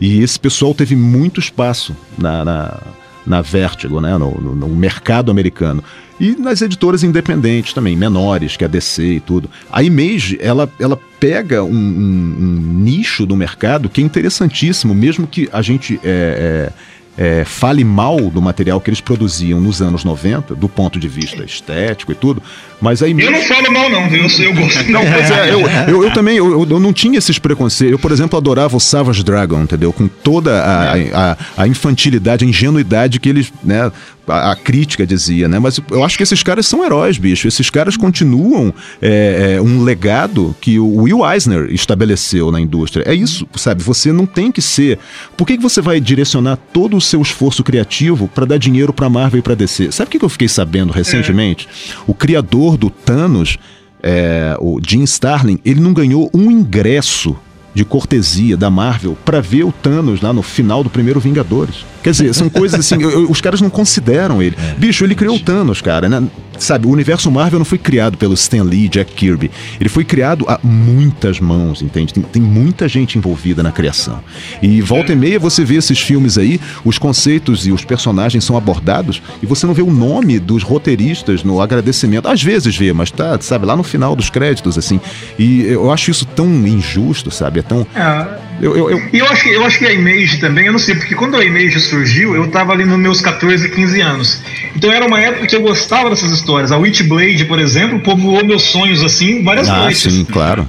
E 0.00 0.22
esse 0.22 0.38
pessoal 0.38 0.72
teve 0.72 0.94
muito 0.94 1.40
espaço 1.40 1.96
na, 2.16 2.44
na, 2.44 2.80
na 3.26 3.40
Vertigo, 3.42 4.00
né? 4.00 4.16
no, 4.16 4.30
no- 4.40 4.54
no 4.54 4.68
mercado 4.68 5.30
americano. 5.30 5.82
E 6.18 6.34
nas 6.36 6.62
editoras 6.62 7.02
independentes 7.02 7.74
também, 7.74 7.94
menores, 7.96 8.56
que 8.56 8.64
a 8.64 8.68
DC 8.68 9.02
e 9.16 9.20
tudo. 9.20 9.50
A 9.70 9.82
Image, 9.82 10.38
ela, 10.40 10.70
ela 10.80 10.98
pega 11.20 11.62
um, 11.62 11.68
um- 11.74 12.36
um 12.40 12.72
nicho 12.82 13.26
do 13.26 13.36
mercado 13.36 13.88
que 13.90 14.00
é 14.00 14.04
interessantíssimo, 14.04 14.94
mesmo 14.94 15.26
que 15.26 15.48
a 15.52 15.60
gente 15.60 16.00
é, 16.02 16.70
é, 16.72 16.72
é, 17.18 17.44
fale 17.44 17.82
mal 17.84 18.16
do 18.30 18.42
material 18.42 18.80
que 18.80 18.90
eles 18.90 19.00
produziam 19.00 19.60
nos 19.60 19.80
anos 19.80 20.04
90, 20.04 20.54
do 20.54 20.68
ponto 20.68 20.98
de 20.98 21.08
vista 21.08 21.42
estético 21.44 22.12
e 22.12 22.14
tudo, 22.14 22.42
mas 22.80 23.02
a 23.02 23.08
Image... 23.08 23.26
Eu 23.26 23.32
não 23.32 23.42
falo 23.42 23.72
mal, 23.72 23.88
não? 23.88 24.06
Eu, 24.08 24.26
eu 24.26 24.54
gosto. 24.54 24.90
Não, 24.90 25.00
pois 25.00 25.30
é, 25.30 25.52
eu, 25.52 25.60
eu, 25.88 26.04
eu 26.04 26.10
também, 26.12 26.36
eu, 26.36 26.50
eu- 26.52 26.66
eu 26.68 26.80
não 26.80 26.92
tinha 26.92 27.16
esses 27.18 27.38
preconceitos. 27.38 27.92
Eu, 27.92 27.98
por 27.98 28.12
exemplo, 28.12 28.36
adorava 28.36 28.76
o 28.76 28.80
Savage 28.80 29.22
Dragon, 29.24 29.62
entendeu? 29.62 29.92
Com 29.92 30.06
toda 30.08 30.62
a, 30.62 30.94
a, 31.32 31.36
a 31.56 31.66
infantilidade, 31.66 32.44
a 32.44 32.48
ingenuidade 32.48 33.18
que 33.18 33.28
eles, 33.28 33.50
né, 33.64 33.90
a, 34.26 34.52
a 34.52 34.56
crítica 34.56 35.06
dizia, 35.06 35.48
né? 35.48 35.58
Mas 35.58 35.80
eu 35.90 36.04
acho 36.04 36.16
que 36.16 36.22
esses 36.22 36.42
caras 36.42 36.66
são 36.66 36.84
heróis, 36.84 37.18
bicho. 37.18 37.46
Esses 37.46 37.70
caras 37.70 37.96
continuam 37.96 38.72
é, 39.00 39.56
é, 39.56 39.62
um 39.62 39.82
legado 39.82 40.54
que 40.60 40.78
o 40.78 41.02
Will 41.02 41.24
Eisner 41.24 41.70
estabeleceu 41.70 42.50
na 42.50 42.60
indústria. 42.60 43.04
É 43.06 43.14
isso, 43.14 43.46
sabe? 43.56 43.82
Você 43.82 44.12
não 44.12 44.26
tem 44.26 44.50
que 44.50 44.62
ser... 44.62 44.98
Por 45.36 45.46
que, 45.46 45.56
que 45.56 45.62
você 45.62 45.80
vai 45.80 46.00
direcionar 46.00 46.56
todo 46.72 46.96
o 46.96 47.00
seu 47.00 47.20
esforço 47.22 47.64
criativo 47.64 48.28
para 48.28 48.46
dar 48.46 48.58
dinheiro 48.58 48.92
pra 48.92 49.08
Marvel 49.08 49.38
e 49.38 49.42
pra 49.42 49.54
DC. 49.54 49.92
Sabe 49.92 50.08
o 50.08 50.10
que 50.10 50.18
que 50.18 50.24
eu 50.24 50.28
fiquei 50.28 50.48
sabendo 50.48 50.92
recentemente? 50.92 51.68
O 52.06 52.14
criador 52.14 52.76
do 52.76 52.90
Thanos, 52.90 53.58
é, 54.02 54.56
o 54.60 54.80
Jim 54.86 55.02
Starlin, 55.02 55.58
ele 55.64 55.80
não 55.80 55.92
ganhou 55.92 56.30
um 56.34 56.50
ingresso 56.50 57.36
de 57.76 57.84
cortesia 57.84 58.56
da 58.56 58.70
Marvel 58.70 59.18
pra 59.22 59.38
ver 59.42 59.62
o 59.64 59.70
Thanos 59.70 60.22
lá 60.22 60.32
no 60.32 60.40
final 60.42 60.82
do 60.82 60.88
primeiro 60.88 61.20
Vingadores. 61.20 61.84
Quer 62.02 62.10
dizer, 62.12 62.34
são 62.34 62.48
coisas 62.48 62.80
assim, 62.80 63.02
eu- 63.02 63.10
eu- 63.10 63.30
os 63.30 63.40
caras 63.40 63.60
não 63.60 63.68
consideram 63.68 64.40
ele. 64.40 64.56
Bicho, 64.78 65.04
ele 65.04 65.14
criou 65.14 65.36
o 65.36 65.40
Thanos, 65.40 65.82
cara, 65.82 66.08
né? 66.08 66.22
Sabe, 66.58 66.86
o 66.86 66.90
universo 66.90 67.30
Marvel 67.30 67.58
não 67.58 67.66
foi 67.66 67.76
criado 67.76 68.16
pelo 68.16 68.32
Stan 68.32 68.62
Lee 68.62 68.86
e 68.86 68.88
Jack 68.88 69.12
Kirby. 69.12 69.50
Ele 69.78 69.90
foi 69.90 70.04
criado 70.04 70.46
a 70.48 70.58
muitas 70.62 71.38
mãos, 71.38 71.82
entende? 71.82 72.14
Tem, 72.14 72.22
tem 72.22 72.40
muita 72.40 72.88
gente 72.88 73.18
envolvida 73.18 73.62
na 73.62 73.70
criação. 73.70 74.20
E 74.62 74.80
volta 74.80 75.12
e 75.12 75.16
meia 75.16 75.38
você 75.38 75.64
vê 75.66 75.74
esses 75.74 76.00
filmes 76.00 76.38
aí, 76.38 76.58
os 76.82 76.96
conceitos 76.96 77.66
e 77.66 77.72
os 77.72 77.84
personagens 77.84 78.42
são 78.42 78.56
abordados 78.56 79.20
e 79.42 79.46
você 79.46 79.66
não 79.66 79.74
vê 79.74 79.82
o 79.82 79.90
nome 79.90 80.38
dos 80.38 80.62
roteiristas 80.62 81.44
no 81.44 81.60
agradecimento. 81.60 82.26
Às 82.26 82.42
vezes 82.42 82.74
vê, 82.74 82.90
mas 82.90 83.10
tá, 83.10 83.36
sabe, 83.40 83.66
lá 83.66 83.76
no 83.76 83.82
final 83.82 84.16
dos 84.16 84.30
créditos, 84.30 84.78
assim. 84.78 84.98
E 85.38 85.60
eu 85.62 85.90
acho 85.90 86.10
isso 86.10 86.24
tão 86.24 86.48
injusto, 86.66 87.30
sabe? 87.30 87.60
É 87.60 87.62
tão. 87.68 87.86
É. 87.94 88.46
Eu, 88.60 88.74
eu, 88.74 88.90
eu- 88.90 89.02
E 89.12 89.18
eu 89.18 89.26
acho, 89.26 89.42
que, 89.42 89.48
eu 89.50 89.64
acho 89.66 89.78
que 89.78 89.84
a 89.86 89.92
Image 89.92 90.38
também, 90.38 90.64
eu 90.66 90.72
não 90.72 90.78
sei, 90.78 90.94
porque 90.94 91.14
quando 91.14 91.36
a 91.36 91.44
Image 91.44 91.78
surgiu, 91.80 92.34
eu 92.34 92.50
tava 92.50 92.72
ali 92.72 92.86
nos 92.86 92.98
meus 92.98 93.20
14, 93.20 93.68
15 93.68 94.00
anos. 94.00 94.40
Então 94.74 94.90
era 94.90 95.06
uma 95.06 95.20
época 95.20 95.46
que 95.46 95.54
eu 95.54 95.60
gostava 95.60 96.08
dessas 96.08 96.30
histórias. 96.32 96.72
A 96.72 96.78
Witchblade, 96.78 97.44
por 97.44 97.58
exemplo, 97.58 98.00
povoou 98.00 98.42
meus 98.44 98.62
sonhos 98.62 99.02
assim 99.04 99.44
várias 99.44 99.68
Ah, 99.68 99.80
noites. 99.82 100.00
sim, 100.00 100.24
claro. 100.24 100.66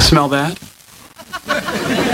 Smell 0.00 0.28
that? 0.28 0.54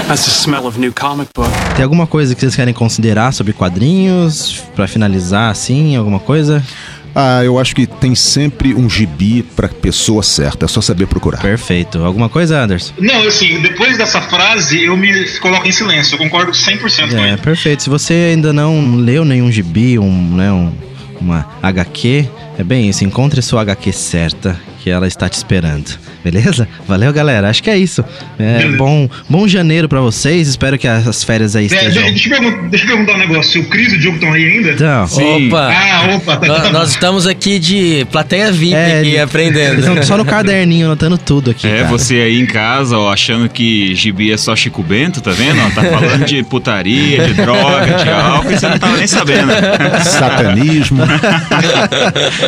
That's 0.07 0.25
the 0.25 0.31
smell 0.31 0.67
of 0.67 0.79
new 0.79 0.93
comic 0.93 1.29
book. 1.35 1.51
Tem 1.75 1.83
alguma 1.83 2.07
coisa 2.07 2.35
que 2.35 2.41
vocês 2.41 2.57
querem 2.57 2.73
considerar 2.73 3.33
sobre 3.33 3.53
quadrinhos? 3.53 4.63
Pra 4.75 4.87
finalizar, 4.89 5.51
assim, 5.51 5.97
alguma 5.97 6.19
coisa? 6.19 6.65
Ah, 7.15 7.43
eu 7.45 7.59
acho 7.59 7.75
que 7.75 7.87
tem 7.87 8.15
sempre 8.15 8.75
um 8.75 8.89
gibi 8.89 9.43
pra 9.43 9.69
pessoa 9.69 10.23
certa, 10.23 10.67
é 10.67 10.69
só 10.69 10.81
saber 10.81 11.07
procurar. 11.07 11.41
Perfeito. 11.41 11.99
Alguma 12.05 12.29
coisa, 12.29 12.61
Anderson? 12.63 12.93
Não, 12.99 13.27
assim, 13.27 13.61
depois 13.61 13.97
dessa 13.99 14.21
frase, 14.21 14.85
eu 14.85 14.97
me 14.97 15.13
coloco 15.41 15.67
em 15.67 15.73
silêncio. 15.73 16.15
Eu 16.15 16.19
concordo 16.19 16.53
100% 16.53 17.11
com 17.11 17.17
É, 17.19 17.29
ele. 17.33 17.37
perfeito. 17.39 17.83
Se 17.83 17.91
você 17.91 18.13
ainda 18.33 18.53
não 18.53 18.95
leu 18.97 19.25
nenhum 19.25 19.51
gibi, 19.51 19.99
um, 19.99 20.35
né, 20.37 20.53
um, 20.53 20.73
uma 21.21 21.47
HQ, 21.63 22.29
é 22.59 22.63
bem 22.63 22.89
isso. 22.89 23.05
Encontre 23.05 23.43
sua 23.43 23.63
HQ 23.63 23.93
certa, 23.93 24.61
que 24.89 24.91
ela 24.91 25.07
está 25.07 25.29
te 25.29 25.35
esperando. 25.35 25.99
Beleza? 26.25 26.67
Valeu, 26.87 27.13
galera. 27.13 27.51
Acho 27.51 27.63
que 27.63 27.69
é 27.69 27.77
isso. 27.77 28.03
É, 28.39 28.67
bom, 28.77 29.09
bom 29.29 29.47
janeiro 29.47 29.87
pra 29.89 30.01
vocês. 30.01 30.49
Espero 30.49 30.79
que 30.79 30.89
as 30.89 31.23
férias 31.23 31.55
aí 31.55 31.65
É, 31.65 31.67
estejam. 31.67 32.05
de- 32.05 32.11
deixa, 32.13 32.35
eu 32.35 32.69
deixa 32.69 32.85
eu 32.87 32.89
perguntar 32.89 33.15
um 33.15 33.19
negócio. 33.19 33.61
O 33.61 33.65
Cris 33.67 33.93
e 33.93 33.97
o 33.97 33.99
Diogo 33.99 34.17
estão 34.17 34.33
aí 34.33 34.45
ainda? 34.45 34.71
Então, 34.73 35.05
Opa! 35.05 35.71
Ah, 35.73 36.15
opa, 36.17 36.37
tá, 36.39 36.61
tá, 36.61 36.71
Nós 36.71 36.91
estamos 36.91 37.27
aqui 37.27 37.59
de 37.59 38.07
plateia 38.11 38.51
VIP 38.51 38.75
É, 38.75 39.01
aqui 39.01 39.11
de- 39.11 39.19
aprendendo. 39.19 39.79
estão 39.81 40.03
só 40.03 40.17
no 40.17 40.25
caderninho, 40.25 40.87
anotando 40.87 41.19
tudo 41.19 41.51
aqui. 41.51 41.67
É, 41.69 41.77
cara. 41.79 41.89
você 41.89 42.15
aí 42.15 42.41
em 42.41 42.47
casa, 42.47 42.97
ó, 42.97 43.13
achando 43.13 43.49
que 43.49 43.95
gibi 43.95 44.33
é 44.33 44.37
só 44.39 44.57
Chico 44.57 44.83
Bento, 44.83 45.21
tá 45.21 45.31
vendo? 45.33 45.61
Ó, 45.61 45.71
tá 45.71 45.83
falando 45.83 46.25
de 46.25 46.43
putaria, 46.45 47.27
de 47.27 47.35
droga, 47.35 47.87
de 48.05 48.09
álcool, 48.11 48.53
e 48.53 48.59
você 48.59 48.69
não 48.69 48.79
tava 48.79 48.97
nem 48.97 49.07
sabendo. 49.07 49.53
Satanismo. 50.05 51.03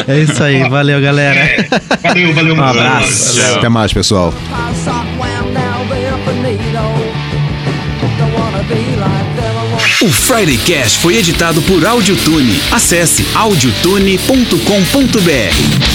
É 0.06 0.18
isso 0.20 0.42
aí. 0.42 0.68
Valeu, 0.68 1.00
galera. 1.00 1.66
Valeu, 2.02 2.29
valeu. 2.32 2.54
Um 2.54 2.62
abraço. 2.62 3.34
Tchau. 3.34 3.56
Até 3.56 3.68
mais, 3.68 3.92
pessoal. 3.92 4.32
O 10.02 10.08
Friday 10.08 10.56
Cast 10.58 10.98
foi 10.98 11.16
editado 11.16 11.60
por 11.62 11.84
Audiotune. 11.84 12.60
Acesse 12.72 13.26
audiotune.com.br. 13.34 15.89